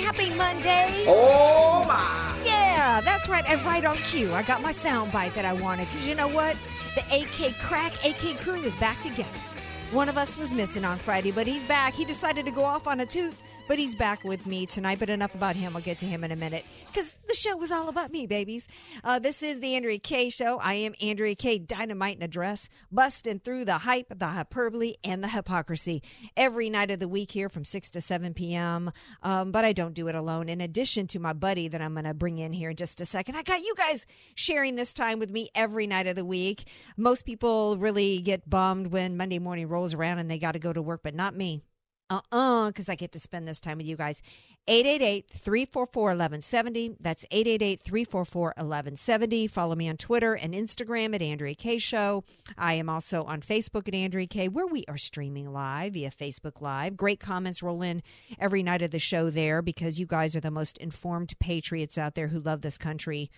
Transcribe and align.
Happy 0.00 0.34
Monday. 0.34 1.04
Oh 1.06 1.84
my! 1.86 2.36
Yeah, 2.44 3.00
that's 3.00 3.28
right. 3.28 3.44
And 3.48 3.64
right 3.64 3.84
on 3.84 3.96
cue, 3.98 4.34
I 4.34 4.42
got 4.42 4.60
my 4.60 4.72
sound 4.72 5.12
bite 5.12 5.34
that 5.34 5.44
I 5.44 5.52
wanted. 5.52 5.88
Because 5.88 6.06
you 6.06 6.14
know 6.14 6.28
what? 6.28 6.56
The 6.94 7.02
AK 7.20 7.54
Crack 7.60 7.92
AK 8.04 8.38
crew 8.40 8.62
is 8.62 8.74
back 8.76 9.00
together. 9.02 9.28
One 9.92 10.08
of 10.08 10.18
us 10.18 10.36
was 10.36 10.52
missing 10.52 10.84
on 10.84 10.98
Friday, 10.98 11.30
but 11.30 11.46
he's 11.46 11.64
back. 11.64 11.94
He 11.94 12.04
decided 12.04 12.44
to 12.44 12.50
go 12.50 12.64
off 12.64 12.86
on 12.86 13.00
a 13.00 13.06
toot, 13.06 13.34
but 13.66 13.78
he's 13.78 13.94
back 13.94 14.24
with 14.24 14.46
me 14.46 14.66
tonight. 14.66 14.98
But 14.98 15.10
enough 15.10 15.34
about 15.34 15.56
him. 15.56 15.76
I'll 15.76 15.82
get 15.82 15.98
to 15.98 16.06
him 16.06 16.24
in 16.24 16.32
a 16.32 16.36
minute 16.36 16.64
because 16.86 17.14
the 17.28 17.34
show 17.34 17.56
was 17.56 17.72
all 17.72 17.88
about 17.88 18.12
me, 18.12 18.26
babies. 18.26 18.68
Uh, 19.02 19.18
this 19.18 19.42
is 19.42 19.60
the 19.60 19.74
Andrea 19.76 19.98
Kaye 19.98 20.30
show. 20.30 20.58
I 20.58 20.74
am 20.74 20.94
Andrea 21.00 21.34
Kaye, 21.34 21.58
dynamite 21.58 22.16
in 22.16 22.22
a 22.22 22.28
dress, 22.28 22.68
busting 22.90 23.40
through 23.40 23.64
the 23.64 23.78
hype, 23.78 24.12
the 24.18 24.26
hyperbole, 24.26 24.94
and 25.02 25.22
the 25.22 25.28
hypocrisy 25.28 26.02
every 26.36 26.70
night 26.70 26.90
of 26.90 27.00
the 27.00 27.08
week 27.08 27.30
here 27.30 27.48
from 27.48 27.64
6 27.64 27.90
to 27.90 28.00
7 28.00 28.34
p.m. 28.34 28.90
Um, 29.22 29.52
but 29.52 29.64
I 29.64 29.72
don't 29.72 29.94
do 29.94 30.08
it 30.08 30.14
alone. 30.14 30.48
In 30.48 30.60
addition 30.60 31.06
to 31.08 31.18
my 31.18 31.32
buddy 31.32 31.68
that 31.68 31.80
I'm 31.80 31.94
going 31.94 32.04
to 32.04 32.14
bring 32.14 32.38
in 32.38 32.52
here 32.52 32.70
in 32.70 32.76
just 32.76 33.00
a 33.00 33.06
second, 33.06 33.36
I 33.36 33.42
got 33.42 33.60
you 33.60 33.74
guys 33.76 34.06
sharing 34.34 34.74
this 34.74 34.94
time 34.94 35.18
with 35.18 35.30
me 35.30 35.50
every 35.54 35.86
night 35.86 36.06
of 36.06 36.16
the 36.16 36.24
week. 36.24 36.66
Most 36.96 37.24
people 37.24 37.76
really 37.78 38.20
get 38.20 38.48
bummed 38.48 38.88
when 38.88 39.16
Monday 39.16 39.38
morning 39.38 39.68
rolls 39.68 39.94
around 39.94 40.18
and 40.18 40.30
they 40.30 40.38
got 40.38 40.52
to 40.52 40.58
go 40.58 40.72
to 40.72 40.82
work, 40.82 41.00
but 41.02 41.14
not 41.14 41.34
me. 41.36 41.62
Uh 42.10 42.20
uh 42.30 42.66
because 42.68 42.88
I 42.88 42.94
get 42.96 43.12
to 43.12 43.18
spend 43.18 43.48
this 43.48 43.60
time 43.60 43.78
with 43.78 43.86
you 43.86 43.96
guys. 43.96 44.22
888 44.66 45.28
344 45.30 46.02
1170. 46.02 46.96
That's 46.98 47.26
888 47.30 47.82
344 47.82 48.42
1170. 48.56 49.46
Follow 49.46 49.74
me 49.74 49.88
on 49.90 49.98
Twitter 49.98 50.34
and 50.34 50.54
Instagram 50.54 51.14
at 51.14 51.20
Andrea 51.20 51.54
Kaye 51.54 51.76
Show. 51.78 52.24
I 52.56 52.74
am 52.74 52.88
also 52.88 53.24
on 53.24 53.42
Facebook 53.42 53.88
at 53.88 53.94
Andrea 53.94 54.26
Kaye, 54.26 54.48
where 54.48 54.66
we 54.66 54.84
are 54.88 54.96
streaming 54.96 55.52
live 55.52 55.92
via 55.92 56.10
Facebook 56.10 56.62
Live. 56.62 56.96
Great 56.96 57.20
comments 57.20 57.62
roll 57.62 57.82
in 57.82 58.02
every 58.38 58.62
night 58.62 58.80
of 58.80 58.90
the 58.90 58.98
show 58.98 59.28
there 59.28 59.60
because 59.60 60.00
you 60.00 60.06
guys 60.06 60.34
are 60.34 60.40
the 60.40 60.50
most 60.50 60.78
informed 60.78 61.38
patriots 61.38 61.98
out 61.98 62.14
there 62.14 62.28
who 62.28 62.40
love 62.40 62.62
this 62.62 62.78
country. 62.78 63.30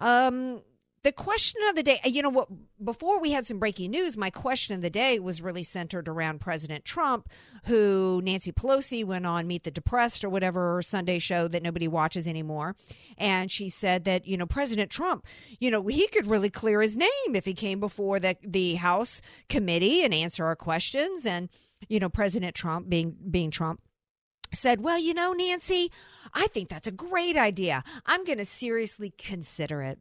Um, 0.00 0.60
the 1.08 1.12
question 1.12 1.58
of 1.70 1.74
the 1.74 1.82
day, 1.82 1.98
you 2.04 2.20
know 2.20 2.28
what, 2.28 2.48
before 2.84 3.18
we 3.18 3.30
had 3.30 3.46
some 3.46 3.58
breaking 3.58 3.90
news, 3.90 4.14
my 4.14 4.28
question 4.28 4.74
of 4.74 4.82
the 4.82 4.90
day 4.90 5.18
was 5.18 5.40
really 5.40 5.62
centered 5.62 6.06
around 6.06 6.38
President 6.38 6.84
Trump, 6.84 7.30
who 7.64 8.20
Nancy 8.22 8.52
Pelosi 8.52 9.06
went 9.06 9.24
on 9.24 9.46
Meet 9.46 9.64
the 9.64 9.70
Depressed 9.70 10.22
or 10.22 10.28
whatever 10.28 10.82
Sunday 10.82 11.18
show 11.18 11.48
that 11.48 11.62
nobody 11.62 11.88
watches 11.88 12.28
anymore. 12.28 12.76
And 13.16 13.50
she 13.50 13.70
said 13.70 14.04
that, 14.04 14.26
you 14.26 14.36
know, 14.36 14.44
President 14.44 14.90
Trump, 14.90 15.24
you 15.58 15.70
know, 15.70 15.86
he 15.86 16.06
could 16.08 16.26
really 16.26 16.50
clear 16.50 16.82
his 16.82 16.94
name 16.94 17.08
if 17.34 17.46
he 17.46 17.54
came 17.54 17.80
before 17.80 18.20
the, 18.20 18.36
the 18.42 18.74
House 18.74 19.22
committee 19.48 20.04
and 20.04 20.12
answer 20.12 20.44
our 20.44 20.56
questions. 20.56 21.24
And, 21.24 21.48
you 21.88 22.00
know, 22.00 22.10
President 22.10 22.54
Trump 22.54 22.90
being, 22.90 23.16
being 23.30 23.50
Trump, 23.50 23.80
said, 24.52 24.82
Well, 24.82 24.98
you 24.98 25.14
know, 25.14 25.32
Nancy, 25.32 25.90
I 26.34 26.48
think 26.48 26.68
that's 26.68 26.86
a 26.86 26.92
great 26.92 27.38
idea. 27.38 27.82
I'm 28.04 28.24
going 28.24 28.38
to 28.38 28.44
seriously 28.44 29.14
consider 29.16 29.80
it. 29.80 30.00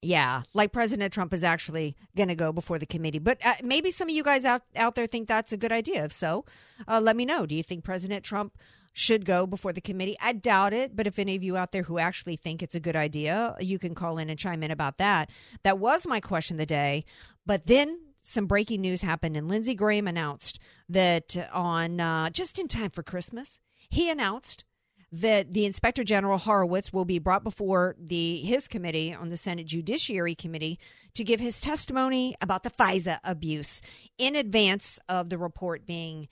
Yeah, 0.00 0.42
like 0.54 0.72
President 0.72 1.12
Trump 1.12 1.34
is 1.34 1.42
actually 1.42 1.96
going 2.16 2.28
to 2.28 2.36
go 2.36 2.52
before 2.52 2.78
the 2.78 2.86
committee. 2.86 3.18
But 3.18 3.44
uh, 3.44 3.54
maybe 3.64 3.90
some 3.90 4.08
of 4.08 4.14
you 4.14 4.22
guys 4.22 4.44
out, 4.44 4.62
out 4.76 4.94
there 4.94 5.06
think 5.06 5.26
that's 5.26 5.52
a 5.52 5.56
good 5.56 5.72
idea. 5.72 6.04
If 6.04 6.12
so, 6.12 6.44
uh, 6.86 7.00
let 7.00 7.16
me 7.16 7.24
know. 7.24 7.46
Do 7.46 7.56
you 7.56 7.64
think 7.64 7.82
President 7.82 8.24
Trump 8.24 8.56
should 8.92 9.24
go 9.24 9.44
before 9.44 9.72
the 9.72 9.80
committee? 9.80 10.16
I 10.20 10.34
doubt 10.34 10.72
it. 10.72 10.94
But 10.94 11.08
if 11.08 11.18
any 11.18 11.34
of 11.34 11.42
you 11.42 11.56
out 11.56 11.72
there 11.72 11.82
who 11.82 11.98
actually 11.98 12.36
think 12.36 12.62
it's 12.62 12.76
a 12.76 12.80
good 12.80 12.94
idea, 12.94 13.56
you 13.58 13.78
can 13.80 13.96
call 13.96 14.18
in 14.18 14.30
and 14.30 14.38
chime 14.38 14.62
in 14.62 14.70
about 14.70 14.98
that. 14.98 15.30
That 15.64 15.80
was 15.80 16.06
my 16.06 16.20
question 16.20 16.54
of 16.54 16.58
the 16.58 16.66
day. 16.66 17.04
But 17.44 17.66
then 17.66 17.98
some 18.22 18.46
breaking 18.46 18.82
news 18.82 19.00
happened, 19.00 19.36
and 19.36 19.48
Lindsey 19.48 19.74
Graham 19.74 20.06
announced 20.06 20.60
that 20.88 21.34
on 21.52 21.98
uh, 21.98 22.30
just 22.30 22.58
in 22.58 22.68
time 22.68 22.90
for 22.90 23.02
Christmas, 23.02 23.58
he 23.88 24.10
announced 24.10 24.64
that 25.10 25.52
the 25.52 25.64
Inspector 25.64 26.02
General 26.04 26.38
Horowitz 26.38 26.92
will 26.92 27.04
be 27.04 27.18
brought 27.18 27.42
before 27.42 27.96
the 27.98 28.38
his 28.40 28.68
committee 28.68 29.14
on 29.14 29.30
the 29.30 29.36
Senate 29.36 29.66
Judiciary 29.66 30.34
Committee 30.34 30.78
to 31.14 31.24
give 31.24 31.40
his 31.40 31.60
testimony 31.60 32.34
about 32.40 32.62
the 32.62 32.70
FISA 32.70 33.18
abuse 33.24 33.80
in 34.18 34.36
advance 34.36 34.98
of 35.08 35.30
the 35.30 35.38
report 35.38 35.86
being 35.86 36.28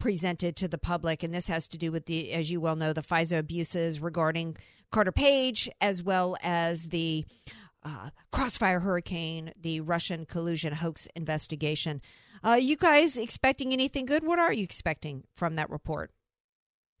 presented 0.00 0.56
to 0.56 0.66
the 0.66 0.78
public 0.78 1.22
and 1.22 1.32
this 1.32 1.46
has 1.46 1.68
to 1.68 1.78
do 1.78 1.92
with 1.92 2.06
the 2.06 2.32
as 2.32 2.50
you 2.50 2.60
well 2.60 2.74
know 2.74 2.92
the 2.92 3.02
FISA 3.02 3.38
abuses 3.38 4.00
regarding 4.00 4.56
Carter 4.90 5.12
Page 5.12 5.70
as 5.80 6.02
well 6.02 6.36
as 6.42 6.88
the 6.88 7.24
uh, 7.84 8.10
Crossfire 8.32 8.80
Hurricane, 8.80 9.52
the 9.58 9.80
Russian 9.80 10.26
collusion 10.26 10.72
hoax 10.74 11.06
investigation. 11.14 12.02
Uh, 12.44 12.54
you 12.54 12.76
guys 12.76 13.16
expecting 13.16 13.72
anything 13.72 14.04
good? 14.04 14.26
What 14.26 14.38
are 14.40 14.52
you 14.52 14.64
expecting 14.64 15.24
from 15.36 15.54
that 15.56 15.70
report? 15.70 16.10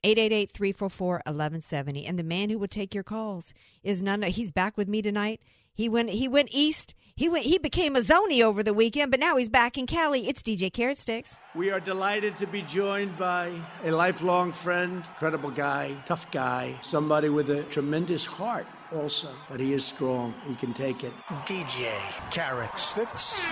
888-344-1170 0.04 2.08
and 2.08 2.18
the 2.18 2.22
man 2.22 2.50
who 2.50 2.58
will 2.58 2.68
take 2.68 2.94
your 2.94 3.04
calls 3.04 3.52
is 3.82 4.02
none 4.02 4.22
he's 4.22 4.50
back 4.50 4.76
with 4.76 4.88
me 4.88 5.02
tonight 5.02 5.40
he 5.72 5.88
went 5.88 6.10
he 6.10 6.28
went 6.28 6.48
east 6.52 6.94
he 7.16 7.28
went 7.28 7.44
he 7.44 7.58
became 7.58 7.96
a 7.96 8.00
zony 8.00 8.42
over 8.42 8.62
the 8.62 8.74
weekend 8.74 9.10
but 9.10 9.20
now 9.20 9.36
he's 9.36 9.48
back 9.48 9.76
in 9.76 9.86
cali 9.86 10.28
it's 10.28 10.42
dj 10.42 10.72
carrot 10.72 10.98
sticks 10.98 11.36
We 11.54 11.70
are 11.70 11.80
delighted 11.80 12.38
to 12.38 12.46
be 12.46 12.62
joined 12.62 13.16
by 13.18 13.52
a 13.84 13.90
lifelong 13.90 14.52
friend, 14.52 15.02
incredible 15.14 15.50
guy, 15.50 15.96
tough 16.06 16.30
guy, 16.30 16.76
somebody 16.82 17.28
with 17.30 17.50
a 17.50 17.64
tremendous 17.64 18.24
heart 18.24 18.66
also, 18.92 19.28
but 19.50 19.58
he 19.60 19.72
is 19.72 19.84
strong. 19.84 20.34
He 20.46 20.54
can 20.54 20.72
take 20.72 21.02
it. 21.04 21.12
DJ 21.44 21.90
Carrot 22.30 22.70
Sticks. 22.78 23.44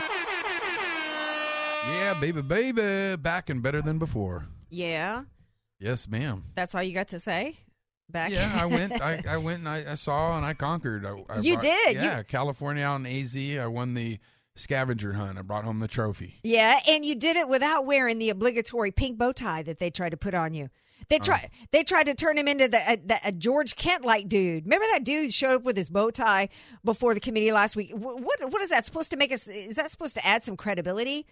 Yeah, 1.89 2.15
baby, 2.21 2.43
baby, 2.43 3.17
back 3.17 3.51
and 3.51 3.63
better 3.63 3.83
than 3.83 3.99
before. 3.99 4.47
yeah 4.71 5.25
Yes, 5.79 6.09
ma'am. 6.09 6.45
that's 6.55 6.75
all 6.75 6.83
you 6.83 6.95
got 6.95 7.09
to 7.09 7.19
say 7.19 7.57
back 8.09 8.31
Yeah, 8.33 8.51
I 8.55 8.67
went. 8.67 8.93
I, 9.01 9.23
I 9.29 9.37
went 9.37 9.59
and 9.61 9.69
I, 9.69 9.93
I 9.93 9.95
saw 9.95 10.37
and 10.37 10.47
I 10.47 10.55
conquered. 10.55 11.05
I, 11.05 11.11
I 11.29 11.41
You 11.41 11.55
brought- 11.55 11.63
did, 11.63 11.95
you- 11.97 12.01
Yeah, 12.03 12.23
California 12.23 12.83
out 12.85 13.01
in 13.01 13.07
AZ. 13.07 13.37
I 13.37 13.67
won 13.67 13.95
the 13.95 14.19
scavenger 14.55 15.13
hunt. 15.15 15.39
I 15.39 15.43
brought 15.43 15.65
home 15.65 15.81
the 15.81 15.89
trophy. 15.89 16.37
Yeah, 16.43 16.79
and 16.89 17.05
you 17.05 17.15
did 17.15 17.37
it 17.37 17.49
without 17.49 17.85
wearing 17.85 18.19
the 18.19 18.31
obligatory 18.31 18.91
pink 18.91 19.19
bow 19.19 19.33
tie 19.33 19.63
that 19.65 19.79
they 19.79 19.91
tried 19.91 20.11
to 20.11 20.17
put 20.17 20.35
on 20.35 20.55
you. 20.55 20.71
They 21.09 21.17
oh. 21.17 21.25
tried. 21.25 21.51
They 21.73 21.83
tried 21.85 22.05
to 22.05 22.15
turn 22.15 22.39
him 22.39 22.49
into 22.49 22.69
the, 22.69 22.79
a, 22.79 22.97
the 22.97 23.19
a 23.23 23.33
George 23.33 23.77
Kent 23.77 24.05
like 24.05 24.29
dude. 24.29 24.65
Remember 24.65 24.87
that 24.93 25.05
dude 25.05 25.35
showed 25.35 25.57
up 25.57 25.63
with 25.65 25.77
his 25.77 25.91
bow 25.91 26.11
tie 26.11 26.49
before 26.85 27.13
the 27.13 27.21
committee 27.21 27.53
last 27.53 27.77
week. 27.77 27.91
Wh- 27.93 28.01
What 28.01 28.51
what 28.51 28.63
is 28.63 28.71
that 28.71 28.87
supposed 28.87 29.11
to 29.11 29.17
make 29.19 29.31
us? 29.31 29.47
Is 29.47 29.77
that 29.77 29.91
supposed 29.91 30.15
to 30.15 30.27
add 30.27 30.43
some 30.43 30.57
credibility? 30.57 31.27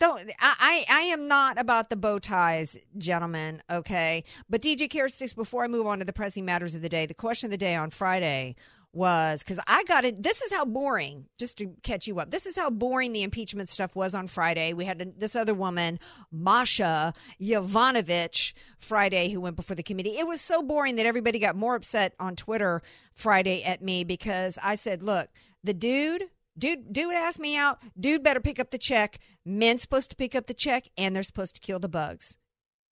Don't 0.00 0.30
I, 0.40 0.86
I 0.90 1.00
am 1.02 1.28
not 1.28 1.60
about 1.60 1.90
the 1.90 1.96
bow 1.96 2.18
ties, 2.18 2.78
gentlemen. 2.96 3.62
Okay, 3.70 4.24
but 4.48 4.62
DJ 4.62 4.88
Carrot 4.88 5.12
Sticks. 5.12 5.34
Before 5.34 5.62
I 5.62 5.68
move 5.68 5.86
on 5.86 5.98
to 5.98 6.06
the 6.06 6.12
pressing 6.12 6.46
matters 6.46 6.74
of 6.74 6.80
the 6.80 6.88
day, 6.88 7.04
the 7.04 7.12
question 7.12 7.48
of 7.48 7.50
the 7.50 7.58
day 7.58 7.74
on 7.76 7.90
Friday 7.90 8.56
was 8.94 9.42
because 9.42 9.60
I 9.66 9.84
got 9.84 10.06
it. 10.06 10.22
This 10.22 10.40
is 10.40 10.52
how 10.52 10.64
boring. 10.64 11.26
Just 11.38 11.58
to 11.58 11.74
catch 11.82 12.06
you 12.06 12.18
up, 12.18 12.30
this 12.30 12.46
is 12.46 12.56
how 12.56 12.70
boring 12.70 13.12
the 13.12 13.22
impeachment 13.22 13.68
stuff 13.68 13.94
was 13.94 14.14
on 14.14 14.26
Friday. 14.26 14.72
We 14.72 14.86
had 14.86 15.14
this 15.18 15.36
other 15.36 15.52
woman, 15.52 16.00
Masha 16.32 17.12
Yovanovitch, 17.38 18.54
Friday, 18.78 19.28
who 19.28 19.42
went 19.42 19.56
before 19.56 19.76
the 19.76 19.82
committee. 19.82 20.16
It 20.16 20.26
was 20.26 20.40
so 20.40 20.62
boring 20.62 20.96
that 20.96 21.04
everybody 21.04 21.38
got 21.38 21.56
more 21.56 21.74
upset 21.74 22.14
on 22.18 22.36
Twitter 22.36 22.80
Friday 23.14 23.62
at 23.64 23.82
me 23.82 24.04
because 24.04 24.58
I 24.62 24.76
said, 24.76 25.02
"Look, 25.02 25.28
the 25.62 25.74
dude." 25.74 26.30
Dude, 26.58 26.92
dude 26.92 27.14
asked 27.14 27.38
me 27.38 27.56
out. 27.56 27.78
Dude 27.98 28.22
better 28.22 28.40
pick 28.40 28.58
up 28.58 28.70
the 28.70 28.78
check. 28.78 29.18
Men's 29.44 29.82
supposed 29.82 30.10
to 30.10 30.16
pick 30.16 30.34
up 30.34 30.46
the 30.46 30.54
check, 30.54 30.88
and 30.96 31.14
they're 31.14 31.22
supposed 31.22 31.54
to 31.54 31.60
kill 31.60 31.78
the 31.78 31.88
bugs. 31.88 32.36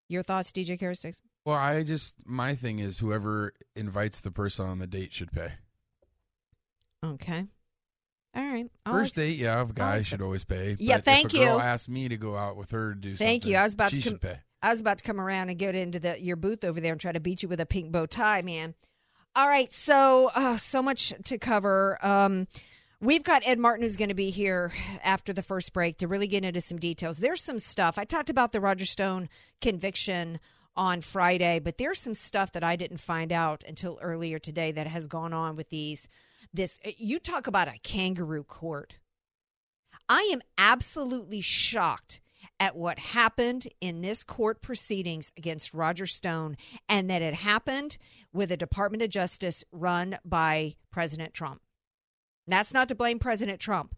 Your 0.09 0.23
thoughts, 0.23 0.53
DJ 0.53 0.79
Carrot 0.79 0.99
Sticks? 0.99 1.21
Well, 1.45 1.57
I 1.57 1.83
just 1.83 2.17
my 2.25 2.55
thing 2.55 2.79
is 2.79 2.99
whoever 2.99 3.53
invites 3.77 4.21
the 4.21 4.31
person 4.31 4.67
on 4.67 4.79
the 4.79 4.87
date 4.87 5.13
should 5.13 5.33
pay. 5.33 5.53
Okay. 7.05 7.47
All 8.35 8.45
right. 8.45 8.67
I'll 8.85 8.93
First 8.93 9.17
ex- 9.19 9.27
date, 9.27 9.39
yeah, 9.39 9.61
a 9.61 9.67
guy 9.67 10.01
should 10.03 10.21
always 10.21 10.45
pay. 10.45 10.77
Yeah, 10.79 10.99
thank 10.99 11.35
if 11.35 11.41
a 11.41 11.45
girl 11.45 11.57
you. 11.57 11.61
asked 11.61 11.89
me 11.89 12.09
to 12.09 12.17
go 12.17 12.37
out 12.37 12.57
with 12.57 12.71
her 12.73 12.95
to 12.95 13.01
do 13.01 13.11
something. 13.11 13.27
Thank 13.27 13.47
you. 13.47 13.57
I 13.57 13.63
was 13.63 13.75
about 13.75 13.93
she 13.93 14.03
to 14.03 14.11
come, 14.11 14.19
pay. 14.19 14.39
I 14.63 14.71
was 14.71 14.81
about 14.81 14.99
to 14.99 15.05
come 15.05 15.21
around 15.21 15.49
and 15.51 15.59
get 15.59 15.75
into 15.75 15.99
the 15.99 16.21
your 16.21 16.37
booth 16.37 16.65
over 16.65 16.81
there 16.81 16.93
and 16.93 17.01
try 17.01 17.13
to 17.13 17.21
beat 17.21 17.43
you 17.43 17.49
with 17.49 17.61
a 17.61 17.67
pink 17.67 17.93
bow 17.93 18.07
tie, 18.07 18.43
man. 18.43 18.75
All 19.35 19.49
right, 19.49 19.73
so 19.73 20.31
uh, 20.35 20.57
so 20.57 20.83
much 20.83 21.15
to 21.25 21.39
cover. 21.39 22.05
Um, 22.05 22.49
we've 23.01 23.23
got 23.23 23.43
Ed 23.47 23.59
Martin 23.59 23.83
who's 23.83 23.97
going 23.97 24.09
to 24.09 24.15
be 24.15 24.31
here 24.31 24.73
after 25.03 25.33
the 25.33 25.43
first 25.43 25.73
break 25.73 25.99
to 25.99 26.09
really 26.09 26.27
get 26.27 26.45
into 26.45 26.61
some 26.61 26.79
details. 26.79 27.19
There's 27.19 27.43
some 27.43 27.59
stuff 27.59 27.99
I 27.99 28.05
talked 28.05 28.31
about 28.31 28.53
the 28.53 28.61
Roger 28.61 28.87
Stone 28.87 29.29
conviction 29.61 30.41
on 30.77 31.01
Friday, 31.01 31.59
but 31.59 31.79
there's 31.79 32.01
some 32.01 32.15
stuff 32.15 32.53
that 32.53 32.65
I 32.65 32.77
didn't 32.77 32.99
find 32.99 33.33
out 33.33 33.65
until 33.67 33.99
earlier 34.01 34.39
today 34.39 34.73
that 34.73 34.87
has 34.87 35.07
gone 35.07 35.33
on 35.33 35.57
with 35.57 35.71
these. 35.71 36.09
This 36.53 36.79
eh, 36.85 36.93
you 36.99 37.19
talk 37.19 37.47
about 37.47 37.69
a 37.69 37.79
kangaroo 37.83 38.45
court. 38.45 38.97
I 40.09 40.31
am 40.33 40.41
absolutely 40.57 41.41
shocked 41.41 42.21
at 42.61 42.77
what 42.77 42.99
happened 42.99 43.69
in 43.81 44.01
this 44.01 44.25
court 44.25 44.63
proceedings 44.63 45.31
against 45.37 45.75
Roger 45.75 46.07
Stone 46.07 46.57
and 46.89 47.11
that 47.11 47.23
it 47.23 47.35
happened 47.35 47.99
with 48.33 48.51
a 48.51 48.57
Department 48.57 49.03
of 49.03 49.11
Justice 49.11 49.65
run 49.71 50.19
by 50.25 50.75
President 50.91 51.35
Trump. 51.35 51.61
That's 52.51 52.75
not 52.75 52.89
to 52.89 52.95
blame 52.95 53.19
President 53.19 53.61
Trump, 53.61 53.95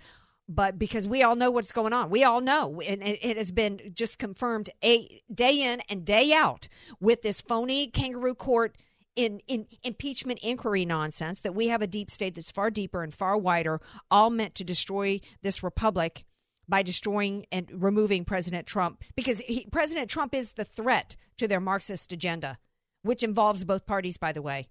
but 0.48 0.78
because 0.78 1.06
we 1.06 1.22
all 1.22 1.36
know 1.36 1.50
what's 1.50 1.72
going 1.72 1.92
on. 1.92 2.10
We 2.10 2.24
all 2.24 2.40
know, 2.40 2.80
and 2.80 3.02
it 3.02 3.36
has 3.36 3.52
been 3.52 3.92
just 3.94 4.18
confirmed 4.18 4.70
a 4.84 5.22
day 5.32 5.62
in 5.62 5.80
and 5.88 6.04
day 6.04 6.32
out 6.32 6.68
with 7.00 7.22
this 7.22 7.40
phony 7.40 7.86
kangaroo 7.86 8.34
court 8.34 8.76
in, 9.16 9.40
in 9.46 9.66
impeachment 9.82 10.40
inquiry 10.42 10.84
nonsense 10.84 11.40
that 11.40 11.54
we 11.54 11.68
have 11.68 11.82
a 11.82 11.86
deep 11.86 12.10
state 12.10 12.34
that's 12.34 12.50
far 12.50 12.70
deeper 12.70 13.02
and 13.02 13.14
far 13.14 13.36
wider, 13.36 13.80
all 14.10 14.30
meant 14.30 14.54
to 14.56 14.64
destroy 14.64 15.20
this 15.42 15.62
republic 15.62 16.24
by 16.68 16.82
destroying 16.82 17.44
and 17.50 17.68
removing 17.72 18.24
President 18.24 18.66
Trump 18.66 19.02
because 19.16 19.40
he, 19.40 19.66
President 19.72 20.08
Trump 20.08 20.34
is 20.34 20.52
the 20.52 20.64
threat 20.64 21.16
to 21.36 21.48
their 21.48 21.60
Marxist 21.60 22.12
agenda, 22.12 22.58
which 23.02 23.22
involves 23.22 23.64
both 23.64 23.86
parties, 23.86 24.16
by 24.16 24.32
the 24.32 24.42
way. 24.42 24.68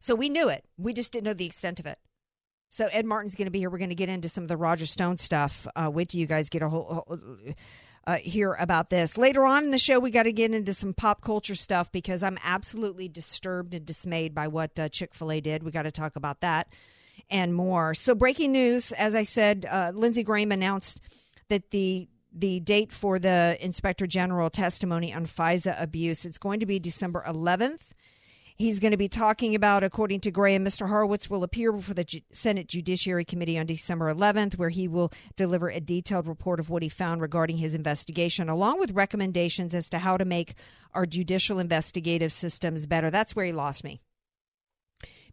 So 0.00 0.16
we 0.16 0.28
knew 0.28 0.48
it. 0.48 0.64
We 0.76 0.92
just 0.92 1.12
didn't 1.12 1.26
know 1.26 1.32
the 1.32 1.46
extent 1.46 1.78
of 1.78 1.86
it. 1.86 1.98
So 2.72 2.88
Ed 2.90 3.04
Martin's 3.04 3.34
going 3.34 3.44
to 3.44 3.50
be 3.50 3.58
here. 3.58 3.68
We're 3.68 3.76
going 3.76 3.90
to 3.90 3.94
get 3.94 4.08
into 4.08 4.30
some 4.30 4.44
of 4.44 4.48
the 4.48 4.56
Roger 4.56 4.86
Stone 4.86 5.18
stuff. 5.18 5.66
Uh, 5.76 5.90
wait 5.92 6.08
till 6.08 6.20
you 6.20 6.26
guys 6.26 6.48
get 6.48 6.62
a 6.62 6.70
whole. 6.70 7.06
Uh, 8.06 8.16
hear 8.16 8.54
about 8.54 8.88
this 8.88 9.18
later 9.18 9.44
on 9.44 9.64
in 9.64 9.70
the 9.70 9.78
show. 9.78 10.00
We 10.00 10.10
got 10.10 10.22
to 10.22 10.32
get 10.32 10.52
into 10.54 10.72
some 10.72 10.94
pop 10.94 11.20
culture 11.20 11.54
stuff 11.54 11.92
because 11.92 12.22
I'm 12.22 12.38
absolutely 12.42 13.08
disturbed 13.08 13.74
and 13.74 13.84
dismayed 13.84 14.34
by 14.34 14.48
what 14.48 14.80
uh, 14.80 14.88
Chick 14.88 15.14
Fil 15.14 15.32
A 15.32 15.40
did. 15.42 15.62
We 15.62 15.70
got 15.70 15.82
to 15.82 15.90
talk 15.90 16.16
about 16.16 16.40
that 16.40 16.66
and 17.28 17.54
more. 17.54 17.92
So, 17.92 18.14
breaking 18.14 18.52
news, 18.52 18.90
as 18.92 19.14
I 19.14 19.24
said, 19.24 19.66
uh, 19.70 19.92
Lindsey 19.94 20.22
Graham 20.22 20.50
announced 20.50 20.98
that 21.48 21.72
the 21.72 22.08
the 22.32 22.58
date 22.60 22.90
for 22.90 23.18
the 23.18 23.58
inspector 23.60 24.06
general 24.06 24.48
testimony 24.48 25.12
on 25.12 25.26
FISA 25.26 25.80
abuse 25.80 26.24
it's 26.24 26.38
going 26.38 26.60
to 26.60 26.66
be 26.66 26.78
December 26.78 27.22
11th. 27.28 27.90
He's 28.56 28.78
going 28.78 28.90
to 28.90 28.96
be 28.96 29.08
talking 29.08 29.54
about, 29.54 29.82
according 29.82 30.20
to 30.20 30.30
Graham, 30.30 30.64
Mr. 30.64 30.88
Horowitz 30.88 31.30
will 31.30 31.42
appear 31.42 31.72
before 31.72 31.94
the 31.94 32.22
Senate 32.32 32.66
Judiciary 32.66 33.24
Committee 33.24 33.58
on 33.58 33.66
December 33.66 34.12
11th, 34.12 34.58
where 34.58 34.68
he 34.68 34.88
will 34.88 35.12
deliver 35.36 35.68
a 35.68 35.80
detailed 35.80 36.26
report 36.26 36.60
of 36.60 36.70
what 36.70 36.82
he 36.82 36.88
found 36.88 37.20
regarding 37.20 37.58
his 37.58 37.74
investigation, 37.74 38.48
along 38.48 38.78
with 38.78 38.92
recommendations 38.92 39.74
as 39.74 39.88
to 39.88 39.98
how 39.98 40.16
to 40.16 40.24
make 40.24 40.54
our 40.94 41.06
judicial 41.06 41.58
investigative 41.58 42.32
systems 42.32 42.86
better. 42.86 43.10
That's 43.10 43.34
where 43.34 43.46
he 43.46 43.52
lost 43.52 43.84
me. 43.84 44.00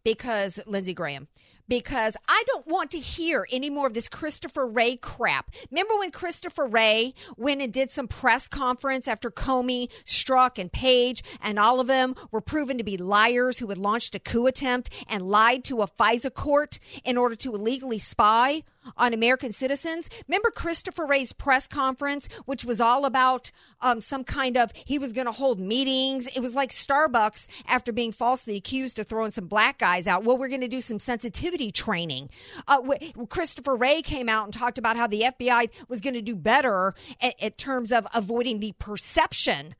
Because, 0.04 0.60
Lindsey 0.66 0.94
Graham, 0.94 1.28
because 1.70 2.18
I 2.28 2.44
don't 2.48 2.68
want 2.68 2.92
to 2.92 3.00
hear 3.00 3.48
any 3.52 3.70
more 3.70 3.88
of 3.88 3.94
this 3.94 4.10
Christopher 4.10 4.68
Wray 4.68 4.98
crap. 4.98 5.52
Remember 5.72 5.98
when 5.98 6.12
Christopher 6.12 6.66
Wray 6.66 7.14
went 7.38 7.62
and 7.62 7.72
did 7.72 7.90
some 7.90 8.08
press 8.08 8.48
conference 8.48 9.08
after 9.08 9.32
Comey, 9.32 9.90
Strzok, 10.04 10.58
and 10.58 10.72
Page, 10.72 11.24
and 11.42 11.60
all 11.60 11.80
of 11.80 11.88
them 11.88 12.16
were 12.32 12.42
proven 12.42 12.78
to 12.78 12.84
be 12.84 12.98
liars 12.98 13.60
who 13.60 13.68
had 13.68 13.78
launched 13.78 14.16
a 14.16 14.20
coup 14.20 14.48
attempt 14.48 14.90
and 15.08 15.30
lied 15.30 15.64
to 15.66 15.82
a 15.82 15.88
FISA 15.88 16.34
court 16.34 16.80
in 17.06 17.18
order 17.18 17.36
to 17.36 17.54
illegally 17.54 18.00
spy 18.00 18.64
on 18.98 19.14
American 19.14 19.52
citizens. 19.52 20.10
Remember 20.28 20.52
Christopher 20.52 21.06
Wray's 21.06 21.34
press 21.34 21.68
conference, 21.68 22.28
which 22.46 22.66
was 22.66 22.82
all 22.82 23.06
about 23.06 23.52
um, 23.82 24.02
some 24.02 24.24
kind 24.24 24.58
of, 24.58 24.72
he 24.74 25.00
was 25.00 25.14
going 25.14 25.26
to 25.26 25.32
hold 25.32 25.60
meetings. 25.60 26.28
It 26.28 26.40
was 26.40 26.56
like 26.56 26.72
Starbucks 26.72 27.48
after 27.68 27.92
being 27.92 28.12
falsely 28.12 28.56
accused 28.56 29.00
of 29.00 29.08
throwing 29.08 29.32
some 29.32 29.48
black 29.48 29.78
guys 29.78 30.08
out. 30.08 30.24
Well, 30.24 30.38
we're 30.38 30.48
going 30.48 30.62
to 30.62 30.68
do 30.68 30.82
some 30.82 31.00
sensitivity 31.00 31.72
training. 31.72 32.30
Uh, 32.68 32.82
Christopher 33.30 33.76
Wray 33.76 34.02
came 34.02 34.30
out 34.30 34.46
and 34.46 34.54
talked 34.54 34.78
about 34.78 34.98
how 34.98 35.08
the 35.08 35.22
FBI 35.22 35.70
was 35.88 36.02
going 36.02 36.14
to 36.14 36.22
do 36.22 36.36
better 36.36 36.96
in 37.40 37.52
terms 37.52 37.92
of 37.92 38.08
avoiding 38.14 38.60
the 38.60 38.74
perception, 38.80 39.76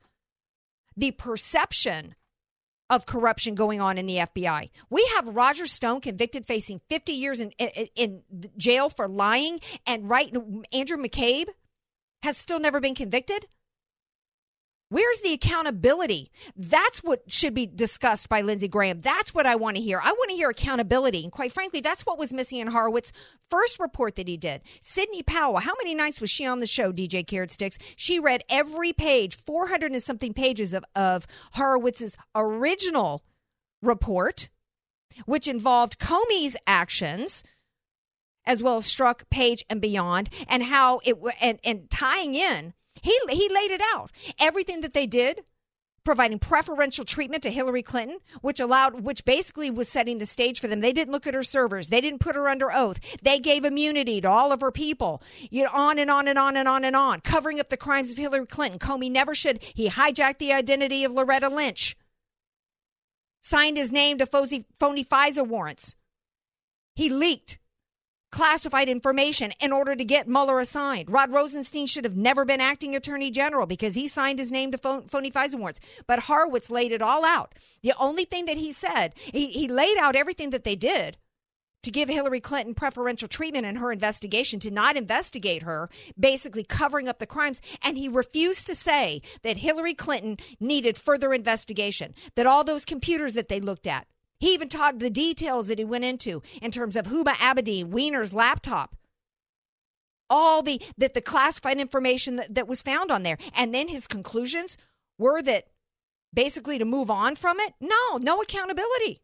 the 0.96 1.10
perception 1.12 2.14
of 2.90 3.06
corruption 3.06 3.54
going 3.54 3.80
on 3.80 3.96
in 3.96 4.04
the 4.06 4.16
FBI. 4.16 4.70
We 4.90 5.10
have 5.14 5.28
Roger 5.28 5.64
Stone 5.64 6.00
convicted, 6.00 6.44
facing 6.44 6.80
50 6.88 7.12
years 7.12 7.40
in, 7.40 7.52
in, 7.52 7.88
in 7.94 8.22
jail 8.56 8.90
for 8.90 9.08
lying, 9.08 9.60
and 9.86 10.10
right 10.10 10.34
Andrew 10.72 10.98
McCabe 10.98 11.46
has 12.22 12.36
still 12.36 12.58
never 12.58 12.80
been 12.80 12.96
convicted. 12.96 13.46
Where's 14.90 15.20
the 15.20 15.32
accountability? 15.32 16.32
That's 16.56 16.98
what 16.98 17.22
should 17.30 17.54
be 17.54 17.64
discussed 17.64 18.28
by 18.28 18.40
Lindsey 18.40 18.66
Graham. 18.66 19.00
That's 19.00 19.32
what 19.32 19.46
I 19.46 19.54
want 19.54 19.76
to 19.76 19.82
hear. 19.82 20.00
I 20.02 20.10
want 20.10 20.30
to 20.30 20.36
hear 20.36 20.50
accountability. 20.50 21.22
And 21.22 21.30
quite 21.30 21.52
frankly, 21.52 21.80
that's 21.80 22.04
what 22.04 22.18
was 22.18 22.32
missing 22.32 22.58
in 22.58 22.66
Horowitz's 22.66 23.12
first 23.48 23.78
report 23.78 24.16
that 24.16 24.26
he 24.26 24.36
did. 24.36 24.62
Sidney 24.82 25.22
Powell, 25.22 25.58
how 25.58 25.74
many 25.78 25.94
nights 25.94 26.20
was 26.20 26.28
she 26.28 26.44
on 26.44 26.58
the 26.58 26.66
show, 26.66 26.92
DJ 26.92 27.24
Carrot 27.24 27.52
Sticks? 27.52 27.78
She 27.94 28.18
read 28.18 28.42
every 28.50 28.92
page, 28.92 29.36
400 29.36 29.92
and 29.92 30.02
something 30.02 30.34
pages 30.34 30.74
of, 30.74 30.84
of 30.96 31.24
Horowitz's 31.54 32.16
original 32.34 33.22
report, 33.80 34.48
which 35.24 35.46
involved 35.46 36.00
Comey's 36.00 36.56
actions 36.66 37.44
as 38.44 38.60
well 38.60 38.78
as 38.78 38.86
Strzok, 38.86 39.22
Page, 39.30 39.64
and 39.70 39.80
beyond, 39.80 40.30
and 40.48 40.64
how 40.64 41.00
it 41.04 41.16
and 41.40 41.60
and 41.62 41.88
tying 41.90 42.34
in 42.34 42.72
he, 43.02 43.18
he 43.28 43.48
laid 43.48 43.70
it 43.70 43.82
out. 43.94 44.10
Everything 44.38 44.80
that 44.80 44.94
they 44.94 45.06
did, 45.06 45.42
providing 46.04 46.38
preferential 46.38 47.04
treatment 47.04 47.42
to 47.42 47.50
Hillary 47.50 47.82
Clinton, 47.82 48.18
which 48.40 48.60
allowed, 48.60 49.02
which 49.02 49.24
basically 49.24 49.70
was 49.70 49.88
setting 49.88 50.18
the 50.18 50.26
stage 50.26 50.60
for 50.60 50.66
them. 50.66 50.80
They 50.80 50.92
didn't 50.92 51.12
look 51.12 51.26
at 51.26 51.34
her 51.34 51.42
servers. 51.42 51.88
They 51.88 52.00
didn't 52.00 52.20
put 52.20 52.36
her 52.36 52.48
under 52.48 52.72
oath. 52.72 53.00
They 53.22 53.38
gave 53.38 53.64
immunity 53.64 54.20
to 54.20 54.28
all 54.30 54.52
of 54.52 54.60
her 54.60 54.72
people. 54.72 55.22
You 55.50 55.64
know, 55.64 55.70
on 55.72 55.98
and 55.98 56.10
on 56.10 56.26
and 56.26 56.38
on 56.38 56.56
and 56.56 56.68
on 56.68 56.84
and 56.84 56.96
on, 56.96 57.20
covering 57.20 57.60
up 57.60 57.68
the 57.68 57.76
crimes 57.76 58.10
of 58.10 58.16
Hillary 58.16 58.46
Clinton. 58.46 58.78
Comey 58.78 59.10
never 59.10 59.34
should. 59.34 59.62
He 59.62 59.88
hijacked 59.88 60.38
the 60.38 60.52
identity 60.52 61.04
of 61.04 61.12
Loretta 61.12 61.48
Lynch, 61.48 61.96
signed 63.42 63.76
his 63.76 63.92
name 63.92 64.18
to 64.18 64.26
phony 64.26 64.64
FISA 65.04 65.46
warrants. 65.46 65.96
He 66.94 67.08
leaked 67.08 67.58
classified 68.30 68.88
information 68.88 69.52
in 69.60 69.72
order 69.72 69.96
to 69.96 70.04
get 70.04 70.28
Mueller 70.28 70.60
assigned. 70.60 71.10
Rod 71.10 71.30
Rosenstein 71.30 71.86
should 71.86 72.04
have 72.04 72.16
never 72.16 72.44
been 72.44 72.60
acting 72.60 72.94
attorney 72.94 73.30
general 73.30 73.66
because 73.66 73.94
he 73.94 74.08
signed 74.08 74.38
his 74.38 74.52
name 74.52 74.72
to 74.72 74.78
phony 74.78 75.30
FISA 75.30 75.56
warrants. 75.56 75.80
But 76.06 76.20
Horowitz 76.20 76.70
laid 76.70 76.92
it 76.92 77.02
all 77.02 77.24
out. 77.24 77.54
The 77.82 77.94
only 77.98 78.24
thing 78.24 78.46
that 78.46 78.56
he 78.56 78.72
said, 78.72 79.14
he, 79.16 79.48
he 79.48 79.68
laid 79.68 79.98
out 79.98 80.16
everything 80.16 80.50
that 80.50 80.64
they 80.64 80.76
did 80.76 81.16
to 81.82 81.90
give 81.90 82.08
Hillary 82.08 82.40
Clinton 82.40 82.74
preferential 82.74 83.28
treatment 83.28 83.66
in 83.66 83.76
her 83.76 83.90
investigation, 83.90 84.60
to 84.60 84.70
not 84.70 84.96
investigate 84.96 85.62
her, 85.62 85.88
basically 86.18 86.62
covering 86.62 87.08
up 87.08 87.18
the 87.18 87.26
crimes. 87.26 87.60
And 87.82 87.96
he 87.96 88.08
refused 88.08 88.66
to 88.66 88.74
say 88.74 89.22
that 89.42 89.56
Hillary 89.56 89.94
Clinton 89.94 90.36
needed 90.58 90.98
further 90.98 91.32
investigation, 91.32 92.14
that 92.34 92.46
all 92.46 92.64
those 92.64 92.84
computers 92.84 93.34
that 93.34 93.48
they 93.48 93.60
looked 93.60 93.86
at, 93.86 94.06
he 94.40 94.54
even 94.54 94.68
talked 94.68 94.98
the 94.98 95.10
details 95.10 95.68
that 95.68 95.78
he 95.78 95.84
went 95.84 96.04
into 96.04 96.42
in 96.60 96.70
terms 96.70 96.96
of 96.96 97.06
Huma 97.06 97.34
Abedin, 97.34 97.90
Weiner's 97.90 98.34
laptop, 98.34 98.96
all 100.28 100.62
the 100.62 100.80
that 100.98 101.14
the 101.14 101.20
classified 101.20 101.78
information 101.78 102.36
that, 102.36 102.54
that 102.54 102.68
was 102.68 102.82
found 102.82 103.10
on 103.10 103.22
there, 103.22 103.38
and 103.54 103.74
then 103.74 103.88
his 103.88 104.06
conclusions 104.06 104.76
were 105.18 105.42
that 105.42 105.68
basically 106.32 106.78
to 106.78 106.84
move 106.84 107.10
on 107.10 107.36
from 107.36 107.60
it. 107.60 107.74
No, 107.80 108.18
no 108.20 108.40
accountability. 108.40 109.20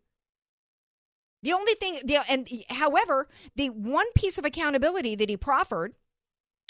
The 1.42 1.52
only 1.52 1.74
thing, 1.74 1.98
the, 2.04 2.18
and 2.28 2.48
however, 2.70 3.28
the 3.54 3.70
one 3.70 4.10
piece 4.14 4.36
of 4.36 4.44
accountability 4.44 5.14
that 5.14 5.28
he 5.28 5.36
proffered 5.36 5.94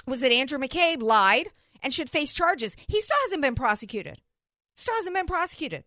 was 0.06 0.20
that 0.20 0.32
Andrew 0.32 0.58
McCabe 0.58 1.02
lied 1.02 1.48
and 1.82 1.92
should 1.92 2.10
face 2.10 2.34
charges. 2.34 2.76
He 2.86 3.00
still 3.00 3.16
hasn't 3.24 3.42
been 3.42 3.54
prosecuted. 3.54 4.20
Still 4.76 4.94
hasn't 4.94 5.16
been 5.16 5.26
prosecuted. 5.26 5.84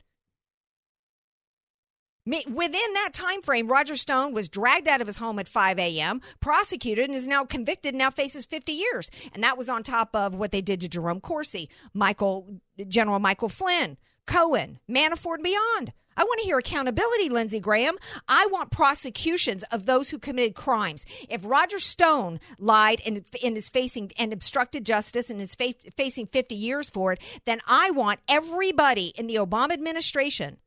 Within 2.29 2.93
that 2.93 3.09
time 3.11 3.41
frame, 3.41 3.67
Roger 3.67 3.95
Stone 3.95 4.33
was 4.33 4.49
dragged 4.49 4.87
out 4.87 5.01
of 5.01 5.07
his 5.07 5.17
home 5.17 5.39
at 5.39 5.47
5 5.47 5.79
a.m., 5.79 6.21
prosecuted, 6.39 7.05
and 7.05 7.15
is 7.15 7.27
now 7.27 7.43
convicted. 7.43 7.93
And 7.93 7.97
now 7.97 8.11
faces 8.11 8.45
50 8.45 8.71
years, 8.71 9.09
and 9.33 9.43
that 9.43 9.57
was 9.57 9.67
on 9.67 9.81
top 9.81 10.15
of 10.15 10.35
what 10.35 10.51
they 10.51 10.61
did 10.61 10.79
to 10.81 10.87
Jerome 10.87 11.21
Corsi, 11.21 11.69
Michael 11.93 12.61
General 12.87 13.19
Michael 13.19 13.49
Flynn, 13.49 13.97
Cohen, 14.27 14.79
Manafort, 14.87 15.35
and 15.35 15.43
beyond. 15.43 15.93
I 16.15 16.23
want 16.23 16.39
to 16.41 16.45
hear 16.45 16.57
accountability, 16.57 17.29
Lindsey 17.29 17.59
Graham. 17.59 17.95
I 18.27 18.45
want 18.51 18.71
prosecutions 18.71 19.63
of 19.71 19.85
those 19.85 20.09
who 20.09 20.19
committed 20.19 20.53
crimes. 20.53 21.05
If 21.29 21.45
Roger 21.45 21.79
Stone 21.79 22.41
lied 22.59 23.01
and, 23.05 23.25
and 23.43 23.57
is 23.57 23.69
facing 23.69 24.11
and 24.19 24.33
obstructed 24.33 24.85
justice 24.85 25.29
and 25.29 25.41
is 25.41 25.55
fa- 25.55 25.73
facing 25.95 26.27
50 26.27 26.53
years 26.53 26.89
for 26.89 27.13
it, 27.13 27.21
then 27.45 27.59
I 27.67 27.91
want 27.91 28.19
everybody 28.27 29.13
in 29.15 29.27
the 29.27 29.35
Obama 29.35 29.71
administration 29.71 30.57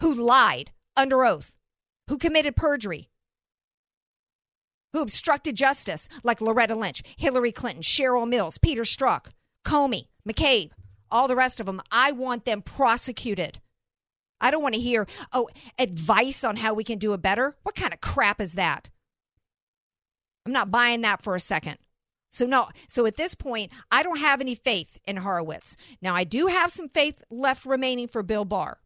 who 0.00 0.14
lied 0.14 0.72
under 0.96 1.24
oath, 1.24 1.54
who 2.08 2.18
committed 2.18 2.56
perjury, 2.56 3.10
who 4.92 5.02
obstructed 5.02 5.56
justice, 5.56 6.08
like 6.22 6.40
Loretta 6.40 6.74
Lynch, 6.74 7.02
Hillary 7.16 7.52
Clinton, 7.52 7.82
Cheryl 7.82 8.28
Mills, 8.28 8.58
Peter 8.58 8.82
Strzok, 8.82 9.26
Comey, 9.64 10.08
McCabe, 10.28 10.70
All 11.10 11.28
the 11.28 11.36
rest 11.36 11.60
of 11.60 11.66
them, 11.66 11.82
I 11.90 12.12
want 12.12 12.44
them 12.44 12.62
prosecuted. 12.62 13.60
I 14.40 14.50
don't 14.50 14.62
want 14.62 14.74
to 14.74 14.80
hear, 14.80 15.06
oh, 15.32 15.48
advice 15.78 16.44
on 16.44 16.56
how 16.56 16.74
we 16.74 16.84
can 16.84 16.98
do 16.98 17.14
it 17.14 17.22
better. 17.22 17.56
What 17.62 17.74
kind 17.74 17.92
of 17.92 18.00
crap 18.00 18.40
is 18.40 18.54
that? 18.54 18.90
I'm 20.44 20.52
not 20.52 20.70
buying 20.70 21.00
that 21.02 21.22
for 21.22 21.34
a 21.34 21.40
second. 21.40 21.78
So 22.32 22.44
no, 22.44 22.68
so 22.88 23.06
at 23.06 23.16
this 23.16 23.34
point, 23.34 23.72
I 23.90 24.02
don't 24.02 24.18
have 24.18 24.40
any 24.40 24.54
faith 24.54 24.98
in 25.06 25.16
Horowitz. 25.16 25.76
Now 26.02 26.14
I 26.14 26.24
do 26.24 26.48
have 26.48 26.70
some 26.70 26.88
faith 26.88 27.22
left 27.30 27.64
remaining 27.64 28.08
for 28.08 28.22
Bill 28.22 28.44
Barr. 28.44 28.78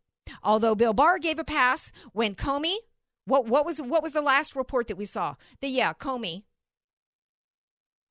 Although 0.43 0.75
Bill 0.75 0.93
Barr 0.93 1.19
gave 1.19 1.39
a 1.39 1.45
pass 1.45 1.93
when 2.12 2.35
Comey, 2.35 2.77
what 3.25 3.47
what 3.47 3.65
was 3.65 3.81
what 3.81 4.03
was 4.03 4.12
the 4.12 4.23
last 4.23 4.57
report 4.57 4.87
that 4.89 4.97
we 4.97 5.05
saw? 5.05 5.37
That 5.61 5.69
yeah, 5.69 5.93
Comey 5.93 6.45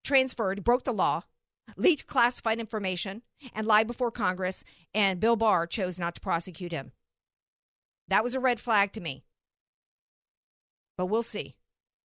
transferred, 0.04 0.64
broke 0.64 0.84
the 0.84 0.94
law, 0.94 1.24
leaked 1.76 2.08
classified 2.08 2.60
information, 2.60 3.22
and 3.54 3.68
lied 3.68 3.88
before 3.88 4.12
Congress, 4.12 4.64
and 4.94 5.20
Bill 5.20 5.36
Barr 5.36 5.68
chose 5.68 6.00
not 6.00 6.16
to 6.16 6.22
prosecute 6.22 6.72
him. 6.72 6.92
That 8.08 8.24
was 8.24 8.34
a 8.34 8.40
red 8.40 8.60
flag 8.60 8.92
to 8.94 9.02
me. 9.02 9.24
But 10.98 11.08
we'll 11.08 11.24
see. 11.24 11.56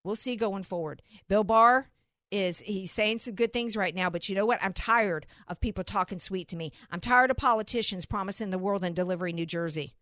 We'll 0.05 0.17
see 0.17 0.37
going 0.37 0.65
forward. 0.65 1.03
Bill 1.29 1.45
Barr 1.45 1.89
is 2.35 2.59
he's 2.61 2.91
saying 2.91 3.19
some 3.19 3.37
good 3.37 3.53
things 3.53 3.77
right 3.77 3.95
now, 3.95 4.11
but 4.11 4.29
you 4.29 4.35
know 4.35 4.45
what? 4.45 4.59
I'm 4.61 4.73
tired 4.73 5.25
of 5.47 5.61
people 5.61 5.85
talking 5.85 6.19
sweet 6.19 6.49
to 6.49 6.57
me. 6.57 6.73
I'm 6.91 6.99
tired 6.99 7.31
of 7.31 7.37
politicians 7.37 8.07
promising 8.07 8.51
the 8.51 8.59
world 8.59 8.83
and 8.83 8.95
delivering 8.95 9.37
New 9.37 9.47
Jersey. 9.47 9.95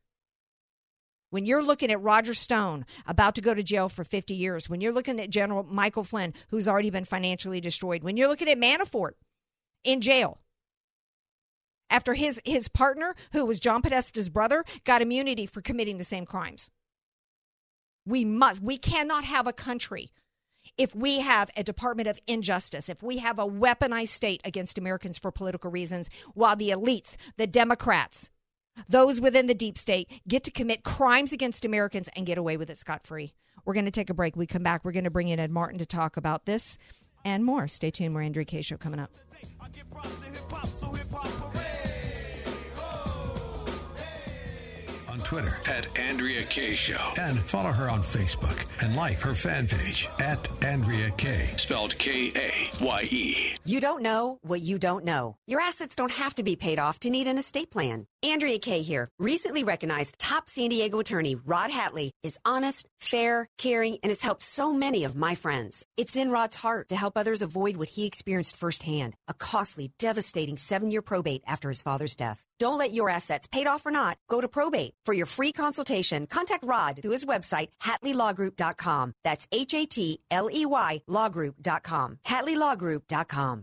When 1.29 1.45
you're 1.45 1.63
looking 1.63 1.93
at 1.93 2.01
Roger 2.01 2.33
Stone 2.33 2.87
about 3.07 3.35
to 3.35 3.43
go 3.43 3.53
to 3.53 3.63
jail 3.63 3.91
for 3.91 4.03
50 4.03 4.35
years, 4.35 4.69
when 4.69 4.81
you're 4.81 4.93
looking 4.93 5.21
at 5.21 5.29
General 5.29 5.63
Michael 5.63 6.05
Flynn, 6.05 6.33
who's 6.51 6.67
already 6.67 6.91
been 6.91 7.05
financially 7.05 7.61
destroyed, 7.61 8.03
when 8.03 8.17
you're 8.17 8.29
looking 8.29 8.49
at 8.49 8.59
Manafort 8.59 9.13
in 9.85 10.01
jail, 10.01 10.39
after 11.91 12.15
his 12.15 12.41
his 12.47 12.69
partner, 12.69 13.15
who 13.33 13.45
was 13.45 13.61
John 13.61 13.83
Podesta's 13.83 14.31
brother, 14.31 14.65
got 14.85 15.03
immunity 15.03 15.45
for 15.45 15.61
committing 15.61 15.99
the 15.99 16.05
same 16.05 16.25
crimes. 16.25 16.71
We 18.07 18.25
must 18.25 18.63
we 18.63 18.79
cannot 18.79 19.25
have 19.25 19.47
a 19.47 19.53
country 19.53 20.11
if 20.77 20.95
we 20.95 21.21
have 21.21 21.51
a 21.57 21.63
Department 21.63 22.09
of 22.09 22.21
Injustice, 22.27 22.89
if 22.89 23.03
we 23.03 23.19
have 23.19 23.39
a 23.39 23.47
weaponized 23.47 24.09
state 24.09 24.41
against 24.45 24.79
Americans 24.79 25.19
for 25.19 25.31
political 25.31 25.71
reasons, 25.71 26.09
while 26.35 26.57
the 26.57 26.71
elites, 26.71 27.17
the 27.37 27.47
Democrats, 27.47 28.31
those 28.89 29.21
within 29.21 29.47
the 29.47 29.55
deep 29.55 29.77
state 29.77 30.11
get 30.27 30.45
to 30.45 30.51
commit 30.51 30.83
crimes 30.83 31.33
against 31.33 31.65
Americans 31.65 32.09
and 32.17 32.27
get 32.27 32.39
away 32.39 32.57
with 32.57 32.71
it 32.71 32.79
scot 32.79 33.07
free. 33.07 33.35
We're 33.65 33.75
going 33.75 33.85
to 33.85 33.91
take 33.91 34.11
a 34.11 34.15
break. 34.15 34.35
We 34.35 34.47
come 34.47 34.63
back. 34.63 34.85
We're 34.85 34.93
going 34.93 35.05
to 35.05 35.11
bring 35.11 35.29
in 35.29 35.39
Ed 35.39 35.51
Martin 35.51 35.79
to 35.79 35.87
talk 35.87 36.17
about 36.17 36.47
this 36.47 36.79
and 37.25 37.45
more. 37.45 37.69
Stay 37.69 37.91
tuned. 37.91 38.15
We're 38.15 38.23
Andrea 38.23 38.45
Kaye 38.45 38.63
Show 38.63 38.77
coming 38.77 38.99
up. 38.99 39.11
On 45.13 45.19
Twitter 45.19 45.59
at 45.67 45.87
Andrea 45.99 46.43
Kaye 46.45 46.75
Show. 46.75 47.13
and 47.21 47.39
follow 47.39 47.71
her 47.71 47.91
on 47.91 48.01
Facebook 48.01 48.65
and 48.81 48.97
like 48.97 49.19
her 49.21 49.35
fan 49.35 49.69
page 49.69 50.09
at 50.21 50.49
Andrea 50.65 51.11
Kaye. 51.19 51.51
Spelled 51.59 51.99
K 51.99 52.33
A 52.35 52.83
Y 52.83 53.03
E. 53.03 53.37
You 53.67 53.79
don't 53.79 54.01
know 54.01 54.39
what 54.41 54.63
you 54.63 54.79
don't 54.79 55.05
know. 55.05 55.37
Your 55.47 55.61
assets 55.61 55.95
don't 55.95 56.13
have 56.13 56.35
to 56.37 56.43
be 56.43 56.57
paid 56.57 56.79
off 56.79 56.99
to 57.01 57.11
need 57.11 57.27
an 57.27 57.37
estate 57.37 57.71
plan. 57.71 58.07
Andrea 58.23 58.59
Kaye 58.59 58.81
here. 58.81 59.11
Recently 59.19 59.65
recognized 59.65 60.19
top 60.19 60.49
San 60.49 60.71
Diego 60.71 61.01
attorney 61.01 61.35
Rod 61.35 61.71
Hatley 61.71 62.11
is 62.23 62.39
honest, 62.47 62.89
fair, 62.99 63.49
caring, 63.59 63.99
and 64.03 64.09
has 64.11 64.23
helped 64.23 64.45
so 64.45 64.73
many 64.73 65.05
of 65.05 65.15
my 65.15 65.35
friends. 65.35 65.85
It's 65.99 66.17
in 66.17 66.31
Rod's 66.31 66.57
heart 66.57 66.89
to 66.89 66.97
help 66.97 67.19
others 67.19 67.43
avoid 67.43 67.77
what 67.77 67.91
he 67.91 68.07
experienced 68.07 68.57
firsthand 68.57 69.15
a 69.29 69.35
costly, 69.35 69.91
devastating 69.99 70.57
seven 70.57 70.91
year 70.91 71.03
probate 71.03 71.43
after 71.47 71.69
his 71.69 71.83
father's 71.83 72.17
death. 72.17 72.47
Don't 72.59 72.79
let 72.79 72.93
your 72.93 73.11
assets, 73.11 73.49
paid 73.49 73.67
off 73.67 73.85
or 73.87 73.91
not, 73.91 74.19
go 74.31 74.41
to 74.41 74.47
probate. 74.47 74.95
For 75.05 75.15
your 75.15 75.27
free 75.27 75.51
consultation, 75.53 76.27
contact 76.29 76.65
Rod 76.65 77.01
through 77.03 77.13
his 77.13 77.25
website, 77.25 77.69
HatleyLawGroup.com. 77.83 79.15
That's 79.25 79.49
H 79.51 79.75
A 79.75 79.85
T 79.87 80.21
L 80.31 80.49
E 80.53 80.65
Y 80.65 81.03
LawGroup.com. 81.09 82.19
HatleyLawGroup.com. 82.27 83.63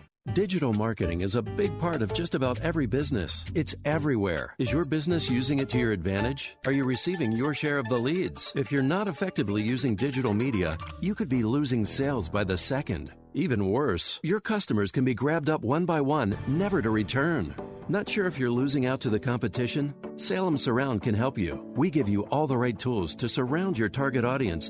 Digital 0.33 0.71
marketing 0.71 1.21
is 1.21 1.33
a 1.33 1.41
big 1.41 1.75
part 1.79 2.03
of 2.03 2.13
just 2.13 2.35
about 2.35 2.59
every 2.59 2.85
business. 2.85 3.43
It's 3.55 3.73
everywhere. 3.85 4.53
Is 4.59 4.71
your 4.71 4.85
business 4.85 5.31
using 5.31 5.57
it 5.57 5.67
to 5.69 5.79
your 5.79 5.93
advantage? 5.93 6.55
Are 6.67 6.71
you 6.71 6.83
receiving 6.83 7.31
your 7.31 7.55
share 7.55 7.79
of 7.79 7.89
the 7.89 7.97
leads? 7.97 8.53
If 8.55 8.71
you're 8.71 8.83
not 8.83 9.07
effectively 9.07 9.63
using 9.63 9.95
digital 9.95 10.35
media, 10.35 10.77
you 10.99 11.15
could 11.15 11.27
be 11.27 11.41
losing 11.41 11.85
sales 11.85 12.29
by 12.29 12.43
the 12.43 12.55
second. 12.55 13.11
Even 13.33 13.67
worse, 13.67 14.19
your 14.21 14.39
customers 14.39 14.91
can 14.91 15.03
be 15.03 15.15
grabbed 15.15 15.49
up 15.49 15.63
one 15.63 15.85
by 15.85 15.99
one, 15.99 16.37
never 16.45 16.83
to 16.83 16.91
return. 16.91 17.55
Not 17.89 18.07
sure 18.07 18.27
if 18.27 18.37
you're 18.37 18.51
losing 18.51 18.85
out 18.85 19.01
to 19.01 19.09
the 19.09 19.19
competition? 19.19 19.93
Salem 20.15 20.55
Surround 20.55 21.01
can 21.01 21.15
help 21.15 21.37
you. 21.37 21.65
We 21.75 21.89
give 21.89 22.07
you 22.07 22.21
all 22.27 22.45
the 22.45 22.57
right 22.57 22.77
tools 22.77 23.15
to 23.15 23.27
surround 23.27 23.77
your 23.77 23.89
target 23.89 24.23
audience 24.23 24.69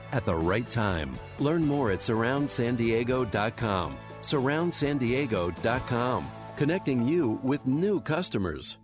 at 0.11 0.25
the 0.25 0.35
right 0.35 0.69
time. 0.69 1.17
Learn 1.39 1.65
more 1.65 1.91
at 1.91 1.99
surroundsandiego.com. 1.99 3.97
Surroundsandiego.com, 4.21 6.25
connecting 6.57 7.07
you 7.07 7.39
with 7.43 7.65
new 7.65 8.01
customers. 8.01 8.77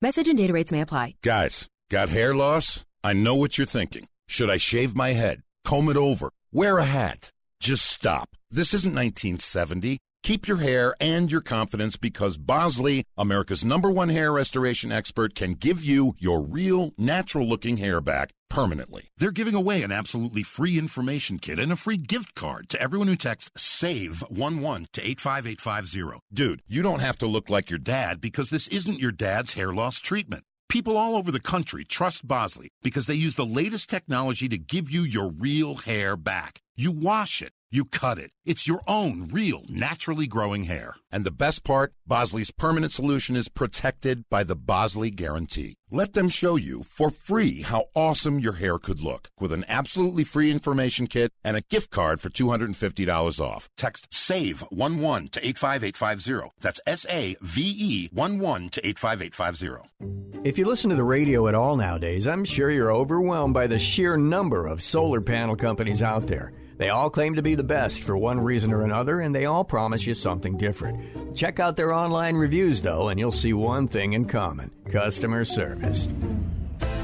Message 0.00 0.28
and 0.28 0.38
data 0.38 0.52
rates 0.52 0.70
may 0.70 0.80
apply. 0.80 1.14
Guys, 1.22 1.66
got 1.90 2.08
hair 2.08 2.34
loss? 2.34 2.84
I 3.02 3.12
know 3.12 3.34
what 3.34 3.58
you're 3.58 3.66
thinking. 3.66 4.06
Should 4.28 4.50
I 4.50 4.56
shave 4.56 4.94
my 4.94 5.12
head? 5.12 5.42
Comb 5.64 5.88
it 5.88 5.96
over? 5.96 6.30
Wear 6.52 6.78
a 6.78 6.84
hat? 6.84 7.30
Just 7.60 7.84
stop. 7.84 8.30
This 8.50 8.74
isn't 8.74 8.94
1970. 8.94 9.98
Keep 10.28 10.46
your 10.46 10.58
hair 10.58 10.94
and 11.00 11.32
your 11.32 11.40
confidence 11.40 11.96
because 11.96 12.36
Bosley, 12.36 13.02
America's 13.16 13.64
number 13.64 13.90
one 13.90 14.10
hair 14.10 14.30
restoration 14.30 14.92
expert, 14.92 15.34
can 15.34 15.54
give 15.54 15.82
you 15.82 16.16
your 16.18 16.42
real, 16.42 16.92
natural 16.98 17.48
looking 17.48 17.78
hair 17.78 18.02
back 18.02 18.32
permanently. 18.50 19.08
They're 19.16 19.30
giving 19.30 19.54
away 19.54 19.82
an 19.82 19.90
absolutely 19.90 20.42
free 20.42 20.78
information 20.78 21.38
kit 21.38 21.58
and 21.58 21.72
a 21.72 21.76
free 21.76 21.96
gift 21.96 22.34
card 22.34 22.68
to 22.68 22.78
everyone 22.78 23.08
who 23.08 23.16
texts 23.16 23.52
SAVE11 23.56 24.92
to 24.92 25.00
85850. 25.00 26.20
Dude, 26.30 26.60
you 26.68 26.82
don't 26.82 27.00
have 27.00 27.16
to 27.20 27.26
look 27.26 27.48
like 27.48 27.70
your 27.70 27.78
dad 27.78 28.20
because 28.20 28.50
this 28.50 28.68
isn't 28.68 28.98
your 28.98 29.12
dad's 29.12 29.54
hair 29.54 29.72
loss 29.72 29.98
treatment. 29.98 30.44
People 30.68 30.98
all 30.98 31.16
over 31.16 31.32
the 31.32 31.40
country 31.40 31.86
trust 31.86 32.28
Bosley 32.28 32.68
because 32.82 33.06
they 33.06 33.14
use 33.14 33.36
the 33.36 33.46
latest 33.46 33.88
technology 33.88 34.46
to 34.50 34.58
give 34.58 34.90
you 34.90 35.04
your 35.04 35.30
real 35.30 35.76
hair 35.76 36.18
back. 36.18 36.60
You 36.80 36.92
wash 36.92 37.42
it. 37.42 37.52
You 37.72 37.86
cut 37.86 38.18
it. 38.18 38.30
It's 38.46 38.68
your 38.68 38.80
own 38.86 39.28
real, 39.32 39.62
naturally 39.68 40.28
growing 40.28 40.62
hair. 40.62 40.94
And 41.10 41.24
the 41.24 41.32
best 41.32 41.64
part 41.64 41.92
Bosley's 42.06 42.52
permanent 42.52 42.92
solution 42.92 43.34
is 43.34 43.48
protected 43.48 44.22
by 44.30 44.44
the 44.44 44.54
Bosley 44.54 45.10
Guarantee. 45.10 45.74
Let 45.90 46.12
them 46.12 46.28
show 46.28 46.54
you 46.54 46.84
for 46.84 47.10
free 47.10 47.62
how 47.62 47.86
awesome 47.96 48.38
your 48.38 48.52
hair 48.52 48.78
could 48.78 49.00
look 49.00 49.28
with 49.40 49.52
an 49.52 49.64
absolutely 49.66 50.22
free 50.22 50.52
information 50.52 51.08
kit 51.08 51.32
and 51.42 51.56
a 51.56 51.62
gift 51.62 51.90
card 51.90 52.20
for 52.20 52.30
$250 52.30 53.40
off. 53.40 53.68
Text 53.76 54.08
SAVE11 54.12 55.32
to 55.32 55.44
85850. 55.44 56.52
That's 56.60 56.80
S 56.86 57.06
A 57.10 57.34
V 57.42 57.60
E 57.76 58.08
11 58.16 58.68
to 58.68 58.86
85850. 58.86 60.44
If 60.44 60.56
you 60.56 60.64
listen 60.64 60.90
to 60.90 60.96
the 60.96 61.02
radio 61.02 61.48
at 61.48 61.56
all 61.56 61.76
nowadays, 61.76 62.28
I'm 62.28 62.44
sure 62.44 62.70
you're 62.70 62.92
overwhelmed 62.92 63.52
by 63.52 63.66
the 63.66 63.80
sheer 63.80 64.16
number 64.16 64.68
of 64.68 64.80
solar 64.80 65.20
panel 65.20 65.56
companies 65.56 66.02
out 66.02 66.28
there. 66.28 66.52
They 66.78 66.90
all 66.90 67.10
claim 67.10 67.34
to 67.34 67.42
be 67.42 67.56
the 67.56 67.64
best 67.64 68.04
for 68.04 68.16
one 68.16 68.40
reason 68.40 68.72
or 68.72 68.82
another, 68.82 69.20
and 69.20 69.34
they 69.34 69.46
all 69.46 69.64
promise 69.64 70.06
you 70.06 70.14
something 70.14 70.56
different. 70.56 71.36
Check 71.36 71.58
out 71.58 71.76
their 71.76 71.92
online 71.92 72.36
reviews, 72.36 72.80
though, 72.80 73.08
and 73.08 73.18
you'll 73.18 73.32
see 73.32 73.52
one 73.52 73.88
thing 73.88 74.12
in 74.12 74.26
common 74.26 74.70
customer 74.90 75.44
service. 75.44 76.08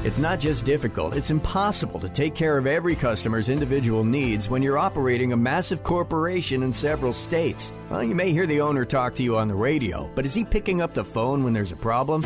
It's 0.05 0.19
not 0.19 0.39
just 0.39 0.65
difficult, 0.65 1.15
it's 1.15 1.31
impossible 1.31 1.99
to 1.99 2.07
take 2.07 2.35
care 2.35 2.57
of 2.57 2.67
every 2.67 2.95
customer's 2.95 3.49
individual 3.49 4.03
needs 4.03 4.49
when 4.49 4.61
you're 4.61 4.77
operating 4.77 5.33
a 5.33 5.37
massive 5.37 5.83
corporation 5.83 6.63
in 6.63 6.71
several 6.71 7.11
states. 7.11 7.73
Well, 7.89 8.03
you 8.03 8.15
may 8.15 8.31
hear 8.31 8.45
the 8.45 8.61
owner 8.61 8.85
talk 8.85 9.15
to 9.15 9.23
you 9.23 9.35
on 9.35 9.47
the 9.47 9.55
radio, 9.55 10.09
but 10.15 10.23
is 10.23 10.33
he 10.33 10.45
picking 10.45 10.79
up 10.79 10.93
the 10.93 11.03
phone 11.03 11.43
when 11.43 11.53
there's 11.53 11.71
a 11.71 11.77
problem? 11.77 12.23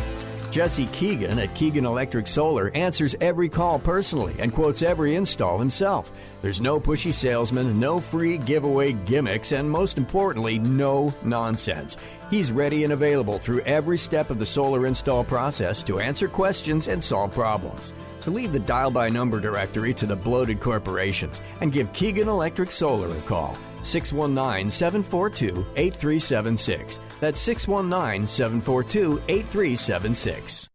Jesse 0.50 0.86
Keegan 0.86 1.38
at 1.38 1.54
Keegan 1.54 1.86
Electric 1.86 2.26
Solar 2.26 2.70
answers 2.74 3.14
every 3.20 3.48
call 3.48 3.78
personally 3.78 4.34
and 4.40 4.52
quotes 4.52 4.82
every 4.82 5.14
install 5.14 5.58
himself. 5.58 6.10
There's 6.42 6.60
no 6.60 6.80
pushy 6.80 7.12
salesman, 7.12 7.78
no 7.78 8.00
free 8.00 8.36
giveaway 8.36 8.92
gimmicks, 8.92 9.52
and 9.52 9.70
most 9.70 9.96
importantly, 9.96 10.58
no 10.58 11.14
nonsense. 11.22 11.96
He's 12.30 12.50
ready 12.50 12.82
and 12.82 12.92
available 12.92 13.38
through 13.38 13.60
every 13.60 13.98
step 13.98 14.30
of 14.30 14.38
the 14.38 14.46
solar 14.46 14.86
install 14.86 15.22
process 15.22 15.82
to 15.84 16.00
answer 16.00 16.26
questions 16.26 16.88
and 16.88 17.02
solve 17.02 17.32
problems. 17.32 17.92
So 18.18 18.30
leave 18.30 18.52
the 18.52 18.58
dial 18.58 18.90
by 18.90 19.08
number 19.08 19.38
directory 19.38 19.94
to 19.94 20.06
the 20.06 20.16
bloated 20.16 20.60
corporations 20.60 21.40
and 21.60 21.72
give 21.72 21.92
Keegan 21.92 22.28
Electric 22.28 22.70
Solar 22.70 23.16
a 23.16 23.20
call. 23.20 23.56
619 23.82 24.70
742 24.70 25.64
8376. 25.76 27.00
That's 27.20 27.40
619 27.40 28.26
742 28.26 29.22
8376. 29.28 30.68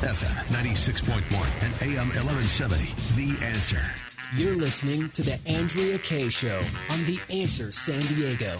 FM 0.00 0.44
96.1 0.54 1.64
and 1.64 1.82
AM 1.82 2.08
1170. 2.08 2.84
The 3.16 3.44
answer. 3.44 3.82
You're 4.36 4.56
listening 4.56 5.08
to 5.10 5.22
The 5.22 5.38
Andrea 5.46 5.98
Kaye 5.98 6.28
Show 6.28 6.60
on 6.90 7.04
The 7.04 7.18
Answer 7.30 7.72
San 7.72 8.00
Diego. 8.14 8.56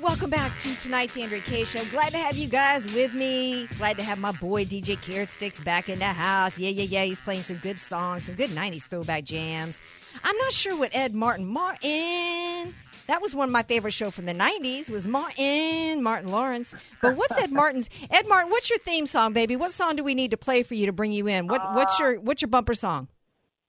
Welcome 0.00 0.30
back 0.30 0.56
to 0.60 0.74
tonight's 0.76 1.16
Andrea 1.16 1.40
Kaye 1.40 1.64
Show. 1.64 1.84
Glad 1.86 2.12
to 2.12 2.18
have 2.18 2.36
you 2.36 2.48
guys 2.48 2.90
with 2.94 3.12
me. 3.12 3.66
Glad 3.78 3.96
to 3.96 4.02
have 4.02 4.18
my 4.18 4.32
boy 4.32 4.64
DJ 4.64 5.00
Carrot 5.02 5.28
Sticks 5.28 5.60
back 5.60 5.88
in 5.88 5.98
the 5.98 6.04
house. 6.06 6.58
Yeah, 6.58 6.70
yeah, 6.70 6.84
yeah. 6.84 7.04
He's 7.04 7.20
playing 7.20 7.42
some 7.42 7.56
good 7.56 7.80
songs, 7.80 8.24
some 8.24 8.34
good 8.34 8.50
90s 8.50 8.84
throwback 8.84 9.24
jams. 9.24 9.82
I'm 10.22 10.36
not 10.36 10.52
sure 10.52 10.76
what 10.78 10.94
Ed 10.94 11.14
Martin 11.14 11.46
Martin. 11.46 12.74
That 13.10 13.20
was 13.20 13.34
one 13.34 13.48
of 13.48 13.52
my 13.52 13.64
favorite 13.64 13.90
show 13.90 14.12
from 14.12 14.26
the 14.26 14.32
90s 14.32 14.88
was 14.88 15.08
Martin, 15.08 16.00
Martin 16.00 16.30
Lawrence. 16.30 16.76
But 17.02 17.16
what's 17.16 17.36
Ed 17.36 17.50
Martin's 17.50 17.90
Ed 18.08 18.28
Martin, 18.28 18.50
what's 18.52 18.70
your 18.70 18.78
theme 18.78 19.04
song, 19.04 19.32
baby? 19.32 19.56
What 19.56 19.72
song 19.72 19.96
do 19.96 20.04
we 20.04 20.14
need 20.14 20.30
to 20.30 20.36
play 20.36 20.62
for 20.62 20.74
you 20.74 20.86
to 20.86 20.92
bring 20.92 21.10
you 21.10 21.26
in? 21.26 21.48
What 21.48 21.74
what's 21.74 21.98
your 21.98 22.20
what's 22.20 22.40
your 22.40 22.50
bumper 22.50 22.72
song? 22.72 23.08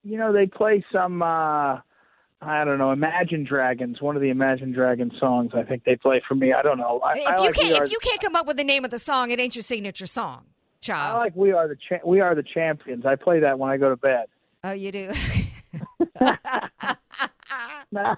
you 0.04 0.16
know, 0.16 0.32
they 0.32 0.46
play 0.46 0.84
some 0.92 1.22
uh 1.22 1.80
I 2.40 2.64
don't 2.64 2.78
know, 2.78 2.92
Imagine 2.92 3.42
Dragons, 3.42 4.00
one 4.00 4.14
of 4.14 4.22
the 4.22 4.30
Imagine 4.30 4.70
Dragons 4.70 5.14
songs 5.18 5.50
I 5.56 5.64
think 5.64 5.82
they 5.82 5.96
play 5.96 6.22
for 6.28 6.36
me. 6.36 6.52
I 6.52 6.62
don't 6.62 6.78
know. 6.78 7.00
I, 7.00 7.18
If 7.18 7.26
I 7.26 7.34
you 7.38 7.42
like 7.46 7.54
can't 7.56 7.80
are, 7.80 7.84
if 7.84 7.90
you 7.90 7.98
can't 8.00 8.20
come 8.20 8.36
up 8.36 8.46
with 8.46 8.58
the 8.58 8.64
name 8.64 8.84
of 8.84 8.92
the 8.92 9.00
song, 9.00 9.30
it 9.30 9.40
ain't 9.40 9.56
your 9.56 9.64
signature 9.64 10.06
song, 10.06 10.44
child. 10.80 11.16
I 11.16 11.18
like 11.18 11.34
We 11.34 11.50
Are 11.50 11.66
the 11.66 11.76
Cha- 11.88 12.06
We 12.06 12.20
Are 12.20 12.36
the 12.36 12.44
Champions. 12.44 13.04
I 13.04 13.16
play 13.16 13.40
that 13.40 13.58
when 13.58 13.72
I 13.72 13.76
go 13.76 13.88
to 13.90 13.96
bed. 13.96 14.26
Oh, 14.62 14.70
you 14.70 14.92
do. 14.92 15.12
Nah, 17.92 18.14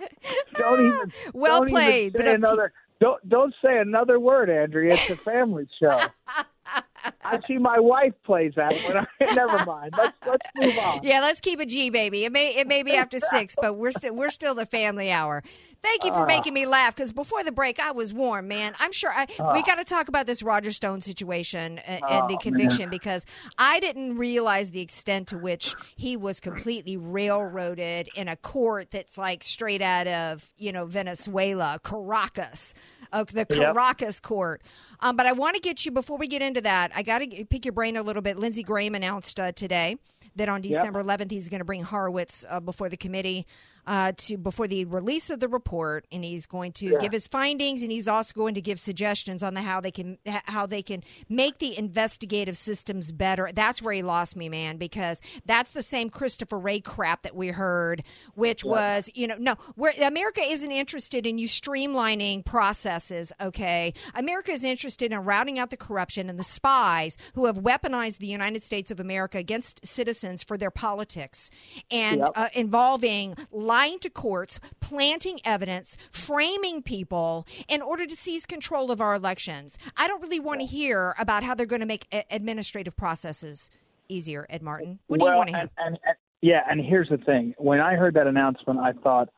don't 0.55 0.87
even 0.87 1.13
Well 1.35 1.61
don't 1.61 1.69
even 1.71 1.83
played, 1.83 2.13
say 2.13 2.19
but 2.19 2.27
up 2.27 2.27
to- 2.27 2.35
another 2.37 2.73
don't 3.01 3.29
don't 3.29 3.55
say 3.63 3.79
another 3.79 4.21
word, 4.21 4.49
Andrea. 4.51 4.95
It's 4.95 5.11
a 5.11 5.17
family 5.17 5.67
show. 5.81 5.99
I 7.25 7.39
see 7.47 7.59
my 7.59 7.79
wife 7.79 8.13
plays 8.25 8.53
that 8.57 8.73
when 8.85 8.97
I 9.31 9.35
never 9.35 9.65
mind. 9.65 9.95
Let's 9.97 10.17
let's 10.27 10.47
move 10.57 10.79
on. 10.79 11.01
Yeah, 11.03 11.21
let's 11.21 11.41
keep 11.41 11.61
it 11.61 11.69
G, 11.69 11.91
baby. 11.91 12.25
It 12.25 12.33
may 12.33 12.55
it 12.57 12.67
may 12.67 12.83
be 12.83 12.95
after 12.95 13.19
six, 13.21 13.57
but 13.61 13.75
we're 13.75 13.93
still 13.93 14.15
we're 14.15 14.31
still 14.31 14.55
the 14.55 14.67
family 14.67 15.11
hour. 15.11 15.43
Thank 15.83 16.05
you 16.05 16.13
for 16.15 16.23
Ah. 16.23 16.27
making 16.27 16.55
me 16.55 16.65
laugh 16.65 16.95
because 16.97 17.13
before 17.13 17.45
the 17.45 17.53
break 17.53 17.79
I 17.79 17.91
was 17.93 18.13
warm, 18.15 18.49
man. 18.49 18.73
I'm 18.81 18.93
sure 18.93 19.11
I, 19.11 19.27
we 19.29 19.61
Ah. 19.61 19.63
got 19.63 19.75
to 19.75 19.85
talk 19.85 20.09
about 20.09 20.25
this 20.27 20.43
Roger 20.43 20.73
Stone 20.73 21.03
situation 21.03 21.77
and, 21.79 22.03
Oh, 22.03 22.07
and 22.09 22.31
the 22.31 22.39
conviction 22.39 22.85
man. 22.85 22.89
because 22.89 23.27
I 23.59 23.81
didn't 23.81 24.17
realize 24.17 24.71
the 24.71 24.81
extent 24.81 25.29
to 25.29 25.39
which 25.39 25.77
he 25.97 26.17
was 26.17 26.41
completely 26.41 26.97
railroaded 26.97 28.09
in 28.15 28.29
a 28.29 28.37
court 28.37 28.93
that's 28.93 29.19
like 29.19 29.45
straight 29.45 29.83
out 29.83 30.07
of 30.07 30.51
you 30.57 30.73
know 30.73 30.87
Venezuela, 30.87 31.79
Caracas, 31.85 32.73
uh, 33.13 33.25
the 33.25 33.41
Yep. 33.41 33.49
Caracas 33.51 34.21
court. 34.21 34.63
Um, 35.01 35.17
but 35.17 35.27
I 35.27 35.33
want 35.33 35.55
to 35.57 35.61
get 35.61 35.85
you 35.85 35.91
before 35.93 36.17
we 36.17 36.29
get 36.29 36.41
into 36.41 36.63
that. 36.63 36.93
I 36.95 37.03
got 37.03 37.19
to 37.19 37.45
pick 37.47 37.65
your 37.65 37.73
brain 37.73 37.97
a 37.97 38.03
little 38.03 38.23
bit. 38.23 38.39
Lindsey 38.39 38.63
Graham 38.63 38.95
announced 38.95 39.41
uh, 39.41 39.53
today 39.53 39.97
that 40.37 40.49
on 40.49 40.63
Yep. 40.63 40.73
December 40.73 41.03
11th 41.03 41.31
he's 41.31 41.49
going 41.49 41.61
to 41.61 41.65
bring 41.65 41.83
Horowitz 41.83 42.45
uh, 42.49 42.61
before 42.61 42.89
the 42.89 42.97
committee 42.97 43.47
uh, 43.87 44.13
to 44.17 44.37
before 44.37 44.67
the 44.69 44.85
release 44.85 45.31
of 45.31 45.41
the 45.41 45.49
report, 45.49 46.07
and 46.13 46.25
he's 46.25 46.47
going 46.47 46.73
to 46.73 46.87
Yeah. 46.87 46.99
give 47.01 47.13
his 47.13 47.27
findings, 47.29 47.83
and 47.83 47.91
he's 47.93 48.09
also 48.09 48.33
going 48.35 48.55
to 48.55 48.61
give 48.61 48.81
suggestions 48.81 49.43
on 49.43 49.55
the 49.55 49.63
how 49.63 49.81
they 49.81 49.91
can 49.91 50.19
how 50.47 50.67
they 50.67 50.83
can 50.83 51.03
make 51.29 51.59
the 51.59 51.77
investigative 51.79 52.57
systems 52.57 53.13
better. 53.13 53.51
That's 53.55 53.81
where 53.83 53.95
he 53.95 54.03
lost 54.03 54.37
me, 54.37 54.49
man, 54.49 54.77
because 54.77 55.21
that's 55.47 55.73
the 55.73 55.83
same 55.83 56.11
Christopher 56.11 56.59
Wray 56.59 56.81
crap 56.81 57.23
that 57.23 57.35
we 57.37 57.49
heard, 57.49 58.03
which 58.35 58.65
Yeah. 58.65 58.71
was 58.71 59.11
you 59.15 59.27
know 59.27 59.37
no, 59.39 59.57
where 59.75 59.93
America 60.03 60.41
isn't 60.43 60.73
interested 60.73 61.27
in 61.27 61.39
you 61.39 61.49
streamlining 61.49 62.45
processes. 62.45 63.33
Okay, 63.41 63.93
America 64.15 64.53
is 64.53 64.65
interested 64.65 65.13
in 65.13 65.19
routing 65.21 65.59
out 65.59 65.71
the 65.71 65.77
corruption 65.77 66.29
and 66.31 66.39
the 66.39 66.45
spies 66.45 67.17
who 67.35 67.47
have 67.47 67.59
weaponized 67.59 68.19
the 68.19 68.27
United 68.27 68.63
States 68.63 68.91
of 68.91 69.01
America 69.01 69.39
against 69.39 69.85
citizens 69.87 70.43
for 70.43 70.57
their 70.57 70.71
politics 70.71 71.51
and 71.91 72.21
Yep. 72.21 72.33
uh, 72.35 72.49
involving 72.55 73.35
lying 73.75 73.99
to 73.99 74.09
courts, 74.09 74.61
planting 74.79 75.41
evidence, 75.45 75.97
framing 76.13 76.81
people 76.81 77.45
in 77.67 77.83
order 77.83 78.07
to 78.07 78.15
seize 78.15 78.47
control 78.47 78.93
of 78.93 79.01
our 79.01 79.17
elections. 79.17 79.77
I 79.97 80.07
don't 80.07 80.23
really 80.23 80.39
want 80.39 80.61
to 80.61 80.67
hear 80.67 81.13
about 81.19 81.43
how 81.43 81.57
they're 81.57 81.67
going 81.67 81.81
to 81.81 81.87
make 81.87 82.07
a- 82.13 82.25
administrative 82.31 82.97
processes 82.97 83.71
easier, 84.09 84.47
Ed 84.49 84.63
Martin. 84.63 85.01
What 85.09 85.19
do 85.19 85.25
well, 85.25 85.33
you 85.33 85.39
want 85.39 85.49
to 85.49 85.57
hear? 85.57 85.63
and, 85.63 85.71
and, 85.79 85.99
and 86.07 86.17
yeah, 86.41 86.61
and 86.71 86.81
here's 86.81 87.09
the 87.09 87.17
thing. 87.17 87.53
When 87.59 87.81
I 87.81 87.97
heard 87.97 88.15
that 88.15 88.29
announcement, 88.29 88.79
I 88.79 88.93
thought, 88.93 89.29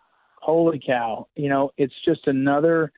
"Holy 0.42 0.82
cow!" 0.84 1.28
You 1.34 1.48
know, 1.48 1.70
it's 1.78 1.94
just 2.04 2.26
another 2.26 2.92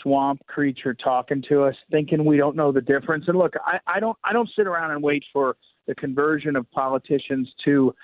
swamp 0.00 0.46
creature 0.46 0.94
talking 0.94 1.42
to 1.48 1.64
us, 1.64 1.74
thinking 1.90 2.24
we 2.24 2.36
don't 2.36 2.54
know 2.54 2.70
the 2.70 2.82
difference. 2.82 3.24
And 3.26 3.36
look, 3.36 3.54
I, 3.66 3.78
I 3.88 3.98
don't, 3.98 4.16
I 4.22 4.32
don't 4.32 4.48
sit 4.54 4.68
around 4.68 4.92
and 4.92 5.02
wait 5.02 5.24
for 5.32 5.56
the 5.88 5.94
conversion 5.96 6.54
of 6.54 6.70
politicians 6.70 7.48
to 7.64 7.94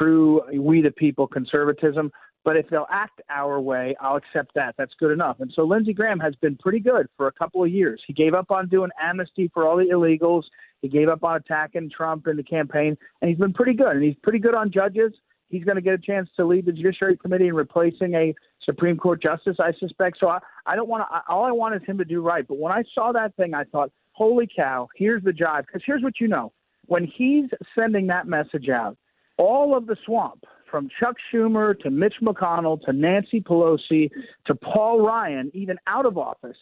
true 0.00 0.42
we 0.58 0.82
the 0.82 0.90
people 0.90 1.26
conservatism. 1.26 2.10
But 2.44 2.56
if 2.56 2.68
they'll 2.70 2.86
act 2.90 3.20
our 3.28 3.60
way, 3.60 3.94
I'll 4.00 4.16
accept 4.16 4.54
that. 4.54 4.74
That's 4.78 4.94
good 4.98 5.12
enough. 5.12 5.36
And 5.40 5.52
so 5.54 5.62
Lindsey 5.62 5.92
Graham 5.92 6.18
has 6.20 6.34
been 6.36 6.56
pretty 6.56 6.80
good 6.80 7.06
for 7.16 7.26
a 7.26 7.32
couple 7.32 7.62
of 7.62 7.70
years. 7.70 8.00
He 8.06 8.14
gave 8.14 8.32
up 8.32 8.50
on 8.50 8.68
doing 8.68 8.90
amnesty 9.00 9.50
for 9.52 9.68
all 9.68 9.76
the 9.76 9.84
illegals. 9.84 10.44
He 10.80 10.88
gave 10.88 11.08
up 11.08 11.22
on 11.22 11.36
attacking 11.36 11.90
Trump 11.94 12.26
in 12.26 12.36
the 12.36 12.42
campaign, 12.42 12.96
and 13.20 13.28
he's 13.28 13.38
been 13.38 13.52
pretty 13.52 13.74
good. 13.74 13.94
And 13.94 14.02
he's 14.02 14.16
pretty 14.22 14.38
good 14.38 14.54
on 14.54 14.72
judges. 14.72 15.12
He's 15.48 15.64
going 15.64 15.76
to 15.76 15.82
get 15.82 15.94
a 15.94 15.98
chance 15.98 16.30
to 16.36 16.46
lead 16.46 16.64
the 16.64 16.72
Judiciary 16.72 17.16
Committee 17.16 17.48
in 17.48 17.54
replacing 17.54 18.14
a 18.14 18.34
Supreme 18.64 18.96
Court 18.96 19.20
justice, 19.22 19.56
I 19.58 19.72
suspect. 19.78 20.18
So 20.20 20.28
I, 20.28 20.38
I 20.64 20.76
don't 20.76 20.88
want 20.88 21.04
to. 21.10 21.32
All 21.32 21.44
I 21.44 21.50
want 21.50 21.74
is 21.74 21.82
him 21.86 21.98
to 21.98 22.04
do 22.04 22.22
right. 22.22 22.46
But 22.46 22.58
when 22.58 22.72
I 22.72 22.84
saw 22.94 23.12
that 23.12 23.34
thing, 23.36 23.52
I 23.52 23.64
thought, 23.64 23.90
"Holy 24.12 24.48
cow! 24.54 24.88
Here's 24.96 25.22
the 25.24 25.32
jive." 25.32 25.66
Because 25.66 25.82
here's 25.84 26.02
what 26.02 26.20
you 26.20 26.28
know: 26.28 26.52
when 26.86 27.04
he's 27.04 27.46
sending 27.74 28.06
that 28.06 28.26
message 28.26 28.68
out, 28.68 28.96
all 29.38 29.76
of 29.76 29.86
the 29.86 29.96
swamp, 30.06 30.44
from 30.70 30.88
Chuck 30.98 31.16
Schumer 31.32 31.78
to 31.80 31.90
Mitch 31.90 32.14
McConnell 32.22 32.80
to 32.84 32.92
Nancy 32.92 33.40
Pelosi 33.40 34.10
to 34.46 34.54
Paul 34.54 35.00
Ryan, 35.04 35.50
even 35.54 35.76
out 35.86 36.06
of 36.06 36.16
office, 36.18 36.56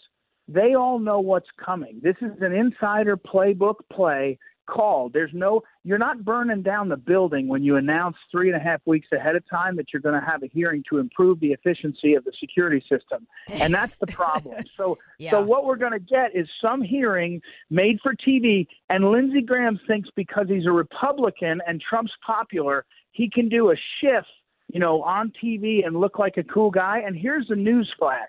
they 0.49 0.75
all 0.75 0.99
know 0.99 1.21
what's 1.21 1.49
coming. 1.65 2.01
This 2.03 2.17
is 2.23 2.33
an 2.41 2.53
insider 2.53 3.17
playbook 3.17 3.77
play 3.93 4.39
called. 4.69 5.13
There's 5.15 5.31
no, 5.33 5.63
you're 5.83 5.99
not 5.99 6.25
burning 6.25 6.63
down 6.63 6.89
the 6.91 6.97
building 6.97 7.49
when 7.49 7.63
you 7.63 7.77
announce 7.77 8.17
three 8.31 8.49
and 8.49 8.57
a 8.57 8.63
half 8.63 8.81
weeks 8.87 9.09
ahead 9.13 9.35
of 9.35 9.43
time 9.49 9.77
that 9.77 9.87
you're 9.93 10.03
going 10.03 10.19
to 10.21 10.27
have 10.27 10.43
a 10.43 10.47
hearing 10.47 10.85
to 10.91 10.99
improve 10.99 11.41
the 11.41 11.49
efficiency 11.53 12.15
of 12.15 12.25
the 12.25 12.33
security 12.39 12.81
system. 12.89 13.27
And 13.49 13.73
that's 13.75 13.95
the 14.01 14.07
problem. 14.07 14.63
So, 14.77 14.97
Yeah. 15.19 15.33
so 15.33 15.41
what 15.43 15.65
we're 15.65 15.77
going 15.77 15.93
to 15.93 15.99
get 15.99 16.37
is 16.37 16.47
some 16.63 16.83
hearing 16.83 17.41
made 17.71 17.99
for 18.03 18.15
TV. 18.15 18.67
And 18.91 19.11
Lindsey 19.11 19.41
Graham 19.41 19.81
thinks 19.89 20.09
because 20.15 20.47
he's 20.49 20.67
a 20.67 20.71
Republican 20.71 21.61
and 21.67 21.81
Trump's 21.81 22.13
popular, 22.25 22.85
he 23.13 23.31
can 23.31 23.49
do 23.49 23.71
a 23.71 23.77
shift, 24.01 24.29
you 24.73 24.81
know, 24.81 25.03
on 25.03 25.33
TV 25.43 25.87
and 25.87 25.97
look 25.97 26.19
like 26.19 26.37
a 26.37 26.45
cool 26.45 26.71
guy. 26.71 27.01
And 27.05 27.17
here's 27.17 27.49
the 27.49 27.57
news 27.57 27.93
flash. 27.99 28.29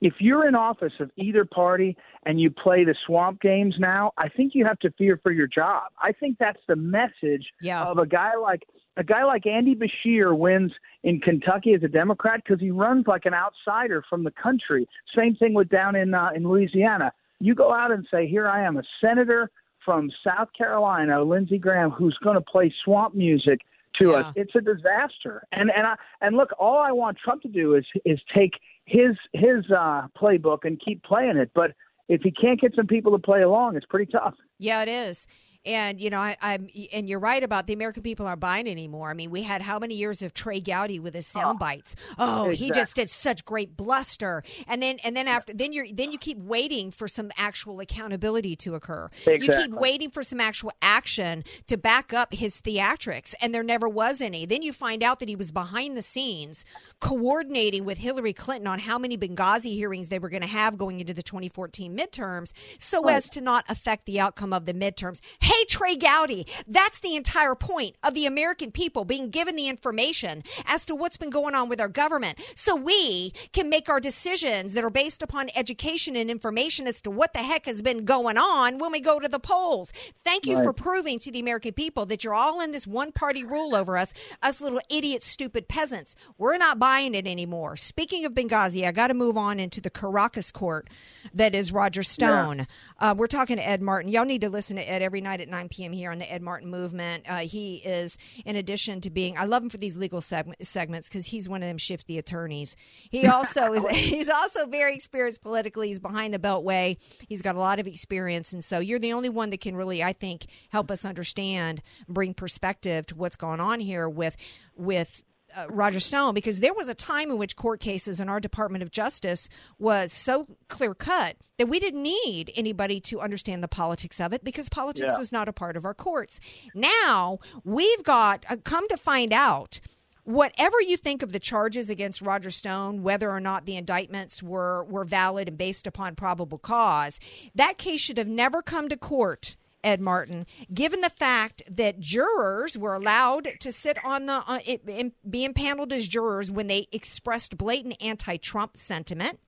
If 0.00 0.14
you're 0.18 0.46
in 0.46 0.54
office 0.54 0.92
of 1.00 1.10
either 1.16 1.44
party 1.46 1.96
and 2.26 2.38
you 2.38 2.50
play 2.50 2.84
the 2.84 2.94
swamp 3.06 3.40
games 3.40 3.76
now, 3.78 4.12
I 4.18 4.28
think 4.28 4.52
you 4.54 4.66
have 4.66 4.78
to 4.80 4.90
fear 4.98 5.18
for 5.22 5.32
your 5.32 5.46
job. 5.46 5.84
I 5.98 6.12
think 6.12 6.36
that's 6.38 6.60
the 6.68 6.76
message 6.76 7.46
of 7.86 7.98
a 7.98 8.06
guy 8.06 8.32
like 8.36 8.64
a 8.96 9.04
guy 9.04 9.24
like 9.24 9.46
Andy 9.46 9.74
Beshear 9.74 10.36
wins 10.36 10.72
in 11.02 11.20
Kentucky 11.20 11.72
as 11.74 11.82
a 11.82 11.88
Democrat 11.88 12.42
because 12.44 12.60
he 12.60 12.70
runs 12.70 13.06
like 13.06 13.24
an 13.24 13.34
outsider 13.34 14.04
from 14.08 14.24
the 14.24 14.30
country. 14.30 14.86
Same 15.16 15.34
thing 15.36 15.54
with 15.54 15.68
down 15.68 15.96
in 15.96 16.14
uh, 16.14 16.30
in 16.34 16.46
Louisiana. 16.46 17.12
You 17.40 17.54
go 17.54 17.72
out 17.72 17.90
and 17.90 18.06
say, 18.10 18.26
"Here 18.26 18.48
I 18.48 18.64
am, 18.64 18.76
a 18.76 18.82
senator 19.00 19.50
from 19.84 20.10
South 20.22 20.48
Carolina, 20.56 21.22
Lindsey 21.22 21.58
Graham, 21.58 21.90
who's 21.90 22.16
going 22.22 22.36
to 22.36 22.40
play 22.40 22.72
swamp 22.84 23.14
music 23.14 23.60
to 24.00 24.14
us." 24.14 24.32
It's 24.36 24.54
a 24.54 24.60
disaster. 24.60 25.46
And 25.52 25.70
and 25.70 25.86
I 25.86 25.94
and 26.20 26.36
look, 26.36 26.50
all 26.58 26.78
I 26.78 26.92
want 26.92 27.18
Trump 27.18 27.42
to 27.42 27.48
do 27.48 27.74
is 27.74 27.84
is 28.04 28.20
take 28.34 28.52
his 28.86 29.16
his 29.32 29.64
uh, 29.70 30.08
playbook 30.20 30.64
and 30.64 30.80
keep 30.80 31.02
playing 31.02 31.36
it. 31.36 31.50
But 31.54 31.72
if 32.08 32.22
he 32.22 32.30
can't 32.30 32.60
get 32.60 32.74
some 32.74 32.86
people 32.86 33.12
to 33.12 33.18
play 33.18 33.42
along, 33.42 33.76
it's 33.76 33.86
pretty 33.86 34.10
tough. 34.10 34.34
Yeah, 34.58 34.82
it 34.82 34.88
is. 34.88 35.26
And 35.66 36.00
you 36.00 36.10
know, 36.10 36.20
I, 36.20 36.36
I'm 36.40 36.68
and 36.92 37.08
you're 37.08 37.18
right 37.18 37.42
about 37.42 37.66
the 37.66 37.72
American 37.72 38.02
people 38.02 38.26
aren't 38.26 38.40
buying 38.40 38.68
anymore. 38.68 39.10
I 39.10 39.14
mean, 39.14 39.30
we 39.30 39.42
had 39.42 39.62
how 39.62 39.78
many 39.78 39.94
years 39.94 40.22
of 40.22 40.34
Trey 40.34 40.60
Gowdy 40.60 40.98
with 40.98 41.14
his 41.14 41.26
sound 41.26 41.56
oh, 41.56 41.58
bites? 41.58 41.96
Oh, 42.18 42.50
he 42.50 42.70
just 42.70 42.96
did 42.96 43.10
such 43.10 43.44
great 43.44 43.76
bluster, 43.76 44.42
and 44.66 44.82
then 44.82 44.98
and 45.04 45.16
then 45.16 45.28
after 45.28 45.52
then 45.52 45.72
you're 45.72 45.86
then 45.92 46.12
you 46.12 46.18
keep 46.18 46.38
waiting 46.38 46.90
for 46.90 47.08
some 47.08 47.30
actual 47.36 47.80
accountability 47.80 48.56
to 48.56 48.74
occur. 48.74 49.08
You 49.26 49.38
keep 49.38 49.70
waiting 49.70 50.10
for 50.10 50.22
some 50.22 50.40
actual 50.40 50.72
action 50.82 51.44
to 51.66 51.76
back 51.76 52.12
up 52.12 52.34
his 52.34 52.60
theatrics, 52.60 53.34
and 53.40 53.54
there 53.54 53.62
never 53.62 53.88
was 53.88 54.20
any. 54.20 54.46
Then 54.46 54.62
you 54.62 54.72
find 54.72 55.02
out 55.02 55.20
that 55.20 55.28
he 55.28 55.36
was 55.36 55.50
behind 55.50 55.96
the 55.96 56.02
scenes 56.02 56.64
coordinating 57.00 57.84
with 57.84 57.98
Hillary 57.98 58.32
Clinton 58.32 58.66
on 58.66 58.78
how 58.78 58.98
many 58.98 59.16
Benghazi 59.16 59.74
hearings 59.74 60.08
they 60.08 60.18
were 60.18 60.28
going 60.28 60.42
to 60.42 60.48
have 60.48 60.76
going 60.78 61.00
into 61.00 61.14
the 61.14 61.22
2014 61.22 61.96
midterms 61.96 62.52
so 62.78 63.08
as 63.08 63.28
to 63.30 63.40
not 63.40 63.64
affect 63.68 64.06
the 64.06 64.20
outcome 64.20 64.52
of 64.52 64.66
the 64.66 64.74
midterms. 64.74 65.20
Hey, 65.40 65.53
Trey 65.68 65.96
Gowdy, 65.96 66.46
that's 66.66 67.00
the 67.00 67.16
entire 67.16 67.54
point 67.54 67.96
of 68.02 68.14
the 68.14 68.26
American 68.26 68.70
people 68.70 69.04
being 69.04 69.30
given 69.30 69.56
the 69.56 69.68
information 69.68 70.42
as 70.66 70.84
to 70.86 70.94
what's 70.94 71.16
been 71.16 71.30
going 71.30 71.54
on 71.54 71.68
with 71.68 71.80
our 71.80 71.88
government 71.88 72.38
so 72.54 72.74
we 72.76 73.32
can 73.52 73.68
make 73.68 73.88
our 73.88 74.00
decisions 74.00 74.72
that 74.74 74.84
are 74.84 74.90
based 74.90 75.22
upon 75.22 75.48
education 75.54 76.16
and 76.16 76.30
information 76.30 76.86
as 76.86 77.00
to 77.00 77.10
what 77.10 77.32
the 77.32 77.40
heck 77.40 77.66
has 77.66 77.82
been 77.82 78.04
going 78.04 78.36
on 78.36 78.78
when 78.78 78.92
we 78.92 79.00
go 79.00 79.18
to 79.20 79.28
the 79.28 79.38
polls. 79.38 79.92
Thank 80.24 80.46
you 80.46 80.56
Right. 80.56 80.64
for 80.64 80.72
proving 80.72 81.18
to 81.20 81.30
the 81.32 81.40
American 81.40 81.72
people 81.72 82.06
that 82.06 82.22
you're 82.24 82.34
all 82.34 82.60
in 82.60 82.72
this 82.72 82.86
one 82.86 83.12
party 83.12 83.42
rule 83.44 83.74
over 83.74 83.96
us, 83.96 84.12
us 84.42 84.60
little 84.60 84.80
idiot, 84.88 85.22
stupid 85.22 85.68
peasants. 85.68 86.14
We're 86.38 86.56
not 86.58 86.78
buying 86.78 87.14
it 87.14 87.26
anymore. 87.26 87.76
Speaking 87.76 88.24
of 88.24 88.32
Benghazi, 88.32 88.86
I 88.86 88.92
got 88.92 89.08
to 89.08 89.14
move 89.14 89.36
on 89.36 89.58
into 89.60 89.80
the 89.80 89.90
Caracas 89.90 90.50
court 90.50 90.88
that 91.32 91.54
is 91.54 91.72
Roger 91.72 92.02
Stone. 92.02 92.66
Uh, 92.98 93.14
we're 93.16 93.26
talking 93.26 93.56
to 93.56 93.66
Ed 93.66 93.80
Martin. 93.82 94.10
Y'all 94.10 94.24
need 94.24 94.40
to 94.42 94.48
listen 94.50 94.76
to 94.76 94.82
Ed 94.88 95.02
every 95.02 95.20
night 95.20 95.40
at 95.44 95.50
9 95.50 95.68
p.m. 95.68 95.92
here 95.92 96.10
on 96.10 96.18
the 96.18 96.30
Ed 96.30 96.42
Martin 96.42 96.70
Movement. 96.70 97.24
Uh, 97.28 97.38
he 97.38 97.76
is, 97.76 98.18
in 98.44 98.56
addition 98.56 99.00
to 99.02 99.10
being, 99.10 99.38
I 99.38 99.44
love 99.44 99.62
him 99.62 99.68
for 99.68 99.76
these 99.76 99.96
legal 99.96 100.20
seg- 100.20 100.54
segments 100.62 101.08
because 101.08 101.26
he's 101.26 101.48
one 101.48 101.62
of 101.62 101.68
them 101.68 101.78
shifty 101.78 102.18
attorneys. 102.18 102.74
He 103.10 103.26
also 103.28 103.72
is, 103.74 103.84
he's 103.90 104.28
also 104.28 104.66
very 104.66 104.94
experienced 104.94 105.42
politically. 105.42 105.88
He's 105.88 106.00
behind 106.00 106.34
the 106.34 106.38
Beltway. 106.38 106.96
He's 107.28 107.42
got 107.42 107.54
a 107.54 107.60
lot 107.60 107.78
of 107.78 107.86
experience, 107.86 108.52
and 108.52 108.64
so 108.64 108.78
you're 108.78 108.98
the 108.98 109.12
only 109.12 109.28
one 109.28 109.50
that 109.50 109.60
can 109.60 109.76
really, 109.76 110.02
I 110.02 110.12
think, 110.12 110.46
help 110.70 110.90
us 110.90 111.04
understand, 111.04 111.82
bring 112.08 112.34
perspective 112.34 113.06
to 113.06 113.14
what's 113.14 113.36
going 113.36 113.60
on 113.60 113.80
here 113.80 114.08
with 114.08 114.36
with 114.76 115.22
uh, 115.56 115.66
Roger 115.68 116.00
Stone 116.00 116.34
because 116.34 116.60
there 116.60 116.74
was 116.74 116.88
a 116.88 116.94
time 116.94 117.30
in 117.30 117.38
which 117.38 117.56
court 117.56 117.80
cases 117.80 118.20
in 118.20 118.28
our 118.28 118.40
Department 118.40 118.82
of 118.82 118.90
Justice 118.90 119.48
was 119.78 120.12
so 120.12 120.46
clear 120.68 120.94
cut 120.94 121.36
that 121.58 121.68
we 121.68 121.78
didn't 121.80 122.02
need 122.02 122.52
anybody 122.56 123.00
to 123.00 123.20
understand 123.20 123.62
the 123.62 123.68
politics 123.68 124.20
of 124.20 124.32
it 124.32 124.42
because 124.44 124.68
politics 124.68 125.12
Yeah. 125.12 125.18
was 125.18 125.32
not 125.32 125.48
a 125.48 125.52
part 125.52 125.76
of 125.76 125.84
our 125.84 125.94
courts. 125.94 126.40
Now 126.74 127.38
we've 127.64 128.02
got 128.02 128.44
uh, 128.50 128.56
come 128.64 128.88
to 128.88 128.96
find 128.96 129.32
out. 129.32 129.80
Whatever 130.26 130.80
you 130.80 130.96
think 130.96 131.22
of 131.22 131.32
the 131.32 131.38
charges 131.38 131.90
against 131.90 132.22
Roger 132.22 132.50
Stone, 132.50 133.02
whether 133.02 133.30
or 133.30 133.40
not 133.40 133.66
the 133.66 133.76
indictments 133.76 134.42
were, 134.42 134.84
were 134.84 135.04
valid 135.04 135.48
and 135.48 135.58
based 135.58 135.86
upon 135.86 136.14
probable 136.14 136.56
cause, 136.56 137.20
that 137.54 137.76
case 137.76 138.00
should 138.00 138.16
have 138.16 138.26
never 138.26 138.62
come 138.62 138.88
to 138.88 138.96
court 138.96 139.56
Ed 139.84 140.00
Martin, 140.00 140.46
given 140.72 141.02
the 141.02 141.10
fact 141.10 141.62
that 141.70 142.00
jurors 142.00 142.76
were 142.76 142.94
allowed 142.94 143.50
to 143.60 143.70
sit 143.70 144.02
on 144.02 144.26
the 144.26 144.42
uh, 144.46 144.58
it, 144.66 144.82
in, 144.88 145.12
be 145.28 145.44
impaneled 145.44 145.92
as 145.92 146.08
jurors 146.08 146.50
when 146.50 146.66
they 146.66 146.86
expressed 146.90 147.58
blatant 147.58 147.96
anti-Trump 148.00 148.76
sentiment. 148.76 149.38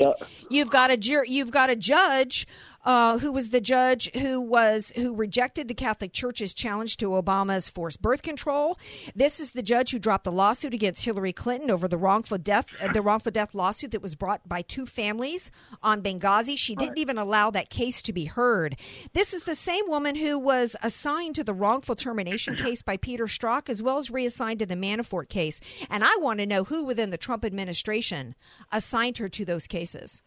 Yeah. 0.00 0.12
You've 0.50 0.70
got 0.70 0.90
a 0.90 0.96
jur- 0.96 1.24
you've 1.24 1.50
got 1.50 1.70
a 1.70 1.76
judge 1.76 2.46
uh, 2.86 3.18
who 3.18 3.32
was 3.32 3.50
the 3.50 3.60
judge 3.60 4.10
who 4.14 4.40
was 4.40 4.92
who 4.94 5.14
rejected 5.14 5.66
the 5.66 5.74
Catholic 5.74 6.12
Church's 6.12 6.54
challenge 6.54 6.96
to 6.98 7.10
Obama's 7.10 7.68
forced 7.68 8.00
birth 8.00 8.22
control. 8.22 8.78
This 9.14 9.40
is 9.40 9.50
the 9.50 9.62
judge 9.62 9.90
who 9.90 9.98
dropped 9.98 10.24
the 10.24 10.32
lawsuit 10.32 10.72
against 10.72 11.04
Hillary 11.04 11.32
Clinton 11.32 11.70
over 11.70 11.88
the 11.88 11.98
wrongful 11.98 12.38
death 12.38 12.66
uh, 12.80 12.92
the 12.92 13.02
wrongful 13.02 13.32
death 13.32 13.54
lawsuit 13.54 13.90
that 13.90 14.02
was 14.02 14.14
brought 14.14 14.48
by 14.48 14.62
two 14.62 14.86
families 14.86 15.50
on 15.82 16.00
Benghazi. 16.00 16.56
She 16.56 16.76
didn't 16.76 16.98
even 16.98 17.18
allow 17.18 17.50
that 17.50 17.70
case 17.70 18.00
to 18.02 18.12
be 18.12 18.26
heard. 18.26 18.76
This 19.12 19.34
is 19.34 19.42
the 19.42 19.56
same 19.56 19.88
woman 19.88 20.14
who 20.14 20.38
was 20.38 20.76
assigned 20.82 21.34
to 21.34 21.44
the 21.44 21.54
wrongful 21.54 21.96
termination 21.96 22.54
case 22.66 22.82
by 22.82 22.96
Peter 22.96 23.26
Strzok 23.26 23.68
as 23.68 23.82
well 23.82 23.98
as 23.98 24.10
reassigned 24.10 24.60
to 24.60 24.66
the 24.66 24.76
Manafort 24.76 25.28
case. 25.28 25.60
And 25.90 26.04
I 26.04 26.16
want 26.18 26.38
to 26.38 26.46
know 26.46 26.62
who 26.62 26.84
within 26.84 27.10
the 27.10 27.18
Trump 27.18 27.44
administration 27.44 28.36
assigned 28.70 29.18
her 29.18 29.28
to 29.30 29.44
those 29.44 29.66
cases. 29.66 30.22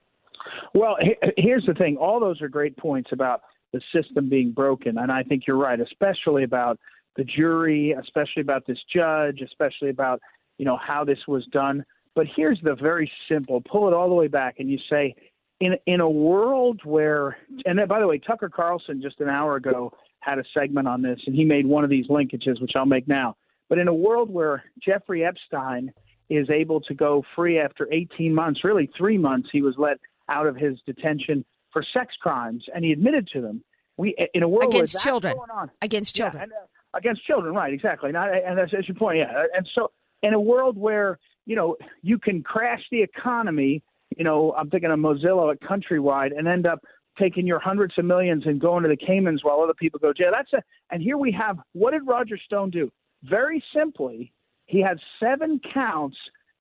Well, 0.74 0.98
he- 1.02 1.18
here's 1.38 1.66
the 1.66 1.74
thing. 1.74 1.98
All 1.98 2.20
those 2.20 2.42
are 2.42 2.50
great 2.50 2.78
points 2.78 3.12
about 3.12 3.42
the 3.72 3.82
system 3.94 4.30
being 4.30 4.52
broken, 4.52 4.98
and 4.98 5.12
I 5.12 5.24
think 5.24 5.46
you're 5.48 5.58
right, 5.58 5.80
especially 5.80 6.44
about 6.44 6.80
the 7.16 7.24
jury, 7.24 7.92
especially 7.92 8.42
about 8.42 8.66
this 8.66 8.80
judge, 8.94 9.42
especially 9.42 9.90
about 9.90 10.22
you 10.58 10.66
know 10.66 10.78
how 10.78 11.04
this 11.04 11.20
was 11.28 11.46
done. 11.48 11.86
But 12.16 12.28
here's 12.36 12.60
the 12.62 12.76
very 12.76 13.12
simple: 13.28 13.62
pull 13.62 13.88
it 13.88 13.94
all 13.94 14.10
the 14.10 14.16
way 14.16 14.28
back, 14.28 14.56
and 14.60 14.70
you 14.70 14.80
say, 14.90 15.16
in 15.60 15.76
in 15.86 16.02
a 16.02 16.10
world 16.10 16.82
where, 16.84 17.38
and 17.66 17.80
by 17.88 18.00
the 18.00 18.08
way, 18.08 18.18
Tucker 18.20 18.50
Carlson 18.50 19.02
just 19.02 19.20
an 19.20 19.30
hour 19.30 19.56
ago 19.56 19.92
had 20.22 20.40
a 20.40 20.44
segment 20.54 20.88
on 20.88 21.02
this, 21.02 21.20
and 21.26 21.36
he 21.36 21.46
made 21.46 21.66
one 21.66 21.84
of 21.84 21.90
these 21.90 22.08
linkages, 22.08 22.62
which 22.62 22.74
I'll 22.76 22.86
make 22.86 23.08
now. 23.08 23.36
But 23.70 23.78
in 23.78 23.88
a 23.88 23.94
world 23.94 24.30
where 24.30 24.64
Jeffrey 24.84 25.24
Epstein 25.24 25.94
is 26.30 26.50
able 26.50 26.82
to 26.82 26.94
go 26.94 27.24
free 27.36 27.60
after 27.60 27.88
18 27.92 28.34
months, 28.34 28.64
really 28.64 28.90
three 28.98 29.18
months, 29.18 29.50
he 29.52 29.62
was 29.62 29.76
let 29.78 29.98
out 30.30 30.48
of 30.48 30.56
his 30.56 30.80
detention 30.86 31.44
for 31.72 31.84
sex 31.94 32.16
crimes, 32.22 32.64
and 32.74 32.84
he 32.84 32.92
admitted 32.92 33.28
to 33.34 33.42
them. 33.42 33.64
We 33.98 34.16
in 34.34 34.44
a 34.44 34.48
world 34.48 34.74
against 34.74 34.94
that's 34.94 35.04
children. 35.04 35.36
going 35.36 35.50
on, 35.52 35.72
Against 35.82 36.18
Yeah, 36.18 36.26
children. 36.26 36.44
and, 36.44 36.52
uh, 36.54 36.98
against 36.98 37.26
children, 37.26 37.54
right? 37.54 37.74
Exactly. 37.74 38.10
And, 38.10 38.18
and 38.18 38.58
that's, 38.58 38.72
that's 38.72 38.88
your 38.88 38.96
point. 38.96 39.18
Yeah. 39.20 39.44
And 39.56 39.68
so, 39.76 39.92
in 40.24 40.34
a 40.34 40.40
world 40.40 40.78
where 40.78 41.20
you 41.46 41.56
know 41.56 41.76
you 42.02 42.18
can 42.18 42.42
crash 42.42 42.82
the 42.92 43.02
economy, 43.02 43.84
you 44.18 44.24
know, 44.24 44.54
I'm 44.58 44.70
thinking 44.70 44.90
of 44.92 45.00
Mozilo 45.00 45.52
at 45.52 45.60
Countrywide, 45.62 46.38
and 46.38 46.48
end 46.48 46.66
up 46.66 46.80
taking 47.20 47.46
your 47.46 47.60
hundreds 47.60 47.94
of 47.98 48.06
millions 48.06 48.44
and 48.46 48.62
going 48.62 48.84
to 48.84 48.90
the 48.90 48.96
Caymans 48.98 49.44
while 49.44 49.60
other 49.62 49.74
people 49.74 50.00
go 50.00 50.14
to 50.14 50.18
jail. 50.24 50.32
That's 50.32 50.54
a. 50.54 50.64
And 50.92 51.04
here 51.04 51.18
we 51.18 51.32
have. 51.34 51.58
What 51.74 51.92
did 51.92 52.04
Roger 52.08 52.38
Stone 52.38 52.70
do? 52.72 52.90
Very 53.24 53.62
simply, 53.76 54.32
he 54.66 54.82
had 54.82 54.98
seven 55.22 55.60
counts 55.74 56.16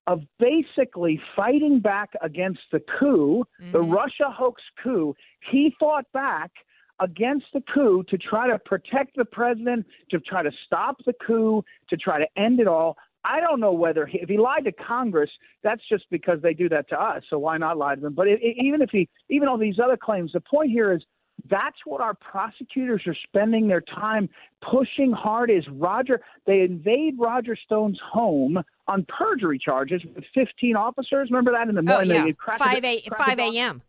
of 0.08 0.22
basically 0.38 1.20
fighting 1.36 1.80
back 1.80 2.08
against 2.22 2.62
the 2.72 2.80
coup, 2.98 3.44
the 3.60 3.78
mm-hmm. 3.78 3.92
Russia 3.92 4.30
hoax 4.30 4.62
coup. 4.82 5.14
He 5.52 5.72
fought 5.78 6.06
back 6.14 6.50
against 6.98 7.44
the 7.52 7.62
coup 7.72 8.02
to 8.08 8.16
try 8.16 8.48
to 8.48 8.58
protect 8.58 9.16
the 9.16 9.26
president, 9.26 9.86
to 10.10 10.18
try 10.20 10.42
to 10.42 10.50
stop 10.64 10.96
the 11.04 11.12
coup, 11.24 11.62
to 11.90 11.96
try 11.98 12.18
to 12.18 12.26
end 12.36 12.58
it 12.58 12.66
all. 12.66 12.96
I 13.22 13.40
don't 13.40 13.60
know 13.60 13.72
whether 13.72 14.06
he, 14.06 14.18
if 14.18 14.30
he 14.30 14.38
lied 14.38 14.64
to 14.64 14.72
Congress, 14.72 15.30
that's 15.62 15.82
just 15.90 16.04
because 16.10 16.40
they 16.40 16.54
do 16.54 16.70
that 16.70 16.88
to 16.88 17.00
us. 17.00 17.22
So 17.28 17.38
why 17.38 17.58
not 17.58 17.76
lie 17.76 17.94
to 17.94 18.00
them? 18.00 18.14
But 18.14 18.28
it, 18.28 18.40
it, 18.42 18.56
even 18.64 18.80
if 18.80 18.88
he, 18.90 19.10
even 19.28 19.46
all 19.46 19.58
these 19.58 19.78
other 19.78 19.98
claims, 19.98 20.32
the 20.32 20.40
point 20.40 20.70
here 20.70 20.92
is 20.92 21.02
that's 21.50 21.76
what 21.84 22.00
our 22.00 22.14
prosecutors 22.14 23.02
are 23.06 23.16
spending 23.26 23.68
their 23.68 23.82
time 23.82 24.30
pushing 24.62 25.12
hard. 25.12 25.50
Is 25.50 25.64
Roger? 25.70 26.20
They 26.46 26.60
invade 26.60 27.14
Roger 27.18 27.56
Stone's 27.56 28.00
home 28.02 28.58
on 28.88 29.07
perjury 29.07 29.59
charges 29.59 30.03
with 30.14 30.24
15 30.35 30.74
officers. 30.74 31.29
Remember 31.31 31.53
that 31.53 31.68
in 31.68 31.74
the 31.74 31.83
morning? 31.83 32.11
Oh 32.11 32.14
morning? 32.14 32.37
yeah, 32.48 32.57
five 32.57 32.85
a 32.85 33.01
cracked 33.03 33.22
five 33.22 33.38
a.m. 33.38 33.83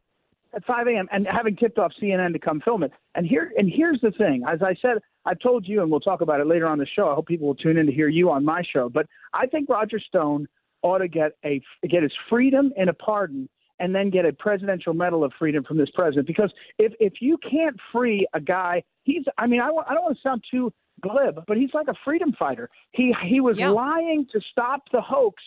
at 0.54 0.66
5 0.66 0.88
a.m. 0.88 1.08
and 1.12 1.26
having 1.26 1.56
tipped 1.56 1.80
off 1.80 1.92
CNN 2.02 2.34
to 2.34 2.40
come 2.40 2.60
film 2.60 2.84
it. 2.84 2.92
And 3.16 3.26
here 3.26 3.52
and 3.58 3.72
here's 3.74 4.02
the 4.02 4.12
thing. 4.12 4.44
As 4.48 4.62
I 4.62 4.76
said, 4.82 4.98
I've 5.26 5.40
told 5.40 5.68
you, 5.68 5.82
and 5.82 5.90
we'll 5.90 6.02
talk 6.02 6.22
about 6.22 6.42
it 6.42 6.48
later 6.48 6.68
on 6.68 6.78
the 6.78 6.86
show. 6.86 7.10
I 7.10 7.16
hope 7.16 7.28
people 7.28 7.48
will 7.48 7.56
tune 7.56 7.78
in 7.78 7.86
to 7.86 7.92
hear 7.92 8.10
you 8.10 8.30
on 8.30 8.44
my 8.44 8.62
show. 8.62 8.90
But 8.90 9.08
I 9.34 9.48
think 9.48 9.70
Roger 9.70 10.00
Stone 10.00 10.48
ought 10.82 11.00
to 11.00 11.08
get 11.08 11.32
a 11.46 11.62
get 11.90 12.04
his 12.04 12.14
freedom 12.30 12.74
and 12.78 12.90
a 12.90 12.94
pardon, 12.94 13.48
and 13.80 13.96
then 13.96 14.10
get 14.10 14.26
a 14.26 14.34
presidential 14.34 14.94
medal 14.94 15.24
of 15.24 15.32
freedom 15.40 15.64
from 15.64 15.78
this 15.78 15.90
president. 15.96 16.28
Because 16.28 16.52
if 16.78 16.94
if 17.00 17.14
you 17.22 17.38
can't 17.50 17.78
free 17.94 18.28
a 18.34 18.42
guy, 18.42 18.84
he's 19.04 19.24
I 19.38 19.48
mean 19.48 19.62
I, 19.62 19.68
I 19.68 19.94
don't 19.94 20.04
want 20.04 20.18
to 20.18 20.22
sound 20.22 20.44
too 20.52 20.74
glib, 21.02 21.44
but 21.48 21.58
he's 21.58 21.74
like 21.74 21.88
a 21.88 21.94
freedom 22.06 22.34
fighter. 22.38 22.70
He 22.92 23.14
he 23.26 23.40
was 23.40 23.58
Yeah. 23.58 23.70
lying 23.70 24.26
to 24.32 24.40
stop 24.52 24.90
the 24.92 25.02
hoax, 25.02 25.42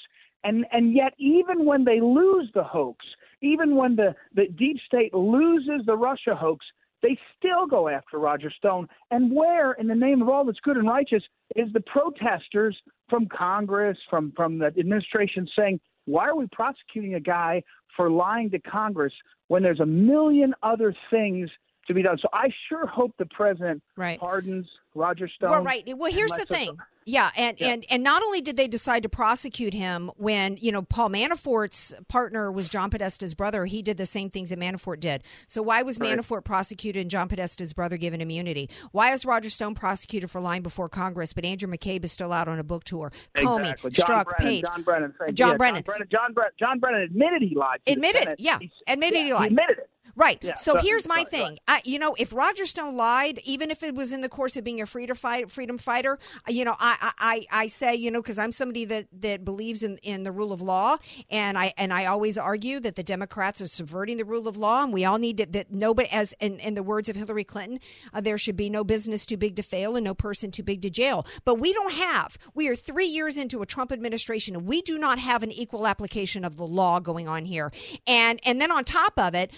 and 0.45 0.67
and 0.73 0.93
yet 0.93 1.15
even 1.19 1.65
when 1.65 1.85
they 1.85 2.01
lose 2.01 2.51
the 2.55 2.65
hoax, 2.65 3.05
even 3.41 3.77
when 3.77 3.97
the 3.97 4.15
the 4.35 4.47
deep 4.49 4.79
state 4.87 5.15
loses 5.15 5.85
the 5.87 5.97
Russia 5.97 6.35
hoax, 6.35 6.65
they 7.03 7.19
still 7.37 7.67
go 7.67 7.89
after 7.89 8.19
Roger 8.19 8.51
Stone. 8.51 8.89
And 9.11 9.33
where, 9.35 9.73
in 9.73 9.87
the 9.89 9.95
name 9.95 10.23
of 10.23 10.29
all 10.29 10.45
that's 10.45 10.61
good 10.61 10.77
and 10.77 10.89
righteous, 10.89 11.23
is 11.57 11.73
the 11.73 11.81
protesters 11.81 12.77
from 13.09 13.27
Congress, 13.27 13.99
from 14.09 14.33
from 14.33 14.59
the 14.59 14.67
administration 14.67 15.49
saying, 15.57 15.81
why 16.07 16.29
are 16.29 16.37
we 16.37 16.47
prosecuting 16.49 17.15
a 17.15 17.21
guy 17.21 17.63
for 17.97 18.11
lying 18.11 18.51
to 18.51 18.59
Congress 18.59 19.13
when 19.49 19.63
there's 19.63 19.81
a 19.81 19.87
million 19.87 20.55
other 20.63 20.95
things 21.11 21.51
to 21.87 21.95
be 21.95 22.03
done. 22.03 22.19
So 22.21 22.29
I 22.33 22.49
sure 22.69 22.87
hope 22.87 23.13
the 23.19 23.27
president 23.27 23.83
right. 23.97 24.19
pardons 24.19 24.67
Roger 24.95 25.29
Stone. 25.29 25.51
Well, 25.51 25.63
right. 25.63 25.85
Well, 25.97 26.13
here's 26.13 26.33
the 26.33 26.45
thing. 26.45 26.77
Yeah, 27.05 27.31
and, 27.37 27.59
yeah. 27.61 27.69
and 27.69 27.85
and 27.91 28.03
not 28.05 28.23
only 28.23 28.41
did 28.41 28.57
they 28.57 28.69
decide 28.69 29.03
to 29.03 29.09
prosecute 29.09 29.75
him 29.75 30.13
when 30.17 30.57
you 30.61 30.71
know 30.71 30.83
Paul 30.83 31.11
Manafort's 31.11 31.93
partner 32.09 32.53
was 32.53 32.69
John 32.69 32.91
Podesta's 32.91 33.35
brother, 33.35 33.65
he 33.65 33.83
did 33.83 33.97
the 33.97 34.07
same 34.07 34.31
things 34.31 34.51
that 34.51 34.59
Manafort 34.59 35.01
did. 35.01 35.25
So 35.49 35.63
why 35.63 35.83
was 35.83 35.99
right. 35.99 36.17
Manafort 36.17 36.45
prosecuted 36.45 37.01
and 37.01 37.11
John 37.11 37.29
Podesta's 37.29 37.73
brother 37.73 37.97
given 37.97 38.21
immunity? 38.21 38.71
Why 38.93 39.13
is 39.13 39.25
Roger 39.25 39.51
Stone 39.51 39.75
prosecuted 39.75 40.31
for 40.31 40.41
lying 40.41 40.63
before 40.63 40.89
Congress, 40.89 41.33
but 41.33 41.45
Andrew 41.45 41.69
McCabe 41.69 42.05
is 42.05 42.13
still 42.13 42.33
out 42.33 42.47
on 42.47 42.61
a 42.61 42.65
book 42.65 42.85
tour? 42.85 43.11
Exactly. 43.35 43.91
Comey, 43.91 43.93
Strzok, 43.93 44.25
Brennan, 44.25 44.35
Page, 44.39 44.65
John 44.65 44.83
Brennan, 44.83 45.15
John, 45.35 45.51
yeah, 45.51 45.57
Brennan. 45.57 45.83
John 45.83 45.83
Brennan, 45.83 46.09
John 46.09 46.33
Brennan, 46.35 46.53
John 46.59 46.79
Brennan 46.79 47.01
admitted 47.03 47.43
he 47.43 47.57
lied. 47.57 47.81
admitted, 47.87 48.37
yeah, 48.39 48.59
admitted 48.87 49.17
yeah, 49.17 49.25
he 49.25 49.33
lied. 49.33 49.41
He 49.43 49.47
admitted 49.49 49.79
it. 49.79 49.91
Right. 50.15 50.39
Yeah, 50.43 50.55
so, 50.55 50.77
here's 50.77 51.09
my 51.09 51.17
right, 51.17 51.29
thing. 51.29 51.43
right. 51.43 51.61
I, 51.69 51.81
you 51.85 51.99
know, 51.99 52.15
if 52.19 52.33
Roger 52.33 52.67
Stone 52.67 52.97
lied, 52.97 53.41
even 53.45 53.71
if 53.71 53.83
it 53.83 53.95
was 53.95 54.13
in 54.13 54.21
the 54.21 54.29
course 54.29 54.57
of 54.57 54.65
being 54.65 54.81
a 54.81 54.87
freedom 54.87 55.17
fight, 55.17 55.51
freedom 55.51 55.79
fighter, 55.79 56.19
you 56.49 56.65
know, 56.65 56.77
I, 56.79 57.13
I, 57.19 57.47
I 57.51 57.67
say, 57.69 57.95
you 57.95 58.11
know, 58.11 58.21
because 58.21 58.39
I'm 58.39 58.53
somebody 58.53 58.85
that, 58.87 59.07
that 59.21 59.45
believes 59.45 59.83
in, 59.83 59.97
in 59.99 60.23
the 60.23 60.33
rule 60.33 60.53
of 60.53 60.61
law, 60.61 60.99
and 61.31 61.57
I 61.57 61.73
and 61.77 61.93
I 61.93 62.07
always 62.07 62.37
argue 62.37 62.81
that 62.81 62.97
the 62.97 63.03
Democrats 63.03 63.61
are 63.61 63.67
subverting 63.67 64.19
the 64.19 64.25
rule 64.25 64.49
of 64.49 64.57
law, 64.57 64.83
and 64.83 64.93
we 64.93 65.05
all 65.05 65.19
need 65.19 65.39
to, 65.39 65.47
that 65.47 65.71
nobody, 65.71 66.09
as 66.11 66.35
in, 66.41 66.59
in 66.61 66.75
the 66.75 66.83
words 66.83 67.09
of 67.09 67.17
Hillary 67.17 67.45
Clinton, 67.45 67.81
uh, 68.13 68.21
there 68.21 68.39
should 68.39 68.57
be 68.57 68.69
no 68.69 68.85
business 68.85 69.25
too 69.25 69.37
big 69.37 69.57
to 69.57 69.63
fail 69.63 69.97
and 69.97 70.05
no 70.05 70.15
person 70.15 70.51
too 70.51 70.63
big 70.63 70.83
to 70.83 70.91
jail. 70.91 71.27
But 71.45 71.59
we 71.59 71.73
don't 71.73 71.95
have. 71.95 72.37
We 72.55 72.69
are 72.69 72.77
three 72.77 73.07
years 73.07 73.39
into 73.39 73.63
a 73.63 73.67
Trump 73.67 73.93
administration, 73.93 74.57
and 74.57 74.67
we 74.67 74.83
do 74.83 74.99
not 74.99 75.19
have 75.19 75.43
an 75.43 75.53
equal 75.53 75.87
application 75.87 76.45
of 76.45 76.57
the 76.57 76.67
law 76.67 77.01
going 77.01 77.29
on 77.29 77.45
here. 77.45 77.73
And 78.07 78.41
and 78.45 78.61
then 78.61 78.71
on 78.71 78.85
top 78.85 79.15
of 79.19 79.35
it, 79.35 79.51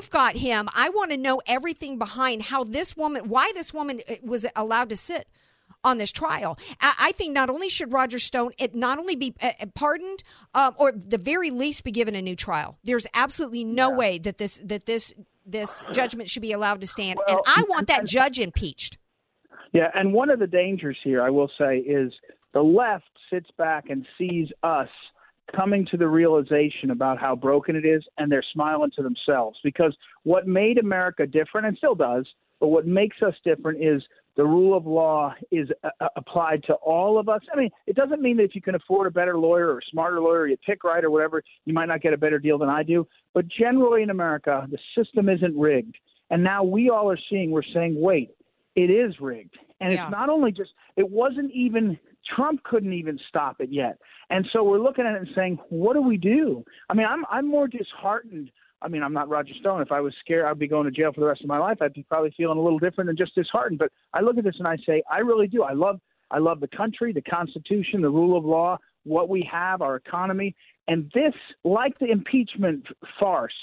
you've 0.00 0.10
got 0.10 0.34
him. 0.36 0.68
I 0.74 0.88
want 0.88 1.10
to 1.10 1.18
know 1.18 1.42
everything 1.46 1.98
behind 1.98 2.42
how 2.42 2.64
this 2.64 2.96
woman, 2.96 3.28
why 3.28 3.52
this 3.54 3.74
woman 3.74 4.00
uh, 4.08 4.14
was 4.22 4.46
allowed 4.56 4.88
to 4.88 4.96
sit 4.96 5.28
on 5.84 5.98
this 5.98 6.10
trial. 6.10 6.58
I 6.80 7.12
think 7.12 7.32
not 7.32 7.48
only 7.48 7.68
should 7.68 7.92
Roger 7.92 8.18
Stone 8.18 8.52
it 8.58 8.74
not 8.74 8.98
only 8.98 9.16
be 9.16 9.34
uh, 9.42 9.52
pardoned, 9.74 10.22
um, 10.54 10.74
or 10.78 10.92
the 10.92 11.16
very 11.18 11.50
least 11.50 11.84
be 11.84 11.90
given 11.90 12.14
a 12.14 12.22
new 12.22 12.36
trial. 12.36 12.78
There's 12.84 13.06
absolutely 13.14 13.64
no 13.64 13.90
yeah. 13.90 13.96
way 13.96 14.18
that 14.18 14.38
this 14.38 14.60
that 14.64 14.86
this 14.86 15.14
this 15.46 15.84
judgment 15.92 16.28
should 16.28 16.42
be 16.42 16.52
allowed 16.52 16.80
to 16.82 16.86
stand, 16.86 17.18
well, 17.26 17.42
and 17.46 17.54
I 17.56 17.64
want 17.68 17.88
that 17.88 18.06
judge 18.06 18.38
impeached. 18.38 18.98
Yeah, 19.72 19.88
and 19.94 20.12
one 20.12 20.30
of 20.30 20.38
the 20.38 20.46
dangers 20.46 20.98
here, 21.02 21.22
I 21.22 21.30
will 21.30 21.50
say, 21.58 21.78
is 21.78 22.12
the 22.52 22.62
left 22.62 23.04
sits 23.30 23.48
back 23.56 23.88
and 23.88 24.06
sees 24.18 24.48
us 24.62 24.88
coming 25.54 25.86
to 25.90 25.96
the 25.96 26.08
realization 26.08 26.90
about 26.90 27.18
how 27.18 27.34
broken 27.34 27.76
it 27.76 27.84
is 27.84 28.02
and 28.18 28.30
they're 28.30 28.44
smiling 28.52 28.90
to 28.96 29.02
themselves 29.02 29.58
because 29.64 29.96
what 30.24 30.46
made 30.46 30.78
America 30.78 31.26
different 31.26 31.66
and 31.66 31.76
still 31.76 31.94
does, 31.94 32.26
but 32.60 32.68
what 32.68 32.86
makes 32.86 33.16
us 33.22 33.34
different 33.44 33.82
is 33.82 34.02
the 34.36 34.44
rule 34.44 34.76
of 34.76 34.86
law 34.86 35.34
is 35.50 35.68
uh, 35.82 36.08
applied 36.16 36.62
to 36.64 36.74
all 36.74 37.18
of 37.18 37.28
us. 37.28 37.40
I 37.52 37.56
mean, 37.56 37.70
it 37.86 37.96
doesn't 37.96 38.22
mean 38.22 38.36
that 38.36 38.44
if 38.44 38.54
you 38.54 38.62
can 38.62 38.74
afford 38.74 39.06
a 39.06 39.10
better 39.10 39.38
lawyer 39.38 39.74
or 39.74 39.78
a 39.78 39.90
smarter 39.90 40.20
lawyer, 40.20 40.46
you 40.46 40.56
pick 40.64 40.84
right 40.84 41.04
or 41.04 41.10
whatever, 41.10 41.42
you 41.64 41.74
might 41.74 41.86
not 41.86 42.00
get 42.00 42.12
a 42.12 42.18
better 42.18 42.38
deal 42.38 42.58
than 42.58 42.68
I 42.68 42.82
do. 42.82 43.06
But 43.34 43.46
generally 43.48 44.02
in 44.02 44.10
America, 44.10 44.66
the 44.70 44.78
system 44.96 45.28
isn't 45.28 45.58
rigged. 45.58 45.96
And 46.30 46.44
now 46.44 46.62
we 46.62 46.90
all 46.90 47.10
are 47.10 47.18
seeing, 47.28 47.50
we're 47.50 47.62
saying, 47.74 48.00
wait, 48.00 48.30
it 48.80 48.90
is 48.90 49.14
rigged. 49.20 49.58
And 49.80 49.92
yeah. 49.92 50.04
it's 50.04 50.10
not 50.10 50.28
only 50.30 50.52
just, 50.52 50.70
it 50.96 51.08
wasn't 51.08 51.52
even 51.52 51.98
Trump 52.34 52.62
couldn't 52.64 52.92
even 52.92 53.18
stop 53.28 53.60
it 53.60 53.70
yet. 53.70 53.98
And 54.30 54.46
so 54.52 54.62
we're 54.62 54.78
looking 54.78 55.04
at 55.04 55.14
it 55.14 55.18
and 55.18 55.28
saying, 55.34 55.58
what 55.68 55.94
do 55.94 56.02
we 56.02 56.16
do? 56.16 56.64
I 56.88 56.94
mean, 56.94 57.06
I'm 57.08 57.24
I'm 57.30 57.46
more 57.46 57.68
disheartened. 57.68 58.50
I 58.82 58.88
mean, 58.88 59.02
I'm 59.02 59.12
not 59.12 59.28
Roger 59.28 59.52
Stone. 59.60 59.82
If 59.82 59.92
I 59.92 60.00
was 60.00 60.14
scared, 60.20 60.46
I'd 60.46 60.58
be 60.58 60.68
going 60.68 60.86
to 60.86 60.90
jail 60.90 61.12
for 61.12 61.20
the 61.20 61.26
rest 61.26 61.42
of 61.42 61.48
my 61.48 61.58
life. 61.58 61.78
I'd 61.82 61.92
be 61.92 62.04
probably 62.04 62.32
feeling 62.34 62.56
a 62.56 62.62
little 62.62 62.78
different 62.78 63.08
than 63.08 63.16
just 63.16 63.34
disheartened. 63.34 63.78
But 63.78 63.90
I 64.14 64.20
look 64.20 64.38
at 64.38 64.44
this 64.44 64.54
and 64.58 64.66
I 64.66 64.76
say, 64.86 65.02
I 65.10 65.18
really 65.18 65.48
do. 65.48 65.62
I 65.62 65.72
love 65.72 66.00
I 66.30 66.38
love 66.38 66.60
the 66.60 66.68
country, 66.68 67.12
the 67.12 67.22
Constitution, 67.22 68.00
the 68.00 68.10
rule 68.10 68.38
of 68.38 68.44
law, 68.44 68.78
what 69.04 69.28
we 69.28 69.46
have, 69.50 69.82
our 69.82 69.96
economy, 69.96 70.54
and 70.86 71.10
this, 71.14 71.34
like 71.64 71.98
the 71.98 72.10
impeachment 72.10 72.86
farce, 73.18 73.54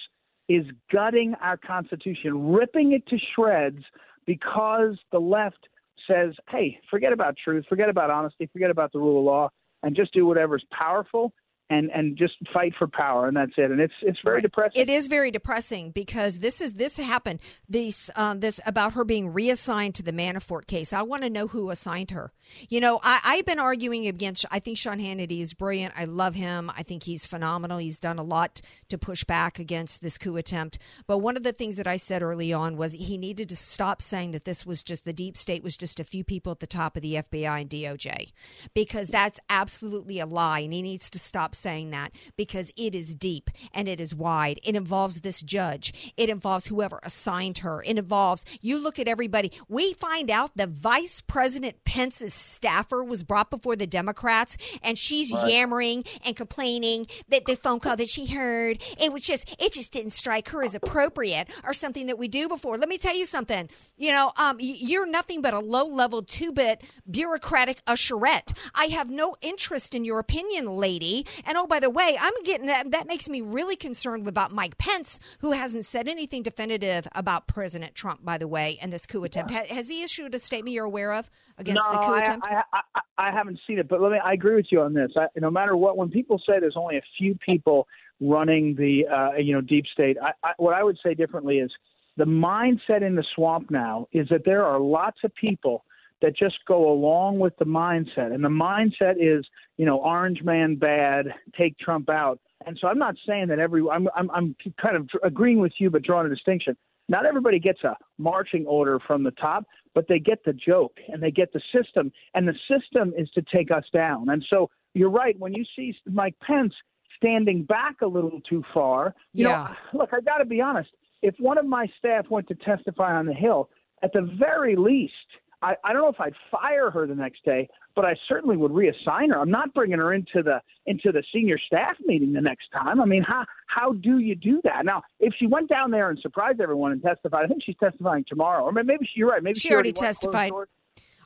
is 0.50 0.66
gutting 0.92 1.34
our 1.42 1.58
Constitution, 1.58 2.54
ripping 2.54 2.92
it 2.92 3.08
to 3.08 3.18
shreds 3.34 3.84
because 4.28 5.00
the 5.12 5.20
left 5.20 5.68
says, 6.08 6.36
hey, 6.50 6.80
forget 6.92 7.12
about 7.12 7.36
truth, 7.44 7.66
forget 7.68 7.90
about 7.90 8.12
honesty, 8.12 8.48
forget 8.54 8.70
about 8.70 8.92
the 8.92 9.00
rule 9.00 9.20
of 9.20 9.26
law, 9.26 9.50
and 9.82 9.96
just 9.96 10.14
do 10.14 10.28
whatever's 10.28 10.64
powerful 10.72 11.34
and 11.70 11.92
and 11.92 12.18
just 12.18 12.34
fight 12.54 12.74
for 12.78 12.88
power 12.88 13.28
and 13.28 13.36
that's 13.36 13.54
it. 13.58 13.72
And 13.72 13.80
it's 13.80 13.94
it's 14.02 14.20
very 14.24 14.42
depressing. 14.42 14.82
It 14.82 14.90
is 14.90 15.08
very 15.08 15.32
depressing 15.32 15.92
because 15.92 16.40
this 16.40 16.62
is 16.62 16.74
this 16.74 16.98
happened. 16.98 17.40
This 17.68 18.10
um, 18.16 18.40
this 18.40 18.60
about 18.66 18.94
her 18.94 19.04
being 19.04 19.34
reassigned 19.34 19.96
to 19.96 20.04
the 20.04 20.14
manafort 20.14 20.68
case. 20.68 20.94
I 20.94 21.02
want 21.02 21.24
to 21.24 21.30
know 21.30 21.48
who 21.48 21.70
assigned 21.70 22.12
her. 22.12 22.32
You 22.70 22.80
know 22.80 23.00
I, 23.04 23.20
i've 23.24 23.46
been 23.46 23.60
arguing 23.60 24.08
against 24.08 24.46
i 24.52 24.60
think 24.60 24.78
sean 24.78 25.00
hannity 25.00 25.42
is 25.42 25.54
brilliant. 25.54 25.94
I 25.98 26.06
love 26.06 26.36
him. 26.36 26.72
I 26.76 26.84
think 26.84 27.04
he's 27.04 27.26
phenomenal. 27.26 27.78
He's 27.78 28.00
done 28.00 28.20
a 28.20 28.24
lot 28.24 28.62
to 28.90 28.98
push 28.98 29.24
back 29.24 29.60
against 29.60 30.02
this 30.02 30.18
coup 30.18 30.38
attempt. 30.38 30.80
But 31.06 31.20
one 31.20 31.38
of 31.38 31.44
the 31.44 31.52
things 31.52 31.78
that 31.78 31.88
i 31.88 31.98
said 31.98 32.22
early 32.22 32.54
on 32.54 32.78
was 32.78 32.94
he 32.94 33.18
needed 33.18 33.50
to 33.50 33.56
stop 33.56 34.02
saying 34.02 34.32
that 34.32 34.46
this 34.46 34.66
was 34.66 34.84
just 34.84 35.04
the 35.04 35.14
deep 35.14 35.38
state 35.38 35.64
was 35.64 35.78
just 35.78 36.00
a 36.00 36.04
few 36.04 36.24
people 36.24 36.52
at 36.52 36.60
the 36.60 36.68
top 36.68 36.96
of 36.96 37.02
the 37.02 37.16
fbi 37.16 37.62
and 37.62 37.70
doj 37.70 38.32
because 38.74 39.10
that's 39.10 39.40
absolutely 39.50 40.20
a 40.20 40.26
lie 40.26 40.60
and 40.60 40.74
he 40.74 40.82
needs 40.82 41.10
to 41.10 41.20
stop 41.20 41.56
saying 41.58 41.92
that 41.92 42.12
because 42.36 42.72
it 42.78 42.96
is 42.96 43.16
deep 43.16 43.50
and 43.74 43.88
it 43.88 44.00
is 44.00 44.14
wide. 44.14 44.60
It 44.64 44.76
involves 44.76 45.22
this 45.22 45.42
judge. 45.42 46.14
It 46.18 46.30
involves 46.30 46.68
whoever 46.68 47.00
assigned 47.04 47.60
her. 47.60 47.84
It 47.84 47.98
involves, 47.98 48.46
you 48.62 48.78
look 48.78 49.00
at 49.00 49.08
everybody. 49.08 49.52
We 49.68 49.94
find 49.94 50.30
out 50.30 50.52
the 50.56 50.68
Vice 50.68 51.22
President 51.22 51.84
Pence's 51.86 52.34
staffer 52.34 53.04
was 53.04 53.24
brought 53.24 53.50
before 53.50 53.76
the 53.76 53.88
Democrats 53.88 54.58
and 54.82 54.98
she's 54.98 55.32
right. 55.32 55.52
yammering 55.52 56.04
and 56.24 56.36
complaining 56.36 57.08
that 57.30 57.46
the 57.46 57.56
phone 57.56 57.80
call 57.80 57.96
that 57.98 58.10
she 58.10 58.28
heard, 58.28 58.82
it 59.00 59.12
was 59.12 59.24
just, 59.24 59.56
it 59.60 59.74
just 59.74 59.92
didn't 59.92 60.14
strike 60.14 60.50
her 60.50 60.64
as 60.64 60.76
appropriate 60.76 61.50
or 61.64 61.74
something 61.74 62.08
that 62.08 62.18
we 62.18 62.28
do 62.28 62.48
before. 62.48 62.78
Let 62.78 62.90
me 62.90 62.98
tell 62.98 63.16
you 63.16 63.26
something. 63.26 63.70
You 63.98 64.12
know, 64.12 64.32
um, 64.38 64.58
you're 64.60 65.08
nothing 65.08 65.42
but 65.42 65.54
a 65.54 65.60
low 65.60 65.86
level 65.86 66.22
two 66.22 66.52
bit 66.52 66.82
bureaucratic 67.10 67.84
usherette. 67.86 68.56
I 68.76 68.86
have 68.86 69.10
no 69.10 69.36
interest 69.42 69.96
in 69.96 70.06
your 70.06 70.20
opinion, 70.20 70.68
lady. 70.78 71.26
And 71.48 71.58
oh, 71.58 71.66
by 71.66 71.80
the 71.80 71.90
way, 71.90 72.18
I'm 72.20 72.34
getting 72.44 72.68
that. 72.68 72.92
That 72.92 73.08
makes 73.08 73.30
me 73.30 73.42
really 73.42 73.76
concerned 73.76 74.28
about 74.28 74.52
Mike 74.52 74.78
Pence, 74.78 75.20
who 75.40 75.54
hasn't 75.54 75.86
said 75.86 76.08
anything 76.08 76.44
definitive 76.44 77.08
about 77.16 77.48
President 77.48 77.96
Trump, 77.96 78.24
by 78.24 78.38
the 78.38 78.48
way, 78.48 78.78
and 78.82 78.92
this 78.92 79.06
coup 79.06 79.24
attempt. 79.24 79.52
Yeah. 79.52 79.64
Has 79.64 79.88
he 79.88 80.04
issued 80.04 80.36
a 80.36 80.40
statement 80.40 80.74
you're 80.74 80.86
aware 80.86 81.14
of 81.14 81.30
against 81.58 81.86
no, 81.88 81.94
the 81.94 82.06
coup 82.06 82.16
attempt? 82.16 82.46
I, 82.46 82.64
I, 82.74 82.80
I, 82.96 83.30
I 83.30 83.32
haven't 83.32 83.60
seen 83.66 83.80
it, 83.80 83.88
but 83.88 84.02
let 84.02 84.12
me. 84.12 84.20
I 84.24 84.34
agree 84.34 84.56
with 84.56 84.68
you 84.72 84.82
on 84.82 84.94
this. 84.94 85.12
I, 85.16 85.28
no 85.38 85.50
matter 85.50 85.78
what, 85.78 85.98
when 85.98 86.10
people 86.10 86.38
say 86.46 86.60
there's 86.60 86.78
only 86.78 86.98
a 86.98 87.04
few 87.18 87.36
people 87.36 87.88
running 88.20 88.76
the, 88.76 89.06
uh, 89.08 89.38
you 89.38 89.54
know, 89.54 89.62
deep 89.62 89.86
state, 89.94 90.18
I, 90.22 90.32
I, 90.44 90.52
what 90.58 90.74
I 90.74 90.84
would 90.84 90.98
say 91.04 91.14
differently 91.14 91.60
is 91.60 91.72
the 92.18 92.26
mindset 92.26 93.04
in 93.04 93.16
the 93.16 93.24
swamp 93.36 93.72
now 93.72 94.08
is 94.12 94.28
that 94.30 94.44
there 94.44 94.66
are 94.66 94.80
lots 94.80 95.20
of 95.24 95.34
people 95.36 95.86
that 96.22 96.36
just 96.36 96.58
go 96.68 96.92
along 96.92 97.40
with 97.40 97.56
the 97.58 97.66
mindset. 97.66 98.34
And 98.34 98.44
the 98.44 98.50
mindset 98.50 99.16
is, 99.20 99.46
you 99.78 99.86
know, 99.86 100.00
orange 100.00 100.42
man 100.44 100.76
bad, 100.76 101.28
take 101.58 101.78
Trump 101.80 102.10
out. 102.10 102.40
And 102.66 102.78
so 102.82 102.88
I'm 102.88 102.98
not 102.98 103.16
saying 103.28 103.48
that 103.50 103.60
every 103.60 103.84
I'm 103.92 104.08
I'm, 104.16 104.30
I'm 104.32 104.56
kind 104.82 104.96
of 104.96 105.08
agreeing 105.24 105.60
with 105.60 105.74
you, 105.80 105.90
but 105.90 106.04
drawing 106.04 106.26
a 106.28 106.30
distinction. 106.30 106.76
Not 107.10 107.26
everybody 107.26 107.60
gets 107.60 107.84
a 107.84 107.96
marching 108.18 108.66
order 108.66 109.00
from 109.00 109.24
the 109.24 109.32
top, 109.32 109.66
but 109.94 110.08
they 110.10 110.20
get 110.20 110.44
the 110.44 110.54
joke 110.54 110.98
and 111.08 111.24
they 111.24 111.32
get 111.32 111.54
the 111.54 111.62
system, 111.74 112.12
and 112.34 112.48
the 112.48 112.56
system 112.70 113.14
is 113.18 113.30
to 113.32 113.44
take 113.54 113.72
us 113.72 113.86
down. 113.94 114.30
And 114.30 114.46
so 114.50 114.70
you're 114.94 115.10
right 115.10 115.40
when 115.40 115.54
you 115.54 115.64
see 115.76 115.96
Mike 116.06 116.36
Pence 116.42 116.74
standing 117.16 117.64
back 117.64 118.02
a 118.02 118.08
little 118.08 118.42
too 118.50 118.64
far. 118.74 119.16
You 119.34 119.48
yeah. 119.48 119.74
know, 119.94 120.00
look, 120.00 120.10
I 120.14 120.22
got 120.22 120.40
to 120.40 120.46
be 120.46 120.60
honest. 120.60 120.90
If 121.22 121.36
one 121.40 121.58
of 121.58 121.66
my 121.66 121.88
staff 121.98 122.26
went 122.30 122.48
to 122.50 122.56
testify 122.56 123.16
on 123.16 123.26
the 123.26 123.34
Hill, 123.34 123.70
at 124.04 124.14
the 124.14 124.30
very 124.38 124.76
least, 124.76 125.14
I, 125.62 125.76
I 125.84 125.94
don't 125.94 126.04
know 126.04 126.10
if 126.10 126.20
I'd 126.20 126.36
fire 126.52 126.92
her 126.92 127.08
the 127.08 127.16
next 127.16 127.44
day, 127.44 127.68
but 127.96 128.06
I 128.06 128.16
certainly 128.28 128.58
would 128.58 128.72
reassign 128.72 129.30
her. 129.30 129.40
I'm 129.40 129.50
not 129.50 129.74
bringing 129.74 129.98
her 129.98 130.14
into 130.14 130.44
the 130.44 130.62
into 130.86 131.12
the 131.12 131.24
senior 131.34 131.58
staff 131.58 131.96
meeting 132.06 132.34
the 132.34 132.42
next 132.42 132.70
time. 132.72 133.02
I 133.02 133.06
mean, 133.06 133.24
how 133.24 133.46
how 133.66 133.94
do 133.94 134.20
you 134.20 134.36
do 134.36 134.62
that? 134.64 134.86
Now, 134.86 135.02
if 135.20 135.34
she 135.40 135.48
went 135.48 135.70
down 135.70 135.92
there 135.92 136.10
and 136.10 136.20
surprised 136.20 136.62
everyone 136.62 136.92
and 136.92 137.02
testified, 137.02 137.46
I 137.46 137.48
think 137.48 137.64
she's 137.64 137.78
testifying 137.78 138.26
tomorrow. 138.28 138.64
Or 138.64 138.72
maybe 138.72 139.06
she, 139.06 139.20
you're 139.20 139.30
right. 139.30 139.42
Maybe 139.42 139.60
she, 139.60 139.70
she 139.70 139.74
already, 139.74 139.90
already 139.90 140.08
testified. 140.08 140.52
Closed 140.52 140.70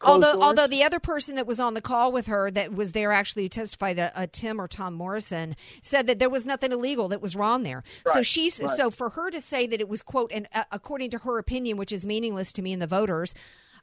although 0.03 0.33
doors? 0.33 0.43
although 0.43 0.67
the 0.67 0.83
other 0.83 0.99
person 0.99 1.35
that 1.35 1.45
was 1.45 1.59
on 1.59 1.73
the 1.73 1.81
call 1.81 2.11
with 2.11 2.27
her 2.27 2.49
that 2.51 2.73
was 2.73 2.93
there 2.93 3.11
actually 3.11 3.47
testified 3.49 3.97
that 3.97 4.13
uh, 4.15 4.27
Tim 4.31 4.59
or 4.59 4.67
Tom 4.67 4.93
Morrison 4.93 5.55
said 5.81 6.07
that 6.07 6.19
there 6.19 6.29
was 6.29 6.45
nothing 6.45 6.71
illegal 6.71 7.09
that 7.09 7.21
was 7.21 7.35
wrong 7.35 7.63
there. 7.63 7.83
Right, 8.05 8.13
so 8.13 8.21
she's 8.21 8.59
right. 8.59 8.69
so 8.69 8.89
for 8.89 9.09
her 9.09 9.29
to 9.29 9.39
say 9.39 9.67
that 9.67 9.79
it 9.79 9.87
was 9.87 10.01
quote 10.01 10.31
and 10.33 10.47
uh, 10.53 10.63
according 10.71 11.11
to 11.11 11.19
her 11.19 11.37
opinion, 11.37 11.77
which 11.77 11.91
is 11.91 12.05
meaningless 12.05 12.51
to 12.53 12.61
me 12.61 12.73
and 12.73 12.81
the 12.81 12.87
voters. 12.87 13.33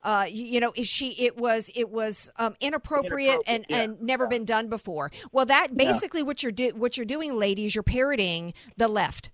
Uh, 0.02 0.26
you, 0.28 0.44
you 0.44 0.60
know, 0.60 0.72
is 0.76 0.86
she? 0.86 1.10
It 1.24 1.36
was 1.36 1.70
it 1.74 1.90
was 1.90 2.30
um, 2.36 2.54
inappropriate, 2.60 3.32
Inappropriate, 3.34 3.40
and, 3.46 3.66
yeah, 3.68 3.76
and 3.82 4.00
never 4.00 4.24
yeah. 4.24 4.28
been 4.28 4.44
done 4.44 4.68
before. 4.68 5.10
Well, 5.32 5.46
that 5.46 5.68
Yeah. 5.70 5.76
basically 5.86 6.22
what 6.22 6.42
you're 6.42 6.52
do, 6.52 6.70
what 6.76 6.96
you're 6.96 7.06
doing, 7.06 7.36
ladies, 7.36 7.74
you're 7.74 7.82
parroting 7.82 8.54
the 8.76 8.88
left. 8.88 9.30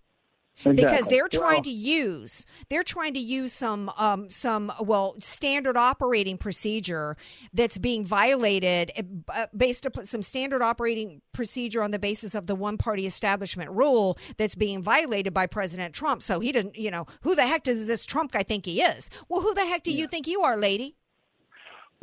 Because 0.62 1.06
they're 1.08 1.28
trying 1.28 1.54
Well- 1.54 1.62
to 1.62 1.70
use 1.70 2.46
they're 2.68 2.82
trying 2.82 3.14
to 3.14 3.20
use 3.20 3.52
some 3.52 3.90
um, 3.96 4.30
some 4.30 4.72
well 4.80 5.16
standard 5.20 5.76
operating 5.76 6.38
procedure 6.38 7.16
that's 7.52 7.78
being 7.78 8.04
violated 8.04 8.92
uh, 9.28 9.46
based 9.56 9.86
upon 9.86 10.04
some 10.04 10.22
standard 10.22 10.62
operating 10.62 11.20
procedure 11.32 11.82
on 11.82 11.90
the 11.90 11.98
basis 11.98 12.34
of 12.34 12.46
the 12.46 12.54
one 12.54 12.78
party 12.78 13.06
establishment 13.06 13.70
rule 13.70 14.18
that's 14.36 14.54
being 14.54 14.82
violated 14.82 15.34
by 15.34 15.46
President 15.46 15.94
Trump. 15.94 16.22
So 16.22 16.40
he 16.40 16.52
didn't, 16.52 16.76
you 16.76 16.90
know, 16.90 17.06
who 17.22 17.34
the 17.34 17.46
heck 17.46 17.64
does 17.64 17.86
this 17.86 18.06
Trump 18.06 18.32
guy 18.32 18.42
think 18.42 18.66
he 18.66 18.82
is? 18.82 19.10
Well, 19.28 19.42
who 19.42 19.54
the 19.54 19.64
heck 19.64 19.82
do 19.82 19.92
you 19.92 20.06
think 20.06 20.26
you 20.26 20.42
are, 20.42 20.56
lady? 20.56 20.96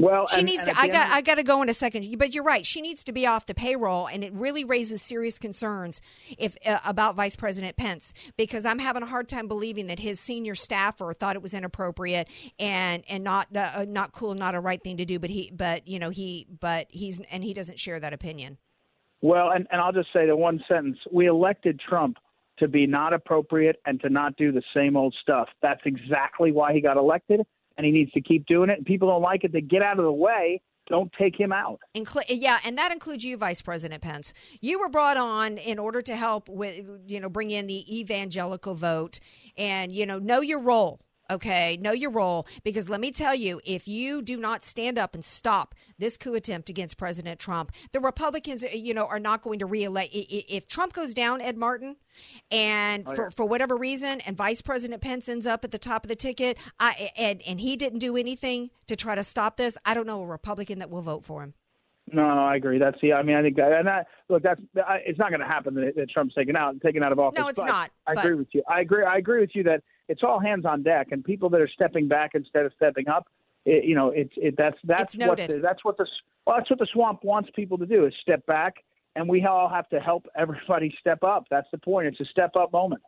Well, 0.02 0.28
She 0.28 0.40
and- 0.40 0.46
needs 0.46 0.64
and 0.64 0.76
to. 0.76 0.80
I 0.82 0.88
got. 0.88 1.10
I 1.10 1.22
got 1.22 1.36
to 1.36 1.44
go 1.44 1.62
in 1.62 1.70
a 1.70 1.74
second. 1.74 2.18
But 2.18 2.34
you're 2.34 2.44
right. 2.44 2.66
She 2.66 2.82
needs 2.82 3.04
to 3.04 3.12
be 3.12 3.28
off 3.28 3.46
the 3.46 3.54
payroll, 3.54 4.08
and 4.08 4.24
it 4.24 4.34
really 4.34 4.64
raises 4.64 5.02
serious 5.02 5.38
concerns 5.38 6.02
if 6.38 6.56
uh, 6.66 6.80
about 6.86 7.16
Vice 7.16 7.36
President 7.36 7.78
Pence 7.78 8.14
because 8.38 8.66
I'm 8.66 8.80
having 8.80 9.04
a 9.04 9.06
hard 9.06 9.30
time 9.30 9.48
believing 9.48 9.88
that 9.88 10.00
his 10.00 10.20
senior 10.20 10.56
staffer 10.56 11.14
thought 11.14 11.36
it 11.36 11.42
was 11.42 11.54
inappropriate 11.54 12.28
and 12.60 13.04
and 13.08 13.24
not 13.24 13.56
uh, 13.56 13.86
not 13.88 14.12
cool, 14.14 14.34
not 14.34 14.56
a 14.56 14.60
right 14.60 14.82
thing 14.82 14.98
to 14.98 15.06
do. 15.06 15.20
But 15.20 15.30
he, 15.30 15.52
but 15.54 15.88
you 15.88 16.00
know, 16.00 16.10
he, 16.10 16.48
but 16.60 16.88
he's 16.90 17.22
and 17.32 17.44
he 17.44 17.54
doesn't 17.54 17.80
share 17.80 18.00
that 18.00 18.14
opinion. 18.14 18.58
Well, 19.22 19.52
and, 19.52 19.68
and 19.72 19.80
I'll 19.80 19.92
just 19.92 20.10
say 20.12 20.26
the 20.26 20.36
one 20.36 20.64
sentence: 20.68 20.98
we 21.12 21.28
elected 21.28 21.80
Trump 21.80 22.18
to 22.58 22.68
be 22.68 22.88
not 22.88 23.14
appropriate 23.14 23.78
and 23.86 24.00
to 24.02 24.10
not 24.10 24.36
do 24.36 24.52
the 24.52 24.64
same 24.76 24.96
old 24.96 25.16
stuff. 25.22 25.50
That's 25.62 25.82
exactly 25.86 26.52
why 26.52 26.74
he 26.74 26.82
got 26.82 26.98
elected, 26.98 27.42
and 27.82 27.86
he 27.88 27.91
needs 27.91 28.12
to 28.12 28.22
keep 28.22 28.46
doing 28.46 28.70
it. 28.70 28.78
And 28.78 28.86
people 28.86 29.10
don't 29.10 29.24
like 29.24 29.44
it; 29.44 29.52
they 29.52 29.62
get 29.62 29.82
out 29.82 29.98
of 29.98 30.06
the 30.06 30.12
way. 30.12 30.62
Don't 30.88 31.12
take 31.17 31.39
him 31.39 31.52
out. 31.52 31.80
Inclu- 31.96 32.24
yeah, 32.28 32.60
and 32.65 32.78
that 32.78 32.91
includes 32.91 33.24
you, 33.24 33.38
Vice 33.38 33.62
President 33.62 34.02
Pence. 34.02 34.34
You 34.60 34.80
were 34.80 34.89
brought 34.89 35.17
on 35.17 35.58
in 35.58 35.80
order 35.80 36.02
to 36.02 36.15
help 36.15 36.50
with, 36.50 36.80
you 37.06 37.20
know, 37.20 37.30
bring 37.30 37.50
in 37.50 37.67
the 37.67 38.00
evangelical 38.00 38.74
vote, 38.74 39.20
and 39.58 39.91
you 39.91 40.06
know, 40.06 40.20
know 40.20 40.41
your 40.41 40.60
role. 40.60 41.00
Okay, 41.32 41.78
know 41.80 41.94
your 41.94 42.12
role 42.12 42.46
because 42.63 42.89
let 42.89 43.00
me 43.00 43.10
tell 43.10 43.34
you, 43.34 43.62
if 43.65 43.88
you 43.88 44.22
do 44.22 44.36
not 44.38 44.65
stand 44.65 45.00
up 45.00 45.15
and 45.15 45.24
stop 45.24 45.76
this 45.98 46.17
coup 46.17 46.36
attempt 46.36 46.70
against 46.70 46.98
President 46.98 47.39
Trump, 47.39 47.72
the 47.94 48.02
Republicans, 48.02 48.65
eh, 48.65 48.74
you 48.74 48.94
know, 48.94 49.06
are 49.06 49.20
not 49.20 49.41
going 49.41 49.60
to 49.60 49.65
reelect. 49.65 50.10
If 50.13 50.67
Trump 50.67 50.91
goes 50.91 51.13
down, 51.13 51.39
Ed 51.39 51.56
Martin, 51.56 51.96
and 52.52 53.06
Oh, 53.08 53.15
for, 53.15 53.24
yeah. 53.24 53.30
for 53.30 53.46
whatever 53.46 53.78
reason, 53.78 54.20
and 54.22 54.36
Vice 54.36 54.62
President 54.62 55.02
Pence 55.02 55.30
ends 55.30 55.48
up 55.48 55.63
at 55.63 55.72
the 55.72 55.80
top 55.80 56.04
of 56.04 56.10
the 56.10 56.15
ticket, 56.15 56.58
I, 56.80 57.10
and 57.17 57.41
and 57.48 57.62
he 57.62 57.78
didn't 57.78 58.00
do 58.00 58.17
anything 58.17 58.70
to 58.88 58.98
try 58.98 59.15
to 59.15 59.24
stop 59.24 59.56
this, 59.56 59.78
I 59.86 59.94
don't 59.94 60.06
know 60.06 60.22
a 60.22 60.26
Republican 60.28 60.80
that 60.80 60.89
will 60.89 61.02
vote 61.02 61.26
for 61.26 61.44
him. 61.44 61.54
No, 62.12 62.36
no, 62.36 62.41
I 62.41 62.58
agree. 62.58 62.78
That's 62.78 62.98
the. 63.02 63.13
I 63.13 63.24
mean, 63.24 63.38
I 63.38 63.41
think 63.41 63.56
that, 63.56 63.72
and 63.72 63.88
that 63.88 64.08
look, 64.28 64.44
that's 64.44 64.60
I, 64.76 64.98
it's 65.06 65.17
not 65.17 65.30
going 65.30 65.39
to 65.39 65.48
happen 65.48 65.76
that, 65.76 65.94
that 65.96 66.10
Trump's 66.10 66.36
taken 66.36 66.58
out, 66.58 66.82
taken 66.82 67.04
out 67.04 67.13
of 67.13 67.20
office. 67.20 67.39
No, 67.39 67.48
it's 67.48 67.58
not, 67.58 67.91
I 68.06 68.13
agree 68.13 68.36
with 68.36 68.48
you. 68.52 68.63
I 68.67 68.82
agree. 68.82 69.06
I 69.06 69.17
agree 69.17 69.39
with 69.39 69.52
you 69.54 69.63
that 69.63 69.82
it's 70.12 70.24
all 70.24 70.39
hands 70.39 70.65
on 70.65 70.84
deck, 70.84 71.08
and 71.12 71.24
people 71.24 71.50
that 71.50 71.62
are 71.62 71.69
stepping 71.69 72.08
back 72.10 72.32
instead 72.36 72.65
of 72.65 72.74
stepping 72.76 73.08
up. 73.08 73.28
It, 73.63 73.86
you 73.86 73.95
know, 73.95 74.10
it's 74.10 74.34
it. 74.36 74.56
That's 74.58 74.78
that's 74.84 75.15
what 75.15 75.38
the, 75.38 75.60
that's 75.63 75.86
what 75.86 75.97
the 75.97 76.06
well, 76.45 76.58
that's 76.58 76.69
what 76.69 76.80
the 76.80 76.88
swamp 76.91 77.24
wants 77.24 77.50
people 77.56 77.78
to 77.78 77.86
do 77.86 78.06
is 78.06 78.13
step 78.21 78.45
back, 78.45 78.76
and 79.15 79.30
we 79.30 79.45
all 79.45 79.69
have 79.69 79.88
to 79.89 80.00
help 80.00 80.28
everybody 80.36 80.93
step 81.00 81.24
up. 81.24 81.45
That's 81.50 81.67
the 81.71 81.78
point. 81.78 82.08
It's 82.08 82.19
a 82.19 82.26
step 82.26 82.56
up 82.58 82.74
moment. 82.74 83.02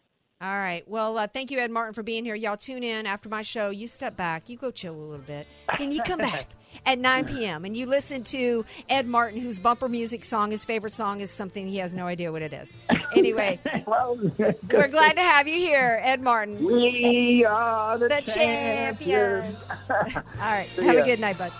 All 0.43 0.49
right. 0.57 0.83
Well, 0.89 1.17
uh, 1.17 1.27
thank 1.27 1.51
you, 1.51 1.59
Ed 1.59 1.71
Martin, 1.71 1.93
for 1.93 2.03
being 2.03 2.25
here. 2.25 2.35
Y'all 2.35 2.57
tune 2.57 2.83
in 2.83 3.05
after 3.05 3.29
my 3.29 3.43
show. 3.43 3.69
You 3.69 3.87
step 3.87 4.17
back. 4.17 4.49
You 4.49 4.57
go 4.57 4.71
chill 4.71 4.93
a 4.93 4.97
little 4.97 5.17
bit. 5.19 5.47
Then 5.79 5.93
you 5.93 6.01
come 6.03 6.19
back 6.19 6.47
at 6.85 6.99
9 6.99 7.27
p.m. 7.27 7.63
and 7.63 7.77
you 7.77 7.85
listen 7.85 8.25
to 8.25 8.65
Ed 8.89 9.07
Martin, 9.07 9.39
whose 9.39 9.57
bumper 9.57 9.87
music 9.87 10.25
song, 10.25 10.51
his 10.51 10.65
favorite 10.65 10.91
song, 10.91 11.21
is 11.21 11.31
something 11.31 11.65
he 11.65 11.77
has 11.77 11.95
no 11.95 12.07
idea 12.07 12.29
what 12.29 12.41
it 12.41 12.51
is. 12.51 12.75
Anyway, 13.15 13.57
we're 13.87 14.89
glad 14.89 15.15
to 15.15 15.21
have 15.21 15.47
you 15.47 15.55
here, 15.55 16.01
Ed 16.03 16.21
Martin. 16.21 16.61
We 16.61 17.45
are 17.47 17.97
the, 17.97 18.09
champions. 18.25 19.55
All 19.89 20.23
right. 20.41 20.67
See 20.75 20.83
Have 20.83 20.95
ya. 20.95 21.03
a 21.03 21.05
good 21.05 21.21
night, 21.21 21.37
bud. 21.37 21.53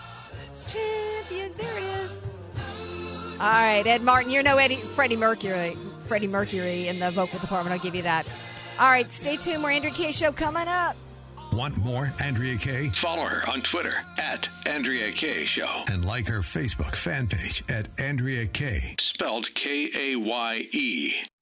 Champions. 0.67 1.55
There 1.55 1.77
it 1.77 1.83
is. 1.83 2.11
All 3.39 3.47
right, 3.47 3.83
Ed 3.87 4.01
Martin. 4.01 4.29
You're 4.29 4.43
no 4.43 4.57
Eddie, 4.57 4.75
Freddie 4.75 5.15
Mercury. 5.15 5.77
Freddie 6.01 6.27
Mercury 6.27 6.89
in 6.89 6.99
the 6.99 7.11
vocal 7.11 7.39
department. 7.39 7.73
I'll 7.73 7.79
give 7.79 7.95
you 7.95 8.01
that. 8.01 8.27
All 8.79 8.89
right, 8.89 9.09
stay 9.09 9.37
tuned. 9.37 9.61
More 9.61 9.71
Andrea 9.71 9.93
Kaye. 9.93 10.11
Show 10.11 10.31
coming 10.31 10.67
up. 10.67 10.95
Want 11.53 11.77
more 11.77 12.11
Andrea 12.19 12.57
Kaye? 12.57 12.89
Follow 12.99 13.25
her 13.25 13.47
on 13.47 13.61
Twitter 13.61 13.93
at 14.17 14.47
Andrea 14.65 15.11
Kaye 15.11 15.45
Show. 15.45 15.83
And 15.87 16.03
like 16.03 16.27
her 16.27 16.39
Facebook 16.39 16.95
fan 16.95 17.27
page 17.27 17.63
at 17.69 17.87
Andrea 17.99 18.47
Kaye. 18.47 18.95
Spelled 18.99 19.47
K 19.53 19.89
A 20.13 20.15
Y 20.15 20.55
E. 20.71 21.13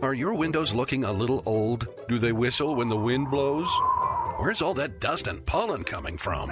Are 0.00 0.14
your 0.14 0.34
windows 0.34 0.72
looking 0.72 1.02
a 1.02 1.12
little 1.12 1.42
old? 1.44 1.88
Do 2.08 2.20
they 2.20 2.30
whistle 2.30 2.76
when 2.76 2.88
the 2.88 2.96
wind 2.96 3.32
blows? 3.32 3.68
Where's 4.36 4.62
all 4.62 4.74
that 4.74 5.00
dust 5.00 5.26
and 5.26 5.44
pollen 5.44 5.82
coming 5.82 6.16
from? 6.16 6.50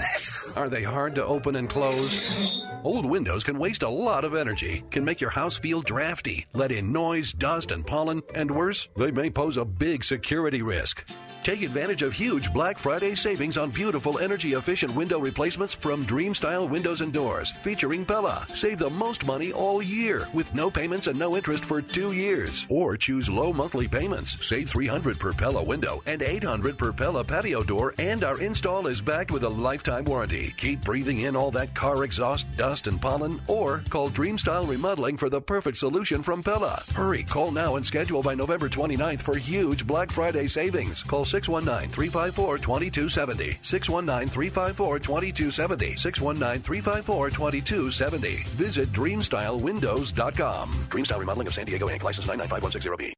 Are 0.56 0.68
they 0.68 0.82
hard 0.82 1.14
to 1.14 1.24
open 1.24 1.54
and 1.54 1.70
close? 1.70 2.66
Old 2.82 3.06
windows 3.06 3.44
can 3.44 3.56
waste 3.56 3.84
a 3.84 3.88
lot 3.88 4.24
of 4.24 4.34
energy, 4.34 4.82
can 4.90 5.04
make 5.04 5.20
your 5.20 5.30
house 5.30 5.56
feel 5.56 5.80
drafty, 5.82 6.46
let 6.54 6.72
in 6.72 6.92
noise, 6.92 7.32
dust, 7.32 7.70
and 7.70 7.86
pollen, 7.86 8.20
and 8.34 8.50
worse, 8.50 8.88
they 8.96 9.12
may 9.12 9.30
pose 9.30 9.56
a 9.56 9.64
big 9.64 10.02
security 10.02 10.62
risk. 10.62 11.08
Take 11.46 11.62
advantage 11.62 12.02
of 12.02 12.12
huge 12.12 12.52
Black 12.52 12.76
Friday 12.76 13.14
savings 13.14 13.56
on 13.56 13.70
beautiful 13.70 14.18
energy 14.18 14.54
efficient 14.54 14.92
window 14.96 15.20
replacements 15.20 15.74
from 15.74 16.04
Dream 16.04 16.34
Style 16.34 16.66
Windows 16.66 17.02
and 17.02 17.12
Doors, 17.12 17.52
featuring 17.52 18.04
Pella. 18.04 18.44
Save 18.52 18.78
the 18.78 18.90
most 18.90 19.24
money 19.24 19.52
all 19.52 19.80
year 19.80 20.26
with 20.34 20.52
no 20.56 20.72
payments 20.72 21.06
and 21.06 21.16
no 21.16 21.36
interest 21.36 21.64
for 21.64 21.80
two 21.80 22.10
years. 22.10 22.66
Or 22.68 22.96
choose 22.96 23.30
low 23.30 23.52
monthly 23.52 23.86
payments. 23.86 24.44
Save 24.44 24.70
300 24.70 25.20
per 25.20 25.32
Pella 25.32 25.62
window 25.62 26.02
and 26.06 26.20
800 26.20 26.76
per 26.76 26.92
Pella 26.92 27.22
patio 27.22 27.62
door, 27.62 27.94
and 27.98 28.24
our 28.24 28.40
install 28.40 28.88
is 28.88 29.00
backed 29.00 29.30
with 29.30 29.44
a 29.44 29.48
lifetime 29.48 30.04
warranty. 30.06 30.52
Keep 30.56 30.80
breathing 30.80 31.20
in 31.20 31.36
all 31.36 31.52
that 31.52 31.76
car 31.76 32.02
exhaust, 32.02 32.50
dust, 32.56 32.88
and 32.88 33.00
pollen, 33.00 33.40
or 33.46 33.84
call 33.88 34.08
Dream 34.08 34.36
Style 34.36 34.66
Remodeling 34.66 35.16
for 35.16 35.30
the 35.30 35.40
perfect 35.40 35.76
solution 35.76 36.24
from 36.24 36.42
Pella. 36.42 36.82
Hurry, 36.92 37.22
call 37.22 37.52
now 37.52 37.76
and 37.76 37.86
schedule 37.86 38.20
by 38.20 38.34
November 38.34 38.68
29th 38.68 39.22
for 39.22 39.36
huge 39.36 39.86
Black 39.86 40.10
Friday 40.10 40.48
savings. 40.48 41.04
Call 41.04 41.24
619 41.42 41.90
354 41.90 42.58
2270. 42.58 43.58
619 43.62 44.28
354 44.28 44.98
2270. 44.98 45.96
619 45.96 46.62
354 46.62 47.30
2270. 47.30 48.36
Visit 48.56 48.88
DreamStyleWindows.com. 48.92 50.70
Dreamstyle 50.70 51.18
Remodeling 51.18 51.46
of 51.46 51.54
San 51.54 51.66
Diego 51.66 51.88
Inc. 51.88 52.02
License 52.02 52.26
995160B. 52.26 53.12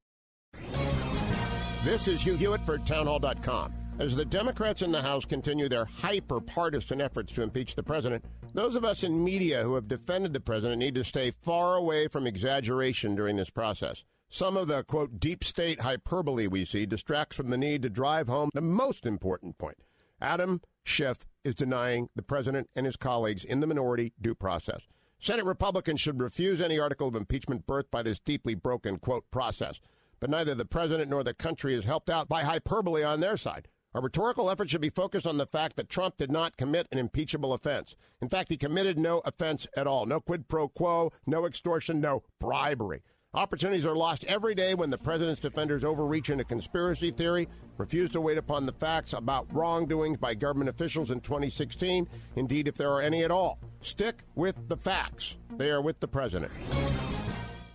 This 1.84 2.08
is 2.08 2.22
Hugh 2.22 2.34
Hewitt 2.34 2.66
for 2.66 2.78
Townhall.com. 2.78 3.72
As 4.00 4.14
the 4.14 4.24
Democrats 4.24 4.82
in 4.82 4.92
the 4.92 5.02
House 5.02 5.24
continue 5.24 5.68
their 5.68 5.84
hyper 5.84 6.40
partisan 6.40 7.00
efforts 7.00 7.32
to 7.32 7.42
impeach 7.42 7.74
the 7.74 7.82
president, 7.82 8.24
those 8.52 8.74
of 8.74 8.84
us 8.84 9.02
in 9.02 9.24
media 9.24 9.62
who 9.62 9.74
have 9.74 9.88
defended 9.88 10.32
the 10.32 10.40
president 10.40 10.78
need 10.78 10.94
to 10.96 11.04
stay 11.04 11.30
far 11.30 11.76
away 11.76 12.08
from 12.08 12.26
exaggeration 12.26 13.14
during 13.14 13.36
this 13.36 13.50
process. 13.50 14.04
Some 14.30 14.56
of 14.58 14.68
the, 14.68 14.84
quote, 14.84 15.18
deep 15.18 15.42
state 15.42 15.80
hyperbole 15.80 16.46
we 16.46 16.64
see 16.64 16.84
distracts 16.84 17.36
from 17.36 17.48
the 17.48 17.56
need 17.56 17.82
to 17.82 17.88
drive 17.88 18.28
home 18.28 18.50
the 18.52 18.60
most 18.60 19.06
important 19.06 19.56
point. 19.56 19.78
Adam 20.20 20.60
Schiff 20.84 21.26
is 21.44 21.54
denying 21.54 22.10
the 22.14 22.22
president 22.22 22.68
and 22.76 22.84
his 22.84 22.96
colleagues 22.96 23.42
in 23.42 23.60
the 23.60 23.66
minority 23.66 24.12
due 24.20 24.34
process. 24.34 24.82
Senate 25.18 25.46
Republicans 25.46 26.00
should 26.00 26.20
refuse 26.20 26.60
any 26.60 26.78
article 26.78 27.08
of 27.08 27.16
impeachment 27.16 27.66
birthed 27.66 27.90
by 27.90 28.02
this 28.02 28.18
deeply 28.20 28.54
broken, 28.54 28.98
quote, 28.98 29.24
process. 29.30 29.80
but 30.20 30.30
neither 30.30 30.54
the 30.54 30.64
president 30.64 31.10
nor 31.10 31.22
the 31.22 31.34
country 31.34 31.74
is 31.74 31.84
helped 31.84 32.10
out 32.10 32.28
by 32.28 32.42
hyperbole 32.42 33.02
on 33.02 33.20
their 33.20 33.36
side. 33.36 33.68
Our 33.94 34.02
rhetorical 34.02 34.50
effort 34.50 34.68
should 34.68 34.80
be 34.80 34.90
focused 34.90 35.26
on 35.26 35.38
the 35.38 35.46
fact 35.46 35.76
that 35.76 35.88
Trump 35.88 36.18
did 36.18 36.30
not 36.30 36.56
commit 36.56 36.86
an 36.92 36.98
impeachable 36.98 37.52
offense. 37.52 37.96
In 38.20 38.28
fact, 38.28 38.50
he 38.50 38.56
committed 38.56 38.98
no 38.98 39.22
offense 39.24 39.66
at 39.76 39.86
all. 39.86 40.06
No 40.06 40.20
quid 40.20 40.46
pro 40.46 40.68
quo, 40.68 41.12
no 41.26 41.46
extortion, 41.46 42.00
no 42.00 42.22
bribery. 42.38 43.02
Opportunities 43.34 43.84
are 43.84 43.94
lost 43.94 44.24
every 44.24 44.54
day 44.54 44.74
when 44.74 44.88
the 44.88 44.96
president's 44.96 45.38
defenders 45.38 45.84
overreach 45.84 46.30
into 46.30 46.44
conspiracy 46.44 47.10
theory, 47.10 47.46
refuse 47.76 48.08
to 48.10 48.22
wait 48.22 48.38
upon 48.38 48.64
the 48.64 48.72
facts 48.72 49.12
about 49.12 49.46
wrongdoings 49.52 50.16
by 50.16 50.32
government 50.32 50.70
officials 50.70 51.10
in 51.10 51.20
2016, 51.20 52.08
indeed, 52.36 52.66
if 52.66 52.76
there 52.76 52.90
are 52.90 53.02
any 53.02 53.22
at 53.24 53.30
all. 53.30 53.58
Stick 53.82 54.24
with 54.34 54.56
the 54.68 54.78
facts. 54.78 55.36
They 55.58 55.68
are 55.68 55.82
with 55.82 56.00
the 56.00 56.08
president. 56.08 56.52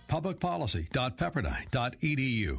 Publicpolicy.pepperdine.edu. 0.08 2.58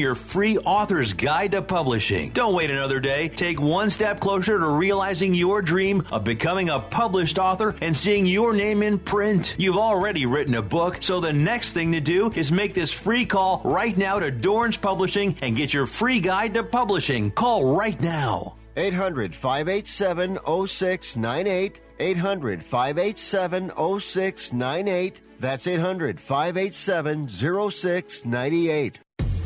your 0.01 0.15
free 0.15 0.57
author's 0.57 1.13
guide 1.13 1.53
to 1.53 1.61
publishing. 1.61 2.31
Don't 2.31 2.53
wait 2.53 2.69
another 2.69 2.99
day. 2.99 3.29
Take 3.29 3.61
one 3.61 3.89
step 3.89 4.19
closer 4.19 4.59
to 4.59 4.67
realizing 4.67 5.33
your 5.33 5.61
dream 5.61 6.03
of 6.11 6.25
becoming 6.25 6.69
a 6.69 6.79
published 6.79 7.39
author 7.39 7.75
and 7.81 7.95
seeing 7.95 8.25
your 8.25 8.53
name 8.53 8.83
in 8.83 8.99
print. 8.99 9.55
You've 9.57 9.77
already 9.77 10.25
written 10.25 10.55
a 10.55 10.61
book, 10.61 10.97
so 11.01 11.19
the 11.19 11.31
next 11.31 11.73
thing 11.73 11.93
to 11.93 12.01
do 12.01 12.31
is 12.35 12.51
make 12.51 12.73
this 12.73 12.91
free 12.91 13.25
call 13.25 13.61
right 13.63 13.95
now 13.95 14.19
to 14.19 14.31
Dorrance 14.31 14.75
Publishing 14.75 15.37
and 15.41 15.55
get 15.55 15.73
your 15.73 15.85
free 15.85 16.19
guide 16.19 16.55
to 16.55 16.63
publishing. 16.63 17.31
Call 17.31 17.75
right 17.75 17.99
now. 18.01 18.55
800 18.75 19.35
587 19.35 20.39
0698. 20.67 21.79
800 21.99 22.63
587 22.63 23.69
0698. 23.69 25.21
That's 25.39 25.67
800 25.67 26.19
587 26.19 27.27
0698. 27.27 28.99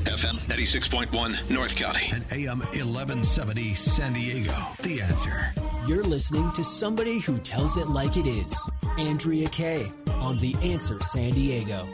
FM 0.05 0.37
96.1 0.47 1.49
North 1.49 1.75
County. 1.75 2.09
And 2.13 2.23
AM 2.31 2.59
1170 2.59 3.73
San 3.73 4.13
Diego. 4.13 4.53
The 4.83 5.01
answer. 5.01 5.53
You're 5.87 6.03
listening 6.03 6.51
to 6.53 6.63
somebody 6.63 7.19
who 7.19 7.39
tells 7.39 7.77
it 7.77 7.87
like 7.87 8.15
it 8.15 8.27
is. 8.27 8.55
Andrea 8.99 9.49
Kaye 9.49 9.91
on 10.13 10.37
The 10.37 10.55
Answer 10.61 11.01
San 11.01 11.31
Diego. 11.31 11.87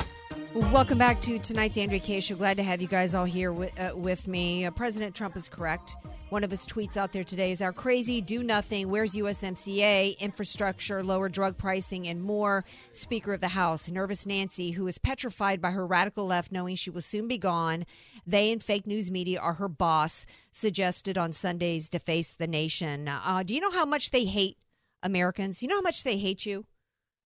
Welcome 0.53 0.97
back 0.97 1.21
to 1.21 1.39
tonight's 1.39 1.77
Andrea 1.77 2.01
Kaye. 2.01 2.19
Show. 2.19 2.35
Glad 2.35 2.57
to 2.57 2.63
have 2.63 2.81
you 2.81 2.87
guys 2.87 3.15
all 3.15 3.23
here 3.25 3.53
with, 3.53 3.79
uh, 3.79 3.93
with 3.95 4.27
me. 4.27 4.65
Uh, 4.65 4.71
President 4.71 5.15
Trump 5.15 5.37
is 5.37 5.47
correct. 5.47 5.95
One 6.31 6.45
of 6.45 6.51
his 6.51 6.65
tweets 6.65 6.95
out 6.95 7.11
there 7.11 7.25
today 7.25 7.51
is 7.51 7.61
our 7.61 7.73
crazy, 7.73 8.21
do 8.21 8.41
nothing, 8.41 8.87
where's 8.87 9.15
USMCA, 9.15 10.17
infrastructure, 10.17 11.03
lower 11.03 11.27
drug 11.27 11.57
pricing, 11.57 12.07
and 12.07 12.23
more. 12.23 12.63
Speaker 12.93 13.33
of 13.33 13.41
the 13.41 13.49
House, 13.49 13.89
nervous 13.89 14.25
Nancy, 14.25 14.71
who 14.71 14.87
is 14.87 14.97
petrified 14.97 15.59
by 15.59 15.71
her 15.71 15.85
radical 15.85 16.25
left 16.25 16.49
knowing 16.49 16.77
she 16.77 16.89
will 16.89 17.01
soon 17.01 17.27
be 17.27 17.37
gone. 17.37 17.85
They 18.25 18.49
and 18.53 18.63
fake 18.63 18.87
news 18.87 19.11
media 19.11 19.41
are 19.41 19.55
her 19.55 19.67
boss, 19.67 20.25
suggested 20.53 21.17
on 21.17 21.33
Sunday's 21.33 21.89
Deface 21.89 22.33
the 22.33 22.47
Nation. 22.47 23.09
Uh, 23.09 23.43
do 23.45 23.53
you 23.53 23.59
know 23.59 23.71
how 23.71 23.83
much 23.83 24.11
they 24.11 24.23
hate 24.23 24.57
Americans? 25.03 25.61
You 25.61 25.67
know 25.67 25.79
how 25.79 25.81
much 25.81 26.03
they 26.03 26.17
hate 26.17 26.45
you? 26.45 26.65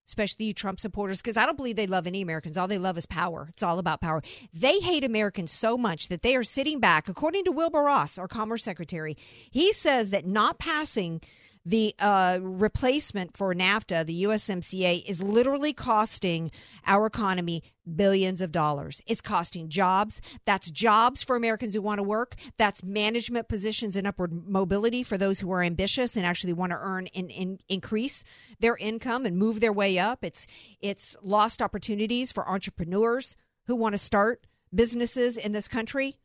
Especially 0.08 0.46
you 0.46 0.54
Trump 0.54 0.80
supporters, 0.80 1.22
because 1.22 1.38
I 1.38 1.46
don't 1.46 1.58
believe 1.58 1.76
they 1.76 1.88
love 1.88 2.08
any 2.08 2.22
Americans. 2.22 2.58
All 2.58 2.68
they 2.68 2.78
love 2.78 2.98
is 2.98 3.06
power. 3.06 3.48
It's 3.50 3.64
all 3.64 3.80
about 3.80 4.02
power. 4.02 4.22
They 4.54 4.80
hate 4.80 5.04
Americans 5.04 5.52
so 5.52 5.78
much 5.78 6.08
that 6.10 6.22
they 6.22 6.36
are 6.36 6.44
sitting 6.44 6.80
back. 6.80 7.10
According 7.10 7.46
to 7.46 7.52
Wilbur 7.52 7.82
Ross, 7.84 8.18
our 8.18 8.28
Commerce 8.28 8.64
Secretary, 8.64 9.18
he 9.52 9.72
says 9.74 10.12
that 10.12 10.26
not 10.26 10.60
passing 10.60 11.22
the 11.66 11.96
uh, 11.98 12.38
replacement 12.42 13.36
for 13.36 13.54
NAFTA, 13.56 14.06
the 14.06 14.24
USMCA, 14.24 15.04
is 15.06 15.22
literally 15.22 15.74
costing 15.74 16.52
our 16.86 17.08
economy 17.08 17.64
billions 17.96 18.40
of 18.40 18.52
dollars. 18.52 19.02
It's 19.08 19.22
costing 19.22 19.70
jobs. 19.70 20.22
That's 20.46 20.70
jobs 20.70 21.24
for 21.24 21.36
Americans 21.36 21.74
who 21.74 21.82
want 21.82 21.98
to 22.00 22.04
work. 22.04 22.36
That's 22.58 22.84
management 22.84 23.48
positions 23.48 23.96
and 23.96 24.06
upward 24.06 24.48
mobility 24.48 25.02
for 25.02 25.18
those 25.18 25.40
who 25.40 25.52
are 25.52 25.64
ambitious 25.64 26.16
and 26.16 26.26
actually 26.26 26.54
want 26.54 26.72
to 26.72 26.78
earn 26.80 27.08
and, 27.16 27.32
and 27.32 27.62
increase 27.68 28.24
their 28.60 28.78
income 28.78 29.26
and 29.26 29.38
move 29.38 29.60
their 29.60 29.74
way 29.74 29.98
up. 29.98 30.24
It's 30.24 30.46
it's 30.82 31.16
lost 31.24 31.62
opportunities 31.62 32.32
for 32.32 32.48
entrepreneurs 32.48 33.36
who 33.66 33.76
want 33.76 33.94
to 33.94 33.98
start 34.00 34.46
businesses 34.74 35.38
in 35.38 35.52
this 35.52 35.68
country. 35.68 36.18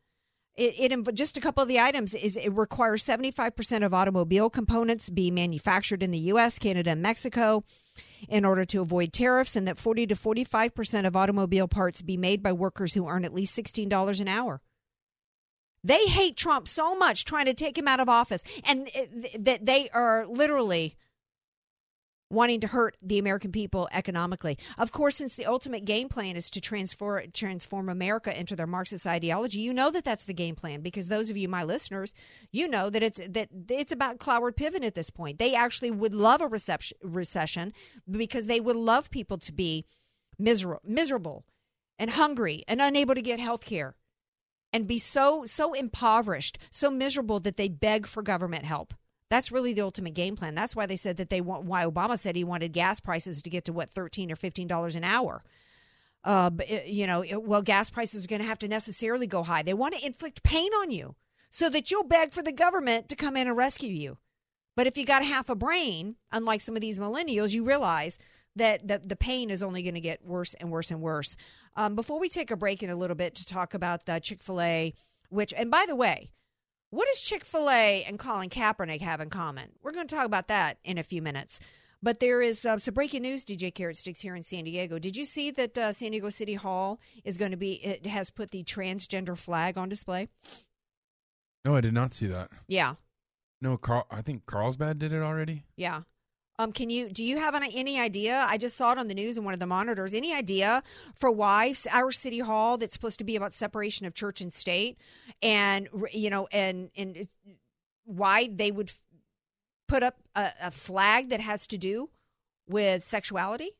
It, 0.55 0.91
it, 0.91 1.13
just 1.15 1.37
a 1.37 1.41
couple 1.41 1.63
of 1.63 1.69
the 1.69 1.79
items 1.79 2.13
is 2.13 2.35
it 2.35 2.51
requires 2.53 3.03
75% 3.03 3.85
of 3.85 3.93
automobile 3.93 4.49
components 4.49 5.09
be 5.09 5.31
manufactured 5.31 6.03
in 6.03 6.11
the 6.11 6.19
US, 6.19 6.59
Canada, 6.59 6.91
and 6.91 7.01
Mexico 7.01 7.63
in 8.27 8.43
order 8.43 8.65
to 8.65 8.81
avoid 8.81 9.13
tariffs 9.13 9.55
and 9.55 9.67
that 9.67 9.77
40 9.77 10.07
to 10.07 10.15
45% 10.15 11.07
of 11.07 11.15
automobile 11.15 11.67
parts 11.67 12.01
be 12.01 12.17
made 12.17 12.43
by 12.43 12.51
workers 12.51 12.93
who 12.93 13.07
earn 13.07 13.23
at 13.23 13.33
least 13.33 13.57
$16 13.57 14.19
an 14.19 14.27
hour. 14.27 14.61
They 15.83 16.05
hate 16.05 16.37
Trump 16.37 16.67
so 16.67 16.95
much 16.95 17.25
trying 17.25 17.45
to 17.45 17.53
take 17.53 17.77
him 17.77 17.87
out 17.87 17.99
of 17.99 18.09
office 18.09 18.43
and 18.63 18.87
eh, 18.93 19.05
that 19.39 19.65
they 19.65 19.89
are 19.89 20.27
literally 20.27 20.95
wanting 22.31 22.61
to 22.61 22.67
hurt 22.67 22.97
the 23.01 23.19
American 23.19 23.51
people 23.51 23.89
economically. 23.91 24.57
Of 24.77 24.91
course, 24.91 25.15
since 25.15 25.35
the 25.35 25.45
ultimate 25.45 25.85
game 25.85 26.09
plan 26.09 26.35
is 26.35 26.49
to 26.51 26.61
transform 26.61 27.31
transform 27.33 27.89
America 27.89 28.37
into 28.37 28.55
their 28.55 28.67
Marxist 28.67 29.05
ideology, 29.05 29.59
you 29.59 29.73
know 29.73 29.91
that 29.91 30.03
that's 30.03 30.23
the 30.23 30.33
game 30.33 30.55
plan 30.55 30.81
because 30.81 31.07
those 31.07 31.29
of 31.29 31.37
you 31.37 31.47
my 31.47 31.63
listeners, 31.63 32.13
you 32.51 32.67
know 32.67 32.89
that 32.89 33.03
it's 33.03 33.19
that 33.29 33.49
it's 33.69 33.91
about 33.91 34.19
Cloward 34.19 34.55
Piven 34.55 34.83
at 34.83 34.95
this 34.95 35.09
point. 35.09 35.39
They 35.39 35.53
actually 35.53 35.91
would 35.91 36.15
love 36.15 36.41
a 36.41 36.47
reception, 36.47 36.97
recession 37.03 37.73
because 38.09 38.47
they 38.47 38.59
would 38.59 38.75
love 38.75 39.11
people 39.11 39.37
to 39.39 39.51
be 39.51 39.85
miserable, 40.39 40.81
miserable 40.85 41.45
and 41.99 42.11
hungry 42.11 42.63
and 42.67 42.81
unable 42.81 43.13
to 43.13 43.21
get 43.21 43.39
health 43.39 43.65
care 43.65 43.95
and 44.73 44.87
be 44.87 44.97
so 44.97 45.45
so 45.45 45.73
impoverished, 45.73 46.57
so 46.71 46.89
miserable 46.89 47.39
that 47.41 47.57
they 47.57 47.67
beg 47.67 48.07
for 48.07 48.23
government 48.23 48.65
help. 48.65 48.93
That's 49.31 49.49
really 49.49 49.71
the 49.71 49.81
ultimate 49.81 50.13
game 50.13 50.35
plan. 50.35 50.55
That's 50.55 50.75
why 50.75 50.85
they 50.85 50.97
said 50.97 51.15
that 51.15 51.29
they 51.29 51.39
want. 51.39 51.63
Why 51.63 51.85
Obama 51.85 52.19
said 52.19 52.35
he 52.35 52.43
wanted 52.43 52.73
gas 52.73 52.99
prices 52.99 53.41
to 53.41 53.49
get 53.49 53.63
to 53.63 53.71
what 53.71 53.89
thirteen 53.89 54.29
or 54.29 54.35
fifteen 54.35 54.67
dollars 54.67 54.97
an 54.97 55.05
hour. 55.05 55.45
Uh, 56.25 56.51
you 56.85 57.07
know, 57.07 57.23
well, 57.39 57.61
gas 57.61 57.89
prices 57.89 58.25
are 58.25 58.27
going 58.27 58.41
to 58.41 58.47
have 58.47 58.59
to 58.59 58.67
necessarily 58.67 59.27
go 59.27 59.41
high. 59.41 59.63
They 59.63 59.73
want 59.73 59.95
to 59.95 60.05
inflict 60.05 60.43
pain 60.43 60.73
on 60.73 60.91
you 60.91 61.15
so 61.49 61.69
that 61.69 61.89
you'll 61.89 62.03
beg 62.03 62.33
for 62.33 62.43
the 62.43 62.51
government 62.51 63.07
to 63.07 63.15
come 63.15 63.37
in 63.37 63.47
and 63.47 63.55
rescue 63.55 63.93
you. 63.93 64.17
But 64.75 64.85
if 64.85 64.97
you 64.97 65.05
got 65.05 65.23
half 65.23 65.49
a 65.49 65.55
brain, 65.55 66.17
unlike 66.31 66.59
some 66.59 66.75
of 66.75 66.81
these 66.81 66.99
millennials, 66.99 67.53
you 67.53 67.63
realize 67.63 68.17
that 68.57 68.85
the, 68.85 69.01
the 69.03 69.15
pain 69.15 69.49
is 69.49 69.63
only 69.63 69.81
going 69.81 69.95
to 69.95 70.01
get 70.01 70.25
worse 70.25 70.53
and 70.55 70.69
worse 70.71 70.91
and 70.91 71.01
worse. 71.01 71.37
Um, 71.77 71.95
before 71.95 72.19
we 72.19 72.27
take 72.27 72.51
a 72.51 72.57
break 72.57 72.83
in 72.83 72.89
a 72.89 72.97
little 72.97 73.15
bit 73.15 73.33
to 73.35 73.45
talk 73.45 73.73
about 73.73 74.05
the 74.05 74.19
Chick 74.19 74.43
fil 74.43 74.59
A, 74.59 74.93
which, 75.29 75.53
and 75.55 75.71
by 75.71 75.85
the 75.87 75.95
way, 75.95 76.31
what 76.91 77.07
does 77.07 77.21
Chick 77.21 77.43
fil 77.43 77.69
A 77.69 78.03
and 78.03 78.19
Colin 78.19 78.49
Kaepernick 78.49 79.01
have 79.01 79.21
in 79.21 79.29
common? 79.29 79.69
We're 79.81 79.93
going 79.93 80.07
to 80.07 80.15
talk 80.15 80.25
about 80.25 80.49
that 80.49 80.77
in 80.83 80.97
a 80.97 81.03
few 81.03 81.21
minutes. 81.21 81.59
But 82.03 82.19
there 82.19 82.41
is 82.41 82.65
uh, 82.65 82.77
some 82.79 82.93
breaking 82.93 83.21
news, 83.21 83.45
DJ 83.45 83.73
Carrot 83.73 83.95
Sticks 83.95 84.21
here 84.21 84.35
in 84.35 84.43
San 84.43 84.63
Diego. 84.63 84.99
Did 84.99 85.15
you 85.15 85.23
see 85.23 85.51
that 85.51 85.77
uh, 85.77 85.91
San 85.91 86.11
Diego 86.11 86.29
City 86.29 86.55
Hall 86.55 86.99
is 87.23 87.37
going 87.37 87.51
to 87.51 87.57
be, 87.57 87.73
it 87.73 88.05
has 88.07 88.29
put 88.29 88.51
the 88.51 88.63
transgender 88.63 89.37
flag 89.37 89.77
on 89.77 89.87
display? 89.87 90.27
No, 91.63 91.75
I 91.75 91.81
did 91.81 91.93
not 91.93 92.13
see 92.13 92.27
that. 92.27 92.49
Yeah. 92.67 92.95
No, 93.61 93.77
Carl, 93.77 94.07
I 94.09 94.21
think 94.21 94.47
Carlsbad 94.47 94.97
did 94.97 95.13
it 95.13 95.21
already. 95.21 95.63
Yeah. 95.77 96.01
Um, 96.59 96.71
can 96.71 96.89
you 96.89 97.09
do 97.09 97.23
you 97.23 97.37
have 97.37 97.55
any, 97.55 97.75
any 97.75 97.99
idea? 97.99 98.45
I 98.47 98.57
just 98.57 98.77
saw 98.77 98.91
it 98.91 98.97
on 98.97 99.07
the 99.07 99.13
news 99.13 99.37
in 99.37 99.43
one 99.43 99.53
of 99.53 99.59
the 99.59 99.67
monitors. 99.67 100.13
Any 100.13 100.33
idea 100.33 100.83
for 101.15 101.31
why 101.31 101.73
our 101.91 102.11
city 102.11 102.39
hall 102.39 102.77
that's 102.77 102.93
supposed 102.93 103.17
to 103.19 103.23
be 103.23 103.35
about 103.35 103.53
separation 103.53 104.05
of 104.05 104.13
church 104.13 104.41
and 104.41 104.53
state, 104.53 104.97
and 105.41 105.87
you 106.13 106.29
know, 106.29 106.47
and 106.51 106.91
and 106.95 107.27
why 108.05 108.49
they 108.51 108.71
would 108.71 108.91
put 109.87 110.03
up 110.03 110.17
a, 110.35 110.49
a 110.61 110.71
flag 110.71 111.29
that 111.29 111.39
has 111.39 111.65
to 111.67 111.77
do 111.77 112.09
with 112.67 113.03
sexuality? 113.03 113.71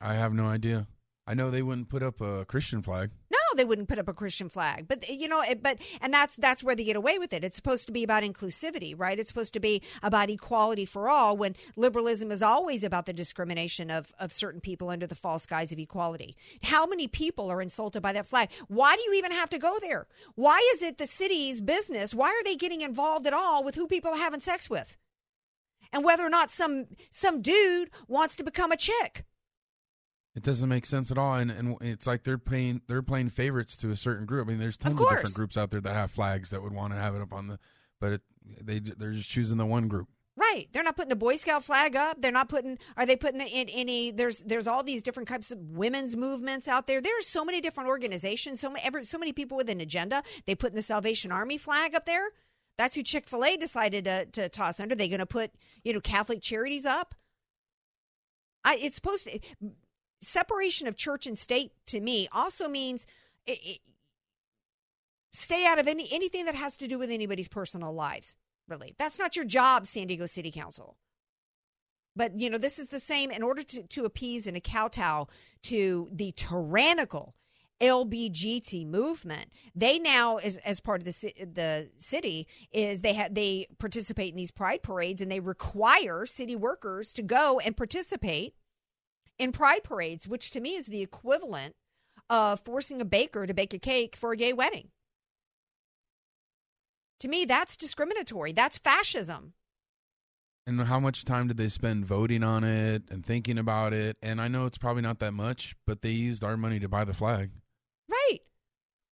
I 0.00 0.14
have 0.14 0.32
no 0.32 0.46
idea. 0.46 0.86
I 1.26 1.34
know 1.34 1.50
they 1.50 1.62
wouldn't 1.62 1.88
put 1.88 2.02
up 2.02 2.20
a 2.20 2.44
Christian 2.44 2.82
flag. 2.82 3.10
They 3.56 3.64
wouldn't 3.64 3.88
put 3.88 3.98
up 3.98 4.08
a 4.08 4.12
Christian 4.12 4.48
flag. 4.48 4.86
But 4.88 5.08
you 5.08 5.28
know, 5.28 5.42
it, 5.42 5.62
but 5.62 5.78
and 6.00 6.12
that's 6.12 6.36
that's 6.36 6.62
where 6.62 6.74
they 6.74 6.84
get 6.84 6.96
away 6.96 7.18
with 7.18 7.32
it. 7.32 7.44
It's 7.44 7.56
supposed 7.56 7.86
to 7.86 7.92
be 7.92 8.02
about 8.02 8.22
inclusivity, 8.22 8.94
right? 8.96 9.18
It's 9.18 9.28
supposed 9.28 9.54
to 9.54 9.60
be 9.60 9.82
about 10.02 10.30
equality 10.30 10.84
for 10.84 11.08
all. 11.08 11.36
When 11.36 11.56
liberalism 11.76 12.30
is 12.30 12.42
always 12.42 12.82
about 12.84 13.06
the 13.06 13.12
discrimination 13.12 13.90
of 13.90 14.12
of 14.18 14.32
certain 14.32 14.60
people 14.60 14.90
under 14.90 15.06
the 15.06 15.14
false 15.14 15.46
guise 15.46 15.72
of 15.72 15.78
equality. 15.78 16.36
How 16.64 16.86
many 16.86 17.08
people 17.08 17.50
are 17.50 17.62
insulted 17.62 18.00
by 18.00 18.12
that 18.12 18.26
flag? 18.26 18.50
Why 18.68 18.96
do 18.96 19.02
you 19.02 19.14
even 19.14 19.32
have 19.32 19.50
to 19.50 19.58
go 19.58 19.78
there? 19.80 20.06
Why 20.34 20.58
is 20.74 20.82
it 20.82 20.98
the 20.98 21.06
city's 21.06 21.60
business? 21.60 22.14
Why 22.14 22.28
are 22.28 22.44
they 22.44 22.56
getting 22.56 22.80
involved 22.80 23.26
at 23.26 23.32
all 23.32 23.62
with 23.64 23.74
who 23.74 23.86
people 23.86 24.12
are 24.12 24.18
having 24.18 24.40
sex 24.40 24.68
with? 24.68 24.96
And 25.92 26.04
whether 26.04 26.24
or 26.24 26.30
not 26.30 26.50
some 26.50 26.86
some 27.10 27.42
dude 27.42 27.90
wants 28.08 28.36
to 28.36 28.44
become 28.44 28.72
a 28.72 28.76
chick. 28.76 29.24
It 30.34 30.42
doesn't 30.42 30.68
make 30.68 30.86
sense 30.86 31.10
at 31.10 31.18
all, 31.18 31.34
and, 31.34 31.50
and 31.50 31.76
it's 31.82 32.06
like 32.06 32.24
they're 32.24 32.38
playing 32.38 32.80
they're 32.88 33.02
playing 33.02 33.30
favorites 33.30 33.76
to 33.78 33.90
a 33.90 33.96
certain 33.96 34.24
group. 34.24 34.46
I 34.46 34.50
mean, 34.50 34.58
there's 34.58 34.78
tons 34.78 34.98
of, 34.98 35.06
of 35.06 35.10
different 35.10 35.34
groups 35.34 35.58
out 35.58 35.70
there 35.70 35.80
that 35.82 35.92
have 35.92 36.10
flags 36.10 36.50
that 36.50 36.62
would 36.62 36.72
want 36.72 36.94
to 36.94 36.98
have 36.98 37.14
it 37.14 37.20
up 37.20 37.34
on 37.34 37.48
the, 37.48 37.58
but 38.00 38.12
it, 38.14 38.20
they 38.62 38.78
they're 38.78 39.12
just 39.12 39.28
choosing 39.28 39.58
the 39.58 39.66
one 39.66 39.88
group. 39.88 40.08
Right. 40.34 40.68
They're 40.72 40.82
not 40.82 40.96
putting 40.96 41.10
the 41.10 41.16
Boy 41.16 41.36
Scout 41.36 41.62
flag 41.62 41.94
up. 41.94 42.22
They're 42.22 42.32
not 42.32 42.48
putting. 42.48 42.78
Are 42.96 43.04
they 43.04 43.16
putting 43.16 43.38
the, 43.38 43.46
in 43.46 43.68
any? 43.68 44.10
There's 44.10 44.40
there's 44.40 44.66
all 44.66 44.82
these 44.82 45.02
different 45.02 45.28
types 45.28 45.50
of 45.50 45.58
women's 45.58 46.16
movements 46.16 46.68
out 46.68 46.86
there. 46.86 47.02
There's 47.02 47.26
so 47.26 47.44
many 47.44 47.60
different 47.60 47.88
organizations. 47.88 48.58
So 48.58 48.70
many 48.70 48.82
ever, 48.84 49.04
so 49.04 49.18
many 49.18 49.34
people 49.34 49.58
with 49.58 49.68
an 49.68 49.82
agenda. 49.82 50.22
They 50.46 50.54
putting 50.54 50.76
the 50.76 50.82
Salvation 50.82 51.30
Army 51.30 51.58
flag 51.58 51.94
up 51.94 52.06
there. 52.06 52.30
That's 52.78 52.94
who 52.94 53.02
Chick 53.02 53.28
Fil 53.28 53.44
A 53.44 53.56
decided 53.58 54.06
to, 54.06 54.24
to 54.26 54.48
toss 54.48 54.80
under. 54.80 54.94
They 54.94 55.08
going 55.08 55.18
to 55.18 55.26
put 55.26 55.50
you 55.84 55.92
know 55.92 56.00
Catholic 56.00 56.40
charities 56.40 56.86
up. 56.86 57.14
I, 58.64 58.78
it's 58.80 58.94
supposed 58.94 59.24
to 59.24 59.38
separation 60.22 60.86
of 60.86 60.96
church 60.96 61.26
and 61.26 61.36
state 61.36 61.72
to 61.86 62.00
me 62.00 62.28
also 62.32 62.68
means 62.68 63.06
it, 63.46 63.58
it, 63.64 63.78
stay 65.32 65.66
out 65.66 65.78
of 65.78 65.88
any 65.88 66.08
anything 66.12 66.44
that 66.46 66.54
has 66.54 66.76
to 66.78 66.88
do 66.88 66.98
with 66.98 67.10
anybody's 67.10 67.48
personal 67.48 67.92
lives. 67.92 68.36
Really, 68.68 68.94
that's 68.98 69.18
not 69.18 69.36
your 69.36 69.44
job, 69.44 69.86
San 69.86 70.06
Diego 70.06 70.26
City 70.26 70.50
Council. 70.50 70.96
But 72.14 72.38
you 72.38 72.48
know, 72.50 72.58
this 72.58 72.78
is 72.78 72.88
the 72.88 73.00
same. 73.00 73.30
In 73.30 73.42
order 73.42 73.62
to, 73.62 73.82
to 73.82 74.04
appease 74.04 74.46
and 74.46 74.56
a 74.56 74.60
kowtow 74.60 75.26
to 75.64 76.08
the 76.12 76.32
tyrannical 76.32 77.34
LBGT 77.80 78.86
movement, 78.86 79.50
they 79.74 79.98
now, 79.98 80.36
as, 80.36 80.56
as 80.58 80.78
part 80.78 81.00
of 81.00 81.04
the 81.04 81.32
the 81.52 81.90
city, 81.98 82.46
is 82.70 83.00
they 83.00 83.14
have 83.14 83.34
they 83.34 83.66
participate 83.78 84.30
in 84.30 84.36
these 84.36 84.52
pride 84.52 84.82
parades 84.82 85.20
and 85.20 85.30
they 85.30 85.40
require 85.40 86.26
city 86.26 86.54
workers 86.54 87.12
to 87.14 87.22
go 87.22 87.60
and 87.64 87.76
participate 87.76 88.54
in 89.42 89.50
pride 89.50 89.82
parades, 89.82 90.28
which 90.28 90.50
to 90.52 90.60
me 90.60 90.76
is 90.76 90.86
the 90.86 91.02
equivalent 91.02 91.74
of 92.30 92.60
forcing 92.60 93.00
a 93.00 93.04
baker 93.04 93.44
to 93.44 93.52
bake 93.52 93.74
a 93.74 93.78
cake 93.78 94.14
for 94.14 94.30
a 94.30 94.36
gay 94.36 94.52
wedding. 94.52 94.88
To 97.18 97.28
me, 97.28 97.44
that's 97.44 97.76
discriminatory. 97.76 98.52
That's 98.52 98.78
fascism. 98.78 99.54
And 100.64 100.80
how 100.82 101.00
much 101.00 101.24
time 101.24 101.48
did 101.48 101.56
they 101.56 101.68
spend 101.68 102.06
voting 102.06 102.44
on 102.44 102.62
it 102.62 103.02
and 103.10 103.26
thinking 103.26 103.58
about 103.58 103.92
it? 103.92 104.16
And 104.22 104.40
I 104.40 104.46
know 104.46 104.66
it's 104.66 104.78
probably 104.78 105.02
not 105.02 105.18
that 105.18 105.34
much, 105.34 105.74
but 105.88 106.02
they 106.02 106.10
used 106.10 106.44
our 106.44 106.56
money 106.56 106.78
to 106.78 106.88
buy 106.88 107.04
the 107.04 107.14
flag. 107.14 107.50
Right. 108.08 108.38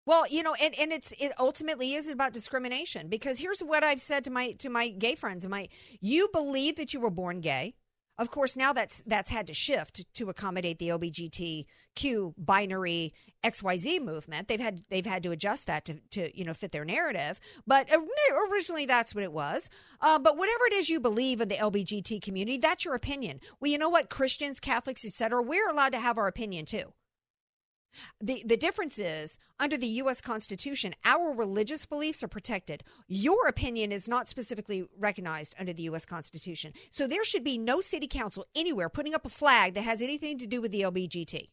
Well, 0.07 0.29
you 0.29 0.45
know, 0.45 0.55
and, 0.55 0.79
and 0.79 0.93
it's 0.93 1.13
it 1.19 1.33
ultimately 1.41 1.95
is 1.95 2.09
about 2.09 2.33
discrimination 2.33 3.09
because 3.09 3.39
here's 3.39 3.61
what 3.61 3.83
I've 3.83 4.01
said 4.01 4.25
to 4.25 4.31
my 4.31 4.53
to 4.53 4.69
my 4.69 4.91
gay 4.91 5.17
friends. 5.17 5.45
and 5.45 5.51
My 5.51 5.69
you 6.01 6.29
believe 6.33 6.77
that 6.77 6.95
you 6.95 7.01
were 7.01 7.11
born 7.11 7.41
gay. 7.41 7.75
Of 8.21 8.31
course, 8.31 8.55
now 8.55 8.75
that's 8.75 9.03
that's 9.07 9.31
had 9.31 9.47
to 9.47 9.55
shift 9.55 10.05
to 10.13 10.29
accommodate 10.29 10.79
the 10.79 10.89
LGBTQ 10.89 12.35
binary 12.37 13.15
XYZ 13.43 14.03
movement. 14.03 14.47
They've 14.47 14.61
had 14.61 14.83
they've 14.91 15.07
had 15.07 15.23
to 15.23 15.31
adjust 15.31 15.67
that 15.69 15.87
to, 15.87 15.95
to 16.11 16.39
you 16.39 16.45
know 16.45 16.53
fit 16.53 16.71
their 16.71 16.85
narrative. 16.85 17.41
But 17.67 17.89
originally, 18.51 18.85
that's 18.85 19.15
what 19.15 19.25
it 19.25 19.33
was. 19.33 19.71
Uh, 20.03 20.19
but 20.19 20.37
whatever 20.37 20.67
it 20.67 20.75
is 20.75 20.91
you 20.91 21.01
believe 21.01 21.41
in 21.41 21.49
the 21.49 21.55
LGBT 21.55 22.21
community, 22.21 22.59
that's 22.59 22.85
your 22.85 22.95
opinion. 22.95 23.41
Well, 23.59 23.71
you 23.71 23.79
know 23.79 23.89
what? 23.89 24.11
Christians, 24.11 24.61
Catholics, 24.61 25.07
etc. 25.07 25.43
We're 25.43 25.71
allowed 25.71 25.93
to 25.93 25.99
have 25.99 26.19
our 26.19 26.29
opinion 26.29 26.67
too. 26.67 26.93
The 28.21 28.43
the 28.47 28.57
difference 28.57 28.99
is 28.99 29.39
under 29.59 29.77
the 29.77 29.87
US 29.87 30.21
Constitution, 30.21 30.95
our 31.05 31.33
religious 31.33 31.87
beliefs 31.87 32.23
are 32.23 32.29
protected. 32.29 32.85
Your 33.09 33.49
opinion 33.49 33.93
is 33.93 34.09
not 34.09 34.29
specifically 34.29 34.85
recognized 34.99 35.55
under 35.59 35.73
the 35.73 35.85
US 35.85 36.07
Constitution. 36.07 36.73
So 36.91 37.07
there 37.07 37.25
should 37.25 37.45
be 37.45 37.59
no 37.59 37.81
city 37.81 38.07
council 38.07 38.47
anywhere 38.55 38.89
putting 38.89 39.15
up 39.15 39.27
a 39.27 39.31
flag 39.31 39.75
that 39.75 39.85
has 39.85 40.03
anything 40.03 40.39
to 40.39 40.47
do 40.47 40.61
with 40.61 40.73
the 40.73 40.83
LBGT. 40.83 41.49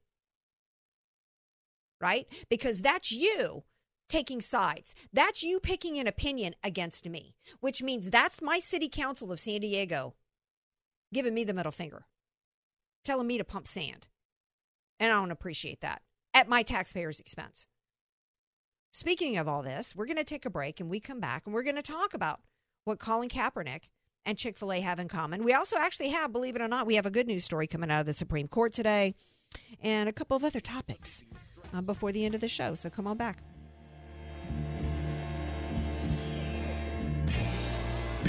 Right? 2.00 2.28
Because 2.50 2.82
that's 2.82 3.12
you 3.12 3.64
taking 4.08 4.40
sides. 4.40 4.94
That's 5.12 5.44
you 5.44 5.60
picking 5.60 5.98
an 5.98 6.08
opinion 6.08 6.56
against 6.64 7.10
me, 7.10 7.36
which 7.60 7.82
means 7.82 8.10
that's 8.10 8.42
my 8.42 8.60
city 8.60 8.88
council 8.88 9.32
of 9.32 9.40
San 9.40 9.62
Diego 9.62 10.16
giving 11.14 11.34
me 11.34 11.44
the 11.44 11.54
middle 11.54 11.72
finger, 11.72 12.06
telling 13.04 13.28
me 13.28 13.38
to 13.38 13.44
pump 13.44 13.68
sand. 13.68 14.08
And 15.00 15.12
I 15.12 15.20
don't 15.20 15.32
appreciate 15.32 15.82
that 15.82 16.02
at 16.38 16.48
my 16.48 16.62
taxpayers' 16.62 17.20
expense. 17.20 17.66
Speaking 18.92 19.38
of 19.38 19.48
all 19.48 19.64
this, 19.64 19.96
we're 19.96 20.06
going 20.06 20.18
to 20.18 20.24
take 20.24 20.46
a 20.46 20.52
break 20.52 20.80
and 20.80 20.88
we 20.88 21.00
come 21.00 21.20
back 21.20 21.44
and 21.46 21.54
we're 21.54 21.64
going 21.64 21.76
to 21.78 21.82
talk 21.82 22.14
about 22.14 22.42
what 22.84 23.00
Colin 23.00 23.28
Kaepernick 23.28 23.90
and 24.24 24.38
Chick 24.38 24.56
fil 24.56 24.72
A 24.72 24.80
have 24.82 25.00
in 25.00 25.08
common. 25.08 25.44
We 25.44 25.54
also 25.54 25.78
actually 25.78 26.10
have, 26.10 26.32
believe 26.32 26.56
it 26.56 26.62
or 26.62 26.68
not, 26.68 26.86
we 26.86 26.94
have 26.94 27.08
a 27.08 27.12
good 27.12 27.26
news 27.26 27.44
story 27.44 27.66
coming 27.66 27.90
out 27.90 28.02
of 28.02 28.06
the 28.06 28.14
Supreme 28.14 28.48
Court 28.48 28.72
today 28.72 29.16
and 29.82 30.08
a 30.08 30.14
couple 30.14 30.38
of 30.38 30.44
other 30.44 30.60
topics 30.60 31.24
uh, 31.74 31.82
before 31.82 32.12
the 32.12 32.24
end 32.24 32.36
of 32.36 32.42
the 32.42 32.48
show. 32.48 32.76
So 32.76 32.92
come 32.92 33.08
on 33.08 33.18
back. 33.18 33.40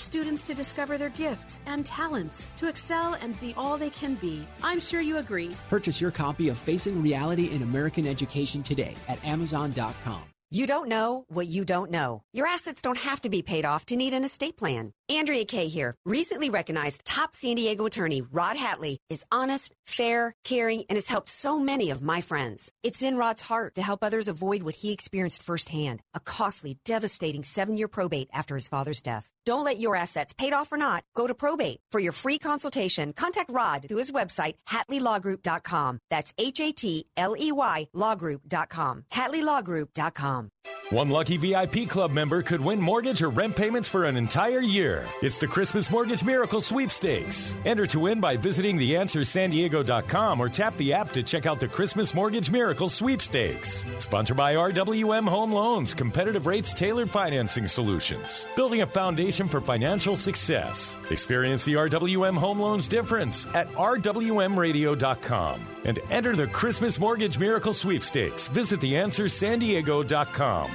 students 0.00 0.42
to 0.42 0.54
discover 0.54 0.98
their 0.98 1.10
gifts 1.10 1.60
and 1.66 1.84
talents, 1.84 2.48
to 2.56 2.68
excel 2.68 3.14
and 3.14 3.38
be 3.40 3.54
all 3.56 3.78
they 3.78 3.90
can 3.90 4.14
be. 4.16 4.46
I'm 4.62 4.80
sure 4.80 5.00
you 5.00 5.18
agree. 5.18 5.54
Purchase 5.68 6.00
your 6.00 6.10
copy 6.10 6.48
of 6.48 6.58
Facing 6.58 7.02
Reality 7.02 7.50
in 7.50 7.62
American 7.62 8.06
Education 8.06 8.62
today 8.62 8.94
at 9.08 9.24
Amazon.com. 9.24 10.22
You 10.52 10.66
don't 10.66 10.88
know 10.88 11.26
what 11.28 11.46
you 11.46 11.64
don't 11.64 11.92
know. 11.92 12.24
Your 12.32 12.48
assets 12.48 12.82
don't 12.82 12.98
have 12.98 13.20
to 13.20 13.28
be 13.28 13.40
paid 13.40 13.64
off 13.64 13.86
to 13.86 13.94
need 13.94 14.14
an 14.14 14.24
estate 14.24 14.56
plan. 14.56 14.92
Andrea 15.08 15.44
Kaye 15.44 15.68
here. 15.68 15.94
Recently 16.04 16.50
recognized 16.50 17.04
top 17.04 17.36
San 17.36 17.54
Diego 17.54 17.86
attorney 17.86 18.20
Rod 18.20 18.56
Hatley 18.56 18.96
is 19.08 19.24
honest, 19.30 19.76
fair, 19.86 20.34
caring, 20.42 20.82
and 20.88 20.96
has 20.96 21.06
helped 21.06 21.28
so 21.28 21.60
many 21.60 21.90
of 21.90 22.02
my 22.02 22.20
friends. 22.20 22.72
It's 22.82 23.00
in 23.00 23.16
Rod's 23.16 23.42
heart 23.42 23.76
to 23.76 23.82
help 23.82 24.02
others 24.02 24.26
avoid 24.26 24.64
what 24.64 24.74
he 24.74 24.92
experienced 24.92 25.44
firsthand 25.44 26.02
a 26.14 26.20
costly, 26.20 26.78
devastating 26.84 27.44
seven 27.44 27.76
year 27.76 27.86
probate 27.88 28.28
after 28.32 28.56
his 28.56 28.66
father's 28.66 29.02
death. 29.02 29.30
Don't 29.50 29.64
let 29.64 29.80
your 29.80 29.96
assets, 29.96 30.32
paid 30.32 30.52
off 30.52 30.70
or 30.70 30.76
not, 30.76 31.02
go 31.16 31.26
to 31.26 31.34
probate. 31.34 31.78
For 31.90 31.98
your 31.98 32.12
free 32.12 32.38
consultation, 32.38 33.12
contact 33.12 33.50
Rod 33.50 33.84
through 33.88 33.98
his 33.98 34.12
website, 34.12 34.54
HatleyLawGroup.com. 34.68 35.98
That's 36.08 36.32
H 36.38 36.60
A 36.60 36.70
T 36.70 37.06
L 37.16 37.34
E 37.36 37.50
Y 37.50 37.88
LawGroup.com. 37.92 39.06
HatleyLawGroup.com. 39.12 40.50
One 40.90 41.08
lucky 41.08 41.36
VIP 41.36 41.88
club 41.88 42.10
member 42.10 42.42
could 42.42 42.60
win 42.60 42.80
mortgage 42.80 43.22
or 43.22 43.30
rent 43.30 43.54
payments 43.54 43.88
for 43.88 44.06
an 44.06 44.16
entire 44.16 44.58
year. 44.60 45.06
It's 45.22 45.38
the 45.38 45.46
Christmas 45.46 45.88
Mortgage 45.88 46.24
Miracle 46.24 46.60
Sweepstakes. 46.60 47.54
Enter 47.64 47.86
to 47.86 48.00
win 48.00 48.20
by 48.20 48.36
visiting 48.36 48.76
theanswersandiego.com 48.76 50.40
or 50.40 50.48
tap 50.48 50.76
the 50.76 50.92
app 50.92 51.12
to 51.12 51.22
check 51.22 51.46
out 51.46 51.60
the 51.60 51.68
Christmas 51.68 52.12
Mortgage 52.12 52.50
Miracle 52.50 52.88
Sweepstakes. 52.88 53.84
Sponsored 53.98 54.36
by 54.36 54.54
RWM 54.56 55.28
Home 55.28 55.52
Loans, 55.52 55.94
competitive 55.94 56.46
rates, 56.46 56.74
tailored 56.74 57.08
financing 57.08 57.68
solutions. 57.68 58.44
Building 58.56 58.82
a 58.82 58.86
foundation 58.86 59.39
for 59.48 59.60
financial 59.60 60.16
success. 60.16 60.96
Experience 61.10 61.64
the 61.64 61.74
RWM 61.74 62.36
Home 62.36 62.58
Loans 62.60 62.88
difference 62.88 63.46
at 63.54 63.68
RWMRadio.com 63.72 65.66
and 65.84 65.98
enter 66.10 66.36
the 66.36 66.46
Christmas 66.46 66.98
Mortgage 66.98 67.38
Miracle 67.38 67.72
Sweepstakes. 67.72 68.48
Visit 68.48 68.80
theanswersandiego.com. 68.80 70.70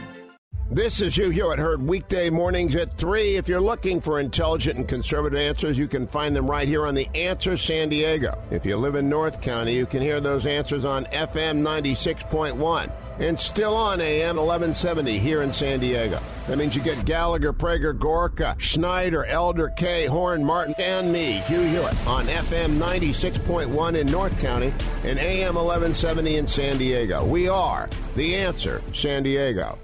This 0.71 0.99
is 0.99 1.15
Hugh 1.15 1.29
Hewitt, 1.29 1.59
heard 1.59 1.87
weekday 1.87 2.31
mornings 2.31 2.75
at 2.75 2.97
3. 2.97 3.35
If 3.35 3.47
you're 3.47 3.61
looking 3.61 4.01
for 4.01 4.19
intelligent 4.19 4.79
and 4.79 4.87
conservative 4.87 5.39
answers, 5.39 5.77
you 5.77 5.87
can 5.87 6.07
find 6.07 6.35
them 6.35 6.49
right 6.49 6.67
here 6.67 6.87
on 6.87 6.95
The 6.95 7.07
Answer 7.13 7.55
San 7.55 7.89
Diego. 7.89 8.41
If 8.49 8.65
you 8.65 8.75
live 8.75 8.95
in 8.95 9.07
North 9.07 9.41
County, 9.41 9.75
you 9.75 9.85
can 9.85 10.01
hear 10.01 10.19
those 10.19 10.47
answers 10.47 10.83
on 10.83 11.05
FM 11.05 11.61
96.1 11.61 12.91
and 13.19 13.39
still 13.39 13.75
on 13.75 14.01
AM 14.01 14.35
1170 14.35 15.17
here 15.19 15.41
in 15.41 15.53
San 15.53 15.79
Diego. 15.79 16.19
That 16.47 16.57
means 16.57 16.75
you 16.75 16.81
get 16.81 17.05
Gallagher, 17.05 17.53
Prager, 17.53 17.97
Gorka, 17.97 18.55
Schneider, 18.59 19.25
Elder, 19.25 19.69
Kaye, 19.69 20.05
Horn, 20.05 20.43
Martin, 20.43 20.75
and 20.77 21.11
me, 21.11 21.41
Hugh 21.47 21.61
Hewitt, 21.61 22.07
on 22.07 22.25
FM 22.25 22.77
96.1 22.77 23.95
in 23.95 24.07
North 24.07 24.39
County 24.39 24.73
and 25.03 25.19
AM 25.19 25.55
1170 25.55 26.37
in 26.37 26.47
San 26.47 26.77
Diego. 26.77 27.25
We 27.25 27.47
are 27.47 27.89
The 28.15 28.35
Answer 28.35 28.81
San 28.93 29.23
Diego. 29.23 29.77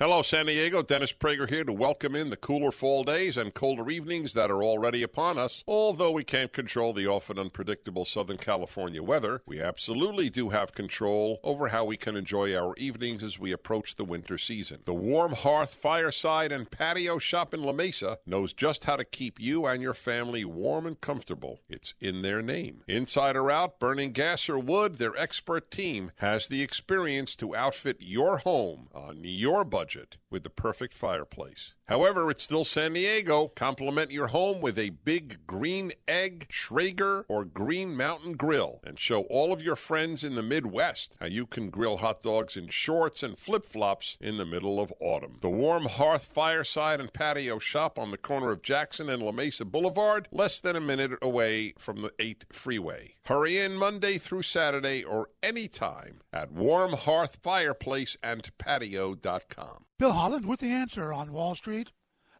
Hello, 0.00 0.22
San 0.22 0.46
Diego. 0.46 0.80
Dennis 0.80 1.12
Prager 1.12 1.50
here 1.50 1.64
to 1.64 1.72
welcome 1.72 2.14
in 2.14 2.30
the 2.30 2.36
cooler 2.36 2.70
fall 2.70 3.02
days 3.02 3.36
and 3.36 3.52
colder 3.52 3.90
evenings 3.90 4.32
that 4.34 4.48
are 4.48 4.62
already 4.62 5.02
upon 5.02 5.38
us. 5.38 5.64
Although 5.66 6.12
we 6.12 6.22
can't 6.22 6.52
control 6.52 6.92
the 6.92 7.08
often 7.08 7.36
unpredictable 7.36 8.04
Southern 8.04 8.36
California 8.36 9.02
weather, 9.02 9.42
we 9.44 9.60
absolutely 9.60 10.30
do 10.30 10.50
have 10.50 10.72
control 10.72 11.40
over 11.42 11.66
how 11.66 11.84
we 11.84 11.96
can 11.96 12.14
enjoy 12.14 12.56
our 12.56 12.76
evenings 12.76 13.24
as 13.24 13.40
we 13.40 13.50
approach 13.50 13.96
the 13.96 14.04
winter 14.04 14.38
season. 14.38 14.82
The 14.84 14.94
warm 14.94 15.32
hearth, 15.32 15.74
fireside, 15.74 16.52
and 16.52 16.70
patio 16.70 17.18
shop 17.18 17.52
in 17.52 17.64
La 17.64 17.72
Mesa 17.72 18.20
knows 18.24 18.52
just 18.52 18.84
how 18.84 18.94
to 18.94 19.04
keep 19.04 19.40
you 19.40 19.66
and 19.66 19.82
your 19.82 19.94
family 19.94 20.44
warm 20.44 20.86
and 20.86 21.00
comfortable. 21.00 21.58
It's 21.68 21.94
in 22.00 22.22
their 22.22 22.40
name. 22.40 22.84
Inside 22.86 23.34
or 23.34 23.50
out, 23.50 23.80
burning 23.80 24.12
gas 24.12 24.48
or 24.48 24.60
wood, 24.60 24.98
their 24.98 25.16
expert 25.16 25.72
team 25.72 26.12
has 26.18 26.46
the 26.46 26.62
experience 26.62 27.34
to 27.34 27.56
outfit 27.56 27.96
your 27.98 28.38
home 28.38 28.90
on 28.94 29.22
your 29.24 29.64
budget 29.64 29.87
budget 29.88 30.18
with 30.28 30.42
the 30.42 30.50
perfect 30.50 30.92
fireplace. 30.92 31.72
However, 31.86 32.30
it's 32.30 32.42
still 32.42 32.66
San 32.66 32.92
Diego. 32.92 33.48
Complement 33.56 34.10
your 34.10 34.26
home 34.26 34.60
with 34.60 34.78
a 34.78 34.90
big 34.90 35.46
green 35.46 35.92
egg, 36.06 36.46
Traeger 36.50 37.24
or 37.26 37.46
Green 37.46 37.96
Mountain 37.96 38.34
grill 38.34 38.80
and 38.84 39.00
show 39.00 39.22
all 39.22 39.50
of 39.50 39.62
your 39.62 39.76
friends 39.76 40.22
in 40.22 40.34
the 40.34 40.42
Midwest 40.42 41.16
how 41.20 41.26
you 41.26 41.46
can 41.46 41.70
grill 41.70 41.96
hot 41.96 42.20
dogs 42.20 42.58
in 42.58 42.68
shorts 42.68 43.22
and 43.22 43.38
flip 43.38 43.64
flops 43.64 44.18
in 44.20 44.36
the 44.36 44.44
middle 44.44 44.78
of 44.78 44.92
autumn. 45.00 45.38
The 45.40 45.48
warm 45.48 45.86
hearth, 45.86 46.26
fireside, 46.26 47.00
and 47.00 47.10
patio 47.10 47.58
shop 47.58 47.98
on 47.98 48.10
the 48.10 48.18
corner 48.18 48.52
of 48.52 48.60
Jackson 48.60 49.08
and 49.08 49.22
La 49.22 49.32
Mesa 49.32 49.64
Boulevard, 49.64 50.28
less 50.30 50.60
than 50.60 50.76
a 50.76 50.82
minute 50.82 51.12
away 51.22 51.72
from 51.78 52.02
the 52.02 52.12
8 52.18 52.44
freeway. 52.52 53.14
Hurry 53.28 53.58
in 53.58 53.74
Monday 53.74 54.16
through 54.16 54.40
Saturday 54.40 55.04
or 55.04 55.28
anytime 55.42 56.22
at 56.32 56.50
Warm 56.50 56.94
Hearth 56.94 57.36
Fireplace 57.42 58.16
and 58.22 58.48
Patio.com. 58.56 59.84
Bill 59.98 60.12
Holland 60.12 60.46
with 60.46 60.60
the 60.60 60.70
answer 60.70 61.12
on 61.12 61.34
Wall 61.34 61.54
Street. 61.54 61.90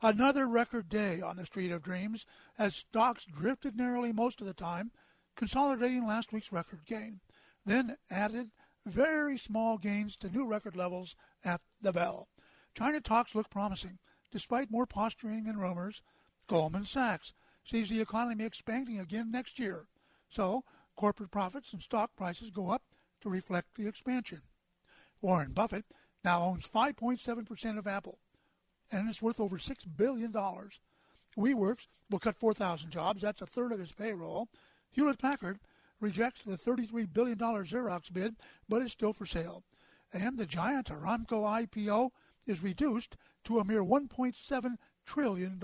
Another 0.00 0.48
record 0.48 0.88
day 0.88 1.20
on 1.20 1.36
the 1.36 1.44
Street 1.44 1.70
of 1.72 1.82
Dreams 1.82 2.24
as 2.58 2.74
stocks 2.74 3.26
drifted 3.26 3.76
narrowly 3.76 4.14
most 4.14 4.40
of 4.40 4.46
the 4.46 4.54
time, 4.54 4.90
consolidating 5.36 6.06
last 6.06 6.32
week's 6.32 6.52
record 6.52 6.86
gain, 6.86 7.20
then 7.66 7.96
added 8.10 8.48
very 8.86 9.36
small 9.36 9.76
gains 9.76 10.16
to 10.16 10.30
new 10.30 10.46
record 10.46 10.74
levels 10.74 11.14
at 11.44 11.60
the 11.82 11.92
bell. 11.92 12.28
China 12.74 13.02
talks 13.02 13.34
look 13.34 13.50
promising, 13.50 13.98
despite 14.32 14.70
more 14.70 14.86
posturing 14.86 15.48
and 15.48 15.60
rumors. 15.60 16.00
Goldman 16.46 16.86
Sachs 16.86 17.34
sees 17.62 17.90
the 17.90 18.00
economy 18.00 18.44
expanding 18.44 18.98
again 18.98 19.30
next 19.30 19.58
year, 19.58 19.84
so 20.30 20.64
corporate 20.98 21.30
profits 21.30 21.72
and 21.72 21.80
stock 21.80 22.10
prices 22.16 22.50
go 22.50 22.70
up 22.70 22.82
to 23.20 23.30
reflect 23.30 23.76
the 23.76 23.86
expansion. 23.86 24.42
Warren 25.22 25.52
Buffett 25.52 25.84
now 26.24 26.42
owns 26.42 26.68
5.7% 26.68 27.78
of 27.78 27.86
Apple, 27.86 28.18
and 28.90 29.08
it's 29.08 29.22
worth 29.22 29.38
over 29.38 29.58
$6 29.58 29.76
billion. 29.96 30.32
WeWorks 30.32 31.86
will 32.10 32.18
cut 32.18 32.34
4,000 32.34 32.90
jobs. 32.90 33.22
That's 33.22 33.40
a 33.40 33.46
third 33.46 33.70
of 33.70 33.80
its 33.80 33.92
payroll. 33.92 34.48
Hewlett 34.90 35.20
Packard 35.20 35.60
rejects 36.00 36.42
the 36.42 36.56
$33 36.56 37.12
billion 37.12 37.38
Xerox 37.38 38.12
bid, 38.12 38.34
but 38.68 38.82
is 38.82 38.92
still 38.92 39.12
for 39.12 39.26
sale. 39.26 39.62
And 40.12 40.36
the 40.36 40.46
giant 40.46 40.88
Aramco 40.88 41.66
IPO 41.66 42.10
is 42.44 42.62
reduced 42.62 43.16
to 43.44 43.60
a 43.60 43.64
mere 43.64 43.84
$1.7 43.84 44.74
trillion. 45.06 45.60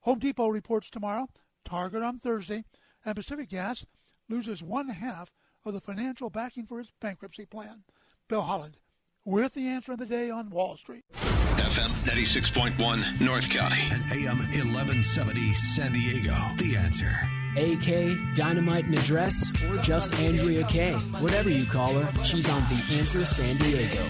Home 0.00 0.18
Depot 0.18 0.48
reports 0.48 0.90
tomorrow, 0.90 1.28
Target 1.64 2.02
on 2.02 2.18
Thursday, 2.18 2.64
and 3.04 3.16
Pacific 3.16 3.48
Gas 3.48 3.86
loses 4.28 4.62
one 4.62 4.88
half 4.88 5.32
of 5.64 5.74
the 5.74 5.80
financial 5.80 6.30
backing 6.30 6.66
for 6.66 6.80
its 6.80 6.92
bankruptcy 7.00 7.46
plan. 7.46 7.84
Bill 8.28 8.42
Holland, 8.42 8.78
with 9.24 9.54
the 9.54 9.68
answer 9.68 9.92
of 9.92 9.98
the 9.98 10.06
day 10.06 10.30
on 10.30 10.50
Wall 10.50 10.76
Street. 10.76 11.04
FM 11.12 11.90
96.1 12.04 13.20
North 13.20 13.48
County 13.50 13.80
and 13.90 14.02
AM 14.12 14.38
1170 14.38 15.54
San 15.54 15.92
Diego. 15.92 16.34
The 16.58 16.76
answer. 16.76 17.12
AK, 17.56 18.34
Dynamite 18.34 18.84
and 18.84 18.98
Address, 18.98 19.50
or 19.70 19.78
just 19.78 20.14
Andrea 20.16 20.64
Kaye. 20.64 20.92
Whatever 21.20 21.48
you 21.48 21.64
call 21.64 21.94
her, 21.94 22.24
she's 22.24 22.48
on 22.50 22.60
The 22.64 22.98
Answer 22.98 23.24
San 23.24 23.56
Diego. 23.56 24.04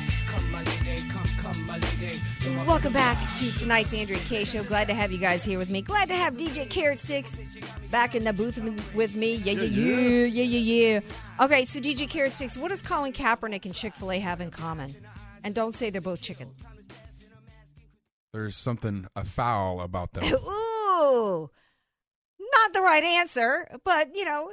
Welcome 2.66 2.92
back 2.92 3.16
to 3.36 3.50
tonight's 3.58 3.94
Andrea 3.94 4.18
Kaye 4.20 4.44
show. 4.44 4.64
Glad 4.64 4.88
to 4.88 4.94
have 4.94 5.12
you 5.12 5.18
guys 5.18 5.44
here 5.44 5.58
with 5.58 5.70
me. 5.70 5.80
Glad 5.80 6.08
to 6.08 6.14
have 6.14 6.36
DJ 6.36 6.68
Carrot 6.68 6.98
Sticks 6.98 7.36
back 7.90 8.16
in 8.16 8.24
the 8.24 8.32
booth 8.32 8.58
with 8.94 9.14
me. 9.14 9.36
Yeah, 9.36 9.52
yeah, 9.52 9.62
yeah, 9.62 10.24
yeah, 10.26 10.42
yeah, 10.42 10.98
yeah. 10.98 11.44
Okay, 11.44 11.64
so 11.64 11.78
DJ 11.78 12.08
Carrot 12.08 12.32
Sticks, 12.32 12.56
what 12.56 12.70
does 12.70 12.82
Colin 12.82 13.12
Kaepernick 13.12 13.64
and 13.64 13.74
Chick 13.74 13.94
Fil 13.94 14.10
A 14.12 14.18
have 14.18 14.40
in 14.40 14.50
common? 14.50 14.94
And 15.44 15.54
don't 15.54 15.72
say 15.72 15.88
they're 15.88 16.00
both 16.00 16.20
chicken. 16.20 16.50
There's 18.32 18.56
something 18.56 19.06
a 19.14 19.24
foul 19.24 19.80
about 19.80 20.14
them. 20.14 20.24
Ooh, 20.34 21.50
not 22.40 22.72
the 22.72 22.80
right 22.80 23.04
answer, 23.04 23.68
but 23.84 24.16
you 24.16 24.24
know, 24.24 24.50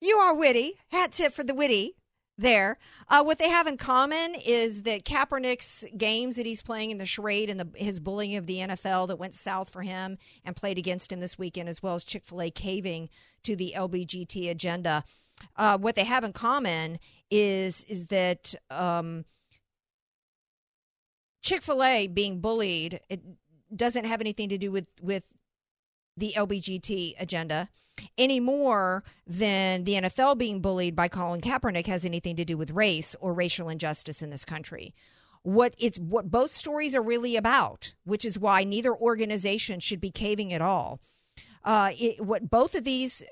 you 0.00 0.16
are 0.18 0.34
witty. 0.34 0.74
Hat 0.92 1.10
tip 1.10 1.32
for 1.32 1.42
the 1.42 1.54
witty 1.54 1.96
there. 2.38 2.78
Uh, 3.08 3.22
what 3.22 3.38
they 3.38 3.48
have 3.48 3.66
in 3.66 3.76
common 3.76 4.34
is 4.34 4.82
that 4.82 5.04
Kaepernick's 5.04 5.84
games 5.96 6.36
that 6.36 6.46
he's 6.46 6.62
playing 6.62 6.90
in 6.90 6.98
the 6.98 7.06
charade 7.06 7.50
and 7.50 7.58
the, 7.58 7.68
his 7.76 8.00
bullying 8.00 8.36
of 8.36 8.46
the 8.46 8.58
NFL 8.58 9.08
that 9.08 9.16
went 9.16 9.34
south 9.34 9.70
for 9.70 9.82
him 9.82 10.18
and 10.44 10.56
played 10.56 10.78
against 10.78 11.12
him 11.12 11.20
this 11.20 11.38
weekend, 11.38 11.68
as 11.68 11.82
well 11.82 11.94
as 11.94 12.04
Chick 12.04 12.24
fil 12.24 12.42
A 12.42 12.50
caving 12.50 13.08
to 13.44 13.56
the 13.56 13.74
LBGT 13.76 14.50
agenda. 14.50 15.04
Uh, 15.56 15.78
what 15.78 15.94
they 15.94 16.04
have 16.04 16.24
in 16.24 16.32
common 16.32 16.98
is 17.30 17.84
is 17.84 18.06
that 18.06 18.54
um, 18.70 19.24
Chick 21.42 21.62
fil 21.62 21.82
A 21.82 22.06
being 22.06 22.40
bullied 22.40 23.00
it 23.08 23.20
doesn't 23.74 24.04
have 24.04 24.20
anything 24.20 24.48
to 24.48 24.58
do 24.58 24.70
with, 24.70 24.86
with 25.00 25.24
the 26.16 26.32
LBGT 26.36 27.14
agenda 27.18 27.68
any 28.18 28.40
more 28.40 29.04
than 29.26 29.84
the 29.84 29.94
NFL 29.94 30.38
being 30.38 30.60
bullied 30.60 30.96
by 30.96 31.08
Colin 31.08 31.40
Kaepernick 31.40 31.86
has 31.86 32.04
anything 32.04 32.36
to 32.36 32.44
do 32.44 32.56
with 32.56 32.70
race 32.70 33.16
or 33.20 33.32
racial 33.32 33.68
injustice 33.68 34.22
in 34.22 34.30
this 34.30 34.44
country. 34.44 34.94
What 35.42 35.74
it's 35.78 35.98
what 35.98 36.30
both 36.30 36.50
stories 36.50 36.94
are 36.94 37.02
really 37.02 37.36
about, 37.36 37.94
which 38.04 38.24
is 38.24 38.38
why 38.38 38.64
neither 38.64 38.94
organization 38.94 39.80
should 39.80 40.00
be 40.00 40.10
caving 40.10 40.52
at 40.52 40.60
all. 40.60 41.00
Uh, 41.64 41.92
it, 41.98 42.24
what 42.24 42.50
both 42.50 42.74
of 42.74 42.84
these 42.84 43.22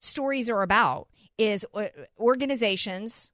stories 0.00 0.48
are 0.48 0.62
about 0.62 1.08
is 1.38 1.66
uh, 1.74 1.86
organizations 2.18 3.31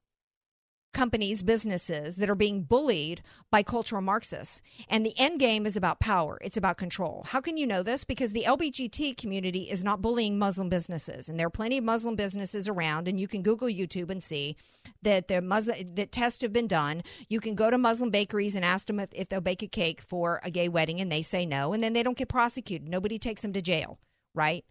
companies, 0.93 1.43
businesses 1.43 2.16
that 2.16 2.30
are 2.30 2.34
being 2.34 2.62
bullied 2.62 3.22
by 3.51 3.62
cultural 3.62 4.03
Marxists. 4.03 4.62
And 4.89 5.05
the 5.05 5.14
end 5.18 5.39
game 5.39 5.66
is 5.66 5.76
about 5.76 6.01
power, 6.01 6.39
it's 6.43 6.57
about 6.57 6.78
control. 6.78 7.24
How 7.26 7.41
can 7.41 7.57
you 7.57 7.66
know 7.66 7.82
this? 7.82 8.05
Because 8.05 8.32
the 8.32 8.45
LBGT 8.47 9.16
community 9.16 9.70
is 9.70 9.84
not 9.84 10.03
bullying 10.03 10.39
Muslim 10.39 10.68
businesses. 10.68 11.28
And 11.28 11.39
there 11.39 11.47
are 11.47 11.51
plenty 11.51 11.78
of 11.78 11.84
Muslim 11.84 12.16
businesses 12.16 12.68
around, 12.68 13.09
and 13.09 13.20
you 13.20 13.28
can 13.28 13.43
Google 13.43 13.68
YouTube 13.68 14.11
and 14.11 14.22
see 14.22 14.57
that 15.03 15.28
the 15.28 15.41
Muslim 15.41 15.95
that 15.95 16.12
tests 16.12 16.43
have 16.43 16.53
been 16.53 16.66
done. 16.66 17.03
You 17.28 17.41
can 17.41 17.55
go 17.55 17.70
to 17.70 17.78
Muslim 17.78 18.11
bakeries 18.11 18.57
and 18.57 18.64
ask 18.64 18.86
them 18.86 19.01
if, 19.01 19.11
if 19.12 19.28
they'll 19.28 19.41
bake 19.41 19.62
a 19.62 19.68
cake 19.68 20.01
for 20.01 20.41
a 20.43 20.51
gay 20.51 20.68
wedding, 20.68 21.01
and 21.01 21.12
they 21.12 21.22
say 21.22 21.47
no, 21.47 21.72
and 21.72 21.82
then 21.82 21.93
they 21.93 22.03
don't 22.03 22.16
get 22.16 22.28
prosecuted. 22.28 22.89
Nobody 22.89 23.18
takes 23.18 23.43
them 23.43 23.53
to 23.53 23.62
jail, 23.62 23.99
right? 24.34 24.64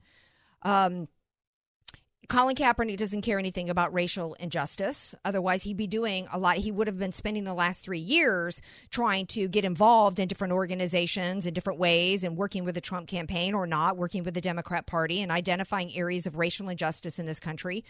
Um, 0.63 1.07
Colin 2.30 2.56
Kaepernick 2.56 2.98
doesn't 2.98 3.22
care 3.22 3.40
anything 3.40 3.70
about 3.70 3.94
racial 3.94 4.34
injustice. 4.34 5.16
Otherwise, 5.24 5.64
he'd 5.64 5.78
be 5.78 5.88
doing 5.88 6.28
a 6.34 6.38
lot. 6.38 6.58
He 6.58 6.72
would 6.74 6.88
have 6.88 7.00
been 7.00 7.14
spending 7.14 7.46
the 7.46 7.54
last 7.54 7.86
three 7.86 8.00
years 8.00 8.60
trying 8.90 9.28
to 9.28 9.48
get 9.48 9.64
involved 9.64 10.20
in 10.20 10.28
different 10.28 10.52
organizations 10.52 11.46
in 11.46 11.54
different 11.54 11.80
ways 11.80 12.26
and 12.26 12.36
working 12.36 12.66
with 12.66 12.76
the 12.76 12.82
Trump 12.82 13.08
campaign 13.08 13.54
or 13.54 13.66
not, 13.66 13.96
working 13.96 14.26
with 14.26 14.34
the 14.34 14.42
Democrat 14.42 14.86
Party 14.86 15.22
and 15.22 15.32
identifying 15.32 15.96
areas 15.96 16.28
of 16.28 16.36
racial 16.36 16.68
injustice 16.68 17.18
in 17.18 17.26
this 17.26 17.40
country 17.40 17.86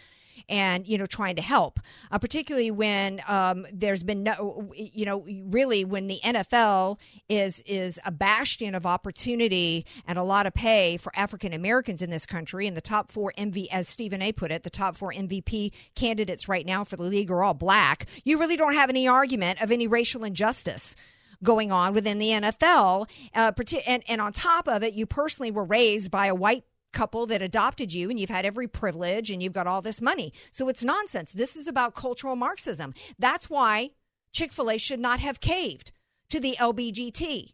and, 0.48 0.86
you 0.86 0.98
know, 0.98 1.06
trying 1.06 1.34
to 1.34 1.42
help, 1.42 1.80
uh, 2.12 2.18
particularly 2.18 2.70
when 2.70 3.20
um, 3.26 3.66
there's 3.72 4.04
been 4.04 4.22
no, 4.22 4.70
you 4.76 5.04
know, 5.04 5.24
really 5.46 5.84
when 5.84 6.06
the 6.06 6.20
NFL 6.22 6.98
is, 7.28 7.60
is 7.66 7.98
a 8.04 8.12
bastion 8.12 8.76
of 8.76 8.86
opportunity 8.86 9.84
and 10.06 10.16
a 10.16 10.22
lot 10.22 10.46
of 10.46 10.54
pay 10.54 10.96
for 10.96 11.10
African 11.16 11.52
Americans 11.52 12.02
in 12.02 12.10
this 12.10 12.24
country 12.26 12.68
and 12.68 12.76
the 12.76 12.80
top 12.80 13.10
four 13.10 13.32
MV, 13.36 13.66
as 13.72 13.88
Stephen 13.88 14.22
A 14.22 14.27
put 14.32 14.52
it, 14.52 14.62
the 14.62 14.70
top 14.70 14.96
four 14.96 15.12
MVP 15.12 15.72
candidates 15.94 16.48
right 16.48 16.66
now 16.66 16.84
for 16.84 16.96
the 16.96 17.02
league 17.02 17.30
are 17.30 17.42
all 17.42 17.54
black, 17.54 18.06
you 18.24 18.38
really 18.38 18.56
don't 18.56 18.74
have 18.74 18.90
any 18.90 19.06
argument 19.06 19.60
of 19.62 19.70
any 19.70 19.86
racial 19.86 20.24
injustice 20.24 20.94
going 21.42 21.70
on 21.70 21.94
within 21.94 22.18
the 22.18 22.30
NFL. 22.30 23.08
Uh, 23.34 23.52
and, 23.86 24.02
and 24.08 24.20
on 24.20 24.32
top 24.32 24.68
of 24.68 24.82
it, 24.82 24.94
you 24.94 25.06
personally 25.06 25.50
were 25.50 25.64
raised 25.64 26.10
by 26.10 26.26
a 26.26 26.34
white 26.34 26.64
couple 26.92 27.26
that 27.26 27.42
adopted 27.42 27.92
you 27.92 28.10
and 28.10 28.18
you've 28.18 28.30
had 28.30 28.46
every 28.46 28.66
privilege 28.66 29.30
and 29.30 29.42
you've 29.42 29.52
got 29.52 29.66
all 29.66 29.82
this 29.82 30.00
money. 30.00 30.32
So 30.50 30.68
it's 30.68 30.82
nonsense. 30.82 31.32
This 31.32 31.56
is 31.56 31.66
about 31.66 31.94
cultural 31.94 32.34
Marxism. 32.34 32.94
That's 33.18 33.50
why 33.50 33.90
Chick 34.32 34.52
fil 34.52 34.70
A 34.70 34.78
should 34.78 35.00
not 35.00 35.20
have 35.20 35.40
caved 35.40 35.92
to 36.30 36.40
the 36.40 36.56
LBGT 36.58 37.52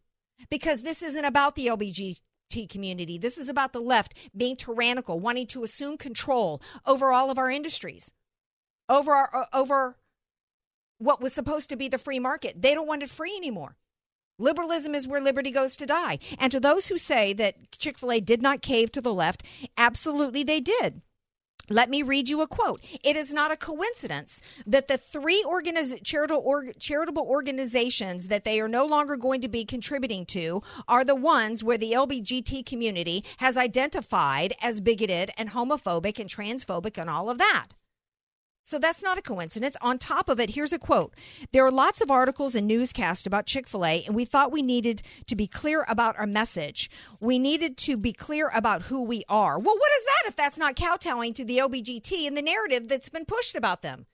because 0.51 0.83
this 0.83 1.03
isn't 1.03 1.25
about 1.25 1.55
the 1.55 1.67
Community. 2.69 3.19
This 3.19 3.37
is 3.37 3.49
about 3.49 3.73
the 3.73 3.81
left 3.81 4.15
being 4.37 4.57
tyrannical, 4.57 5.19
wanting 5.19 5.47
to 5.49 5.65
assume 5.65 5.97
control 5.99 6.63
over 6.87 7.13
all 7.13 7.31
of 7.31 7.39
our 7.39 7.51
industries, 7.51 8.13
over 8.89 9.13
our, 9.13 9.37
uh, 9.37 9.47
over 9.53 9.97
what 10.99 11.21
was 11.21 11.33
supposed 11.33 11.69
to 11.71 11.77
be 11.77 11.89
the 11.89 11.99
free 11.99 12.19
market. 12.19 12.63
They 12.63 12.75
don't 12.75 12.87
want 12.87 13.03
it 13.03 13.11
free 13.11 13.35
anymore. 13.37 13.77
Liberalism 14.39 14.95
is 14.95 15.07
where 15.07 15.21
liberty 15.21 15.51
goes 15.51 15.77
to 15.77 15.87
die. 15.87 16.19
And 16.39 16.51
to 16.53 16.61
those 16.61 16.87
who 16.87 16.99
say 16.99 17.33
that 17.35 17.73
Chick 17.73 17.99
fil 17.99 18.13
A 18.13 18.21
did 18.21 18.43
not 18.43 18.63
cave 18.63 18.91
to 18.93 19.01
the 19.01 19.15
left, 19.15 19.43
absolutely 19.77 20.43
they 20.43 20.61
did. 20.61 21.03
Let 21.71 21.89
me 21.89 22.03
read 22.03 22.29
you 22.29 22.43
a 22.43 22.47
quote. 22.47 22.83
It 23.03 23.17
is 23.17 23.33
not 23.33 23.51
a 23.51 23.57
coincidence 23.57 24.41
that 24.67 24.89
the 24.89 24.99
three 24.99 25.43
organiz- 25.47 26.03
charitable, 26.05 26.73
charitable 26.79 27.23
organizations 27.23 28.29
that 28.29 28.45
they 28.45 28.61
are 28.61 28.69
no 28.69 28.85
longer 28.85 29.17
going 29.17 29.41
to 29.41 29.49
be 29.49 29.65
contributing 29.65 30.27
to 30.27 30.63
are 30.89 31.05
the 31.05 31.15
ones 31.15 31.65
where 31.65 31.79
the 31.79 31.93
LBGT 31.93 32.67
community 32.67 33.25
has 33.39 33.57
identified 33.57 34.53
as 34.61 34.81
bigoted 34.81 35.31
and 35.39 35.51
homophobic 35.51 36.19
and 36.19 36.29
transphobic 36.29 36.99
and 36.99 37.09
all 37.09 37.31
of 37.31 37.39
that. 37.39 37.69
So 38.67 38.79
that's 38.79 39.03
not 39.03 39.19
a 39.19 39.23
coincidence. 39.23 39.77
On 39.83 39.99
top 39.99 40.31
of 40.31 40.41
it, 40.41 40.51
here's 40.51 40.73
a 40.73 40.79
quote. 40.79 41.15
There 41.53 41.67
are 41.67 41.71
lots 41.71 42.01
of 42.01 42.11
articles 42.11 42.55
and 42.55 42.67
newscasts 42.67 43.27
about 43.27 43.45
Chick 43.45 43.69
fil 43.69 43.85
A, 43.85 44.03
and 44.05 44.15
we 44.15 44.25
thought 44.25 44.51
we 44.51 44.63
needed 44.63 45.03
to 45.27 45.37
be 45.37 45.47
clear 45.47 45.85
about 45.87 46.19
our 46.19 46.27
message. 46.27 46.91
We 47.21 47.39
needed 47.39 47.77
to 47.79 47.99
be 47.99 48.15
clear 48.15 48.51
about 48.55 48.83
who 48.83 49.03
we 49.03 49.23
are. 49.29 49.59
Well, 49.59 49.77
what 49.77 49.93
is 49.99 50.05
that 50.07 50.29
if 50.29 50.35
that's 50.37 50.57
not 50.57 50.77
kowtowing 50.77 51.35
to 51.35 51.45
the 51.45 51.59
LBGT 51.59 52.27
and 52.27 52.35
the 52.37 52.43
narrative 52.43 52.89
that's 52.89 53.11
been 53.11 53.27
pushed 53.27 53.55
about 53.55 53.83
them? 53.83 54.07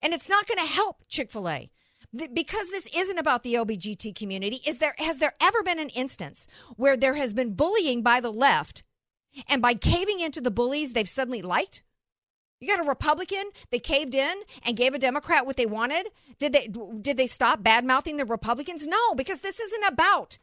And 0.00 0.14
it's 0.14 0.28
not 0.28 0.46
going 0.46 0.58
to 0.58 0.72
help 0.72 1.04
Chick 1.08 1.32
fil 1.32 1.48
A 1.48 1.70
because 2.32 2.68
this 2.68 2.94
isn't 2.94 3.18
about 3.18 3.42
the 3.42 3.54
LBGT 3.54 4.14
community, 4.14 4.60
is 4.66 4.78
there 4.78 4.94
has 4.98 5.18
there 5.18 5.32
ever 5.40 5.62
been 5.62 5.78
an 5.78 5.88
instance 5.90 6.46
where 6.76 6.96
there 6.96 7.14
has 7.14 7.32
been 7.32 7.54
bullying 7.54 8.02
by 8.02 8.20
the 8.20 8.32
left 8.32 8.82
and 9.48 9.62
by 9.62 9.74
caving 9.74 10.20
into 10.20 10.40
the 10.40 10.50
bullies 10.50 10.92
they've 10.92 11.08
suddenly 11.08 11.42
liked? 11.42 11.82
You 12.60 12.68
got 12.68 12.84
a 12.84 12.88
Republican, 12.88 13.50
they 13.70 13.80
caved 13.80 14.14
in 14.14 14.42
and 14.64 14.76
gave 14.76 14.94
a 14.94 14.98
Democrat 14.98 15.46
what 15.46 15.56
they 15.56 15.66
wanted. 15.66 16.10
Did 16.38 16.52
they 16.52 16.68
did 17.00 17.16
they 17.16 17.26
stop 17.26 17.62
bad 17.62 17.84
mouthing 17.84 18.18
the 18.18 18.24
Republicans? 18.24 18.86
No, 18.86 19.14
because 19.16 19.40
this 19.40 19.58
isn't 19.58 19.84
about. 19.84 20.38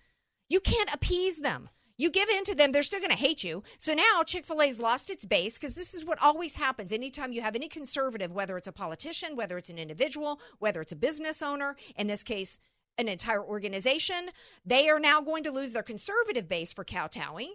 You 0.49 0.59
can't 0.59 0.93
appease 0.93 1.39
them. 1.39 1.69
You 1.95 2.09
give 2.09 2.29
in 2.29 2.45
to 2.45 2.55
them, 2.55 2.71
they're 2.71 2.83
still 2.83 3.01
going 3.01 3.11
to 3.11 3.17
hate 3.17 3.43
you. 3.43 3.61
So 3.77 3.93
now 3.93 4.23
Chick 4.25 4.45
fil 4.45 4.61
A's 4.61 4.79
lost 4.79 5.09
its 5.09 5.25
base 5.25 5.57
because 5.57 5.75
this 5.75 5.93
is 5.93 6.05
what 6.05 6.21
always 6.21 6.55
happens. 6.55 6.91
Anytime 6.91 7.33
you 7.33 7.41
have 7.41 7.55
any 7.55 7.67
conservative, 7.67 8.31
whether 8.31 8.57
it's 8.57 8.67
a 8.67 8.73
politician, 8.73 9.35
whether 9.35 9.57
it's 9.57 9.69
an 9.69 9.77
individual, 9.77 10.39
whether 10.59 10.81
it's 10.81 10.93
a 10.93 10.97
business 10.97 11.41
owner, 11.41 11.75
in 11.97 12.07
this 12.07 12.23
case, 12.23 12.57
an 12.97 13.07
entire 13.09 13.43
organization, 13.43 14.29
they 14.65 14.89
are 14.89 14.99
now 14.99 15.21
going 15.21 15.43
to 15.43 15.51
lose 15.51 15.73
their 15.73 15.83
conservative 15.83 16.47
base 16.47 16.71
for 16.71 16.85
kowtowing 16.85 17.53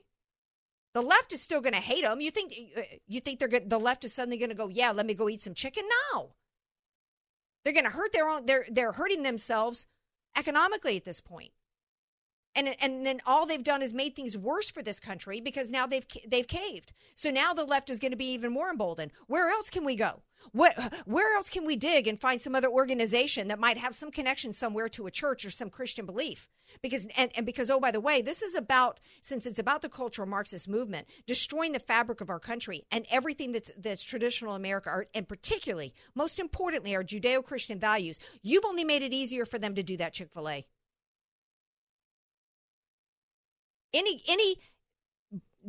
the 0.95 1.03
left 1.03 1.32
is 1.32 1.42
still 1.42 1.61
going 1.61 1.74
to 1.74 1.80
hate 1.80 2.05
them. 2.05 2.20
You 2.20 2.30
think 2.30 2.55
uh, 2.76 2.82
you 3.07 3.20
think 3.20 3.38
they're 3.38 3.49
good, 3.49 3.68
the 3.68 3.78
left 3.78 4.05
is 4.05 4.14
suddenly 4.14 4.38
going 4.38 4.51
to 4.51 4.57
go, 4.57 4.68
yeah, 4.68 4.92
let 4.92 5.07
me 5.07 5.14
go 5.14 5.28
eat 5.28 5.42
some 5.42 5.55
chicken? 5.55 5.84
No, 6.12 6.30
they're 7.64 7.74
going 7.74 7.84
to 7.84 7.90
hurt 7.90 8.12
their 8.12 8.28
own. 8.28 8.47
They're 8.47 8.66
they're 8.70 8.92
hurting 8.92 9.22
themselves 9.22 9.86
economically 10.36 10.97
at 10.97 11.05
this 11.05 11.20
point 11.20 11.53
and 12.55 12.75
and 12.81 13.05
then 13.05 13.21
all 13.27 13.47
they've 13.47 13.63
done 13.63 13.83
is 13.83 13.93
made 13.93 14.15
things 14.15 14.37
worse 14.37 14.71
for 14.71 14.83
this 14.83 15.01
country 15.01 15.41
because 15.41 15.71
now 15.71 15.87
they've 15.87 16.07
they've 16.27 16.47
caved. 16.49 16.93
So 17.15 17.31
now 17.31 17.53
the 17.55 17.65
left 17.65 17.91
is 17.91 18.01
going 18.01 18.13
to 18.13 18.17
be 18.17 18.33
even 18.33 18.53
more 18.53 18.71
emboldened. 18.71 19.13
Where 19.27 19.51
else 19.51 19.71
can 19.71 19.85
we 19.85 19.97
go? 19.97 20.23
What 20.53 20.75
where 21.07 21.35
else 21.37 21.49
can 21.49 21.65
we 21.65 21.77
dig 21.77 22.07
and 22.07 22.21
find 22.21 22.41
some 22.41 22.55
other 22.55 22.69
organization 22.69 23.49
that 23.49 23.59
might 23.59 23.79
have 23.79 23.95
some 23.95 24.11
connection 24.11 24.53
somewhere 24.53 24.89
to 24.91 25.07
a 25.07 25.11
church 25.11 25.45
or 25.45 25.51
some 25.51 25.71
Christian 25.71 26.07
belief? 26.07 26.51
Because 26.83 27.07
and, 27.17 27.31
and 27.37 27.47
because 27.47 27.71
oh 27.71 27.81
by 27.81 27.91
the 27.91 28.01
way, 28.01 28.23
this 28.23 28.43
is 28.43 28.55
about 28.55 29.01
since 29.23 29.47
it's 29.47 29.59
about 29.59 29.83
the 29.83 29.89
cultural 29.89 30.29
Marxist 30.29 30.69
movement 30.69 31.07
destroying 31.27 31.73
the 31.73 31.79
fabric 31.79 32.21
of 32.21 32.31
our 32.31 32.41
country 32.41 32.85
and 32.91 33.07
everything 33.11 33.53
that's 33.53 33.73
that's 33.79 34.03
traditional 34.03 34.55
America 34.55 35.05
and 35.15 35.29
particularly 35.29 35.95
most 36.15 36.39
importantly 36.39 36.95
our 36.95 37.05
Judeo-Christian 37.05 37.79
values. 37.79 38.19
You've 38.43 38.65
only 38.65 38.85
made 38.85 39.03
it 39.03 39.13
easier 39.13 39.45
for 39.45 39.59
them 39.59 39.75
to 39.75 39.83
do 39.83 39.97
that 39.97 40.13
Chick-fil-A. 40.13 40.65
Any 43.95 44.22
any 44.28 44.59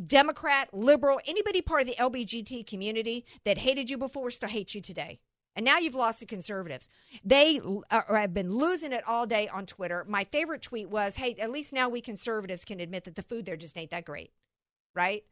Democrat, 0.07 0.69
liberal, 0.73 1.19
anybody 1.25 1.61
part 1.61 1.81
of 1.81 1.87
the 1.87 1.95
LBGT 1.95 2.67
community 2.67 3.25
that 3.45 3.57
hated 3.57 3.89
you 3.89 3.97
before 3.97 4.29
still 4.29 4.49
hates 4.49 4.75
you 4.75 4.81
today. 4.81 5.19
And 5.55 5.63
now 5.63 5.77
you've 5.77 5.95
lost 5.95 6.19
the 6.19 6.25
conservatives. 6.25 6.89
They 7.23 7.61
are, 7.61 7.83
uh, 7.89 8.01
uh, 8.09 8.15
have 8.15 8.33
been 8.33 8.53
losing 8.53 8.91
it 8.91 9.07
all 9.07 9.25
day 9.25 9.47
on 9.47 9.65
Twitter. 9.65 10.05
My 10.07 10.25
favorite 10.25 10.61
tweet 10.61 10.89
was, 10.89 11.15
hey, 11.15 11.35
at 11.39 11.49
least 11.49 11.71
now 11.71 11.87
we 11.87 12.01
conservatives 12.01 12.65
can 12.65 12.81
admit 12.81 13.05
that 13.05 13.15
the 13.15 13.21
food 13.21 13.45
there 13.45 13.55
just 13.55 13.77
ain't 13.77 13.91
that 13.91 14.03
great. 14.03 14.31
Right? 14.93 15.23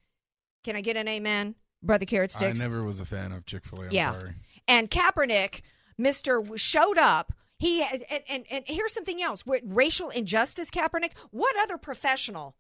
Can 0.64 0.78
I 0.78 0.82
get 0.82 0.96
an 0.96 1.10
amen? 1.10 1.56
Brother 1.82 2.06
Carrot 2.06 2.32
Sticks. 2.32 2.58
I 2.58 2.64
never 2.64 2.84
was 2.84 3.02
a 3.02 3.06
fan 3.06 3.34
of 3.34 3.46
Chick 3.46 3.66
fil 3.66 3.84
A. 3.84 3.90
yeah. 3.90 4.14
Sorry. 4.14 4.36
And 4.66 4.90
Kaepernick, 4.90 5.62
Mr. 6.00 6.58
showed 6.58 6.98
up. 6.98 7.34
He 7.60 7.84
and, 7.84 8.24
and, 8.30 8.46
and 8.50 8.64
here's 8.66 8.94
something 8.94 9.22
else. 9.22 9.46
With 9.46 9.64
racial 9.66 10.10
injustice, 10.10 10.70
Kaepernick, 10.70 11.12
what 11.32 11.56
other 11.62 11.78
professional 11.78 12.56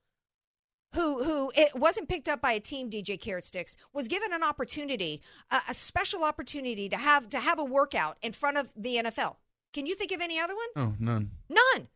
who 0.94 1.24
who 1.24 1.52
it 1.56 1.76
wasn't 1.76 2.10
picked 2.10 2.30
up 2.30 2.41
by 2.41 2.52
a 2.52 2.60
team 2.60 2.89
DJ 2.89 3.20
Carrot 3.20 3.46
Sticks 3.46 3.76
was 3.94 4.08
given 4.08 4.34
an 4.34 4.44
opportunity 4.44 5.22
a, 5.52 5.60
a, 5.70 5.74
special 5.74 6.24
opportunity 6.24 6.89
to 6.89 6.98
have 6.98 7.30
to 7.30 7.39
have 7.39 7.60
a 7.60 7.64
workout 7.64 8.18
in 8.22 8.32
front 8.32 8.58
of 8.58 8.72
the 8.76 8.98
NFL. 8.98 9.36
Can 9.74 9.86
you 9.86 9.96
think 9.96 10.12
of 10.12 10.22
any 10.22 10.39
other 10.39 10.54
one? 10.56 10.68
Oh, 10.76 10.96
none. 11.00 11.32
None. 11.50 11.88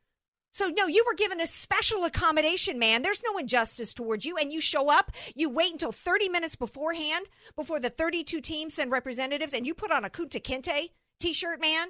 So 0.51 0.69
no, 0.69 0.87
you 0.87 1.03
were 1.05 1.13
given 1.13 1.39
a 1.39 1.45
special 1.45 2.03
accommodation, 2.03 2.79
man. 2.79 3.03
There's 3.03 3.21
no 3.23 3.37
injustice 3.37 3.93
towards 3.93 4.25
you 4.25 4.37
and 4.37 4.51
you 4.51 4.59
show 4.59 4.89
up, 4.89 5.11
you 5.35 5.49
wait 5.49 5.71
until 5.71 5.91
30 5.91 6.29
minutes 6.29 6.55
beforehand 6.55 7.27
before 7.55 7.79
the 7.79 7.91
32 7.91 8.41
teams 8.41 8.73
send 8.73 8.91
representatives 8.91 9.53
and 9.53 9.67
you 9.67 9.75
put 9.75 9.91
on 9.91 10.03
a 10.03 10.09
Kunta 10.09 10.41
Kinte 10.41 10.89
t-shirt, 11.19 11.61
man. 11.61 11.89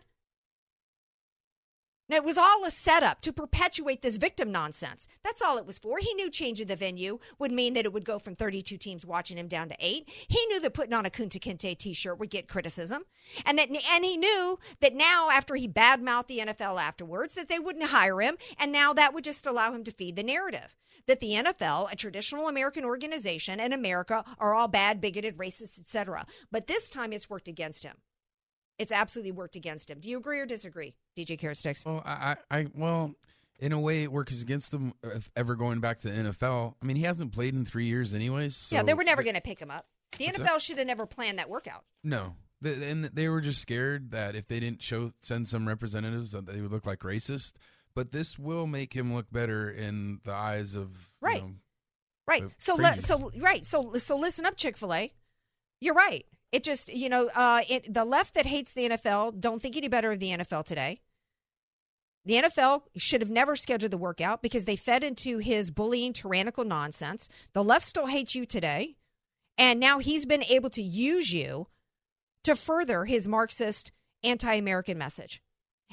Now, 2.10 2.18
it 2.18 2.24
was 2.24 2.38
all 2.38 2.64
a 2.64 2.72
setup 2.72 3.22
to 3.22 3.34
perpetuate 3.34 4.02
this 4.02 4.18
victim 4.18 4.52
nonsense. 4.52 5.08
That's 5.24 5.42
all 5.42 5.58
it 5.58 5.66
was 5.66 5.78
for. 5.78 5.98
He 5.98 6.14
knew 6.14 6.30
changing 6.30 6.68
the 6.68 6.76
venue 6.76 7.20
would 7.38 7.52
mean 7.52 7.74
that 7.74 7.86
it 7.86 7.92
would 7.92 8.06
go 8.06 8.18
from 8.18 8.36
32 8.36 8.78
teams 8.78 9.06
watching 9.06 9.38
him 9.38 9.48
down 9.48 9.70
to 9.70 9.76
eight. 9.80 10.10
He 10.28 10.46
knew 10.46 10.62
that 10.62 10.74
putting 10.74 10.94
on 10.94 11.06
a 11.06 11.10
Kunta 11.10 11.40
Kinte 11.40 11.78
t-shirt 11.78 12.18
would 12.18 12.30
get 12.30 12.48
criticism. 12.48 13.04
And 13.46 13.60
that, 13.60 13.70
and 13.70 14.06
he 14.06 14.16
knew 14.16 14.58
that 14.80 14.96
now 14.96 15.30
after 15.30 15.56
he 15.56 15.68
badmouthed 15.68 16.28
the 16.28 16.40
NFL 16.40 16.80
afterwards, 16.80 17.34
that 17.34 17.50
they 17.50 17.60
wouldn't 17.60 17.90
hire 17.90 18.22
him. 18.22 18.38
And 18.58 18.72
now 18.72 18.94
that 18.94 19.14
would 19.14 19.24
just 19.24 19.46
allow 19.46 19.74
him 19.74 19.84
to 19.84 19.92
feed 19.92 20.16
the 20.16 20.24
narrative 20.24 20.78
that 21.08 21.20
the 21.20 21.32
NFL, 21.32 21.92
a 21.92 21.96
traditional 21.96 22.48
American 22.48 22.86
organization, 22.86 23.60
and 23.60 23.74
America 23.74 24.24
are 24.40 24.54
all 24.54 24.68
bad, 24.68 25.02
bigoted, 25.02 25.38
racist, 25.38 25.80
etc. 25.80 26.26
But 26.52 26.68
this 26.68 26.90
time 26.90 27.14
it's 27.14 27.30
worked 27.30 27.48
against 27.48 27.84
him 27.84 27.96
it's 28.80 28.92
absolutely 28.92 29.32
worked 29.32 29.56
against 29.56 29.90
him. 29.90 30.00
Do 30.00 30.10
you 30.10 30.18
agree 30.18 30.40
or 30.40 30.46
disagree, 30.46 30.96
DJ 31.18 31.38
Carrot 31.38 31.58
Sticks? 31.58 31.84
Well, 31.86 32.02
I, 32.06 32.36
I, 32.52 32.68
well, 32.76 33.14
in 33.60 33.72
a 33.72 33.80
way, 33.80 34.04
it 34.04 34.12
works 34.12 34.42
against 34.42 34.74
him 34.74 34.94
if 35.04 35.30
ever 35.36 35.56
going 35.56 35.80
back 35.80 36.00
to 36.02 36.10
the 36.10 36.30
NFL. 36.30 36.76
I 36.82 36.86
mean, 36.86 36.96
he 36.96 37.04
hasn't 37.04 37.32
played 37.32 37.54
in 37.54 37.66
three 37.66 37.86
years, 37.86 38.14
anyways. 38.14 38.56
So 38.56 38.76
yeah, 38.76 38.84
they 38.84 38.94
were 38.94 39.04
never 39.04 39.24
going 39.24 39.36
to 39.36 39.42
pick 39.42 39.60
him 39.60 39.72
up. 39.72 39.88
The 40.18 40.28
NFL 40.28 40.60
should 40.60 40.78
have 40.78 40.88
never 40.88 41.06
planned 41.06 41.40
that 41.40 41.50
workout. 41.50 41.84
No, 42.04 42.36
the, 42.62 42.90
and 42.90 43.06
they 43.06 43.28
were 43.30 43.42
just 43.42 43.62
scared 43.62 44.12
that 44.12 44.36
if 44.36 44.48
they 44.48 44.60
didn't 44.60 44.82
show 44.82 45.12
send 45.20 45.48
some 45.48 45.68
representatives, 45.68 46.32
that 46.32 46.46
they 46.46 46.62
would 46.62 46.72
look 46.72 46.86
like 46.86 47.00
racist. 47.00 47.54
But 47.94 48.12
this 48.12 48.38
will 48.38 48.68
make 48.68 48.94
him 48.94 49.14
look 49.14 49.26
better 49.32 49.72
in 49.72 50.20
the 50.24 50.34
eyes 50.34 50.76
of 50.76 50.92
right, 51.20 51.42
you 51.42 51.48
know, 51.48 51.54
right. 52.28 52.44
So 52.58 52.76
le- 52.76 53.02
so 53.02 53.32
right. 53.38 53.66
So 53.66 53.94
so 53.96 54.16
listen 54.16 54.46
up, 54.46 54.56
Chick 54.56 54.78
Fil 54.78 54.94
A. 54.94 55.14
You're 55.82 55.96
right. 55.96 56.26
It 56.52 56.64
just, 56.64 56.90
you 56.90 57.10
know, 57.10 57.30
uh, 57.36 57.62
it, 57.70 57.94
the 57.94 58.06
left 58.06 58.34
that 58.36 58.46
hates 58.46 58.74
the 58.74 58.90
NFL 58.90 59.40
don't 59.40 59.62
think 59.62 59.76
any 59.76 59.90
better 59.90 60.12
of 60.12 60.20
the 60.20 60.32
NFL 60.32 60.66
today. 60.66 61.02
The 62.26 62.36
NFL 62.36 62.84
should 62.98 63.22
have 63.22 63.32
never 63.32 63.56
scheduled 63.56 63.92
the 63.92 63.98
workout 63.98 64.42
because 64.42 64.66
they 64.66 64.76
fed 64.76 65.04
into 65.04 65.38
his 65.38 65.72
bullying, 65.72 66.14
tyrannical 66.14 66.66
nonsense. 66.66 67.30
The 67.54 67.64
left 67.64 67.86
still 67.86 68.08
hates 68.08 68.36
you 68.36 68.46
today. 68.46 68.98
And 69.58 69.80
now 69.80 70.00
he's 70.00 70.26
been 70.26 70.44
able 70.44 70.70
to 70.72 70.82
use 70.82 71.34
you 71.34 71.68
to 72.44 72.56
further 72.56 73.06
his 73.06 73.28
Marxist 73.28 73.92
anti 74.24 74.54
American 74.54 74.98
message 74.98 75.42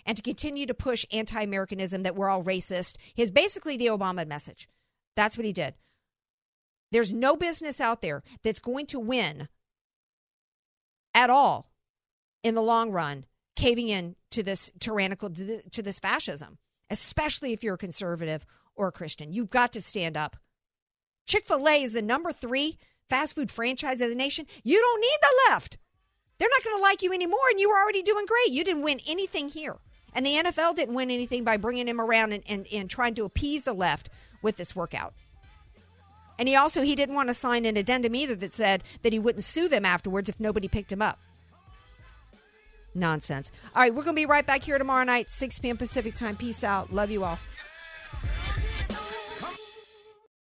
and 0.05 0.17
to 0.17 0.23
continue 0.23 0.67
to 0.67 0.75
push 0.75 1.05
anti 1.13 1.41
Americanism 1.41 2.03
that 2.03 2.17
we're 2.17 2.29
all 2.29 2.43
racist. 2.43 2.97
His 3.15 3.31
basically 3.31 3.77
the 3.77 3.87
Obama 3.87 4.27
message. 4.27 4.69
That's 5.17 5.37
what 5.37 5.47
he 5.47 5.53
did. 5.53 5.75
There's 6.91 7.13
no 7.13 7.37
business 7.37 7.81
out 7.81 8.03
there 8.03 8.23
that's 8.43 8.61
going 8.61 8.87
to 8.87 9.01
win 9.01 9.49
at 11.15 11.31
all 11.31 11.71
in 12.43 12.55
the 12.55 12.63
long 12.63 12.91
run 12.91 13.25
caving 13.57 13.89
in 13.89 14.17
to 14.31 14.43
this 14.43 14.71
tyrannical 14.81 15.31
to 15.31 15.83
this 15.83 15.99
fascism, 16.01 16.59
especially 16.91 17.53
if 17.53 17.63
you're 17.63 17.75
a 17.75 17.79
conservative 17.79 18.45
or 18.75 18.89
a 18.89 18.93
Christian. 18.93 19.33
You've 19.33 19.51
got 19.51 19.73
to 19.73 19.81
stand 19.81 20.17
up. 20.17 20.37
Chick 21.27 21.45
fil 21.45 21.69
A 21.69 21.83
is 21.83 21.93
the 21.93 22.03
number 22.03 22.33
three 22.33 22.77
fast 23.09 23.35
food 23.35 23.51
franchise 23.51 24.01
of 24.01 24.09
the 24.09 24.15
nation. 24.15 24.47
You 24.63 24.81
don't 24.81 25.01
need 25.01 25.19
the 25.23 25.51
left. 25.51 25.79
They're 26.39 26.49
not 26.51 26.65
going 26.65 26.77
to 26.77 26.83
like 26.83 27.03
you 27.03 27.13
anymore, 27.13 27.39
and 27.51 27.61
you 27.61 27.69
were 27.69 27.79
already 27.79 28.03
doing 28.03 28.27
great. 28.27 28.51
You 28.51 28.65
didn't 28.65 28.83
win 28.83 29.01
anything 29.07 29.49
here. 29.49 29.77
And 30.13 30.27
the 30.27 30.35
NFL 30.35 30.77
didn't 30.77 30.95
win 30.95 31.11
anything 31.11 31.45
by 31.45 31.57
bringing 31.57 31.89
him 31.89 32.01
around 32.01 32.33
and, 32.33 32.43
and, 32.49 32.67
and 32.73 32.91
trying 32.91 33.15
to 33.15 33.25
appease 33.25 33.65
the 33.65 33.73
left 33.73 34.09
with 34.43 34.57
this 34.57 34.75
workout. 34.75 35.15
And 36.39 36.49
he 36.49 36.57
also 36.57 36.83
he 36.83 36.95
didn't 36.95 37.15
want 37.15 37.29
to 37.29 37.35
sign 37.35 37.65
an 37.65 37.77
addendum 37.77 38.15
either 38.15 38.35
that 38.37 38.53
said 38.53 38.83
that 39.03 39.13
he 39.13 39.19
wouldn't 39.19 39.45
sue 39.45 39.69
them 39.69 39.85
afterwards 39.85 40.29
if 40.29 40.41
nobody 40.41 40.69
picked 40.69 40.93
him 40.93 41.03
up. 41.03 41.19
Nonsense. 42.95 43.51
All 43.75 43.83
right, 43.83 43.93
we're 43.93 44.05
going 44.05 44.15
to 44.15 44.21
be 44.21 44.27
right 44.27 44.47
back 44.47 44.63
here 44.63 44.79
tomorrow 44.79 45.05
night, 45.05 45.31
6 45.31 45.59
p.m. 45.59 45.77
Pacific 45.77 46.15
time. 46.15 46.37
Peace 46.37 46.63
out. 46.63 46.93
Love 46.93 47.11
you 47.11 47.25
all. 47.25 47.39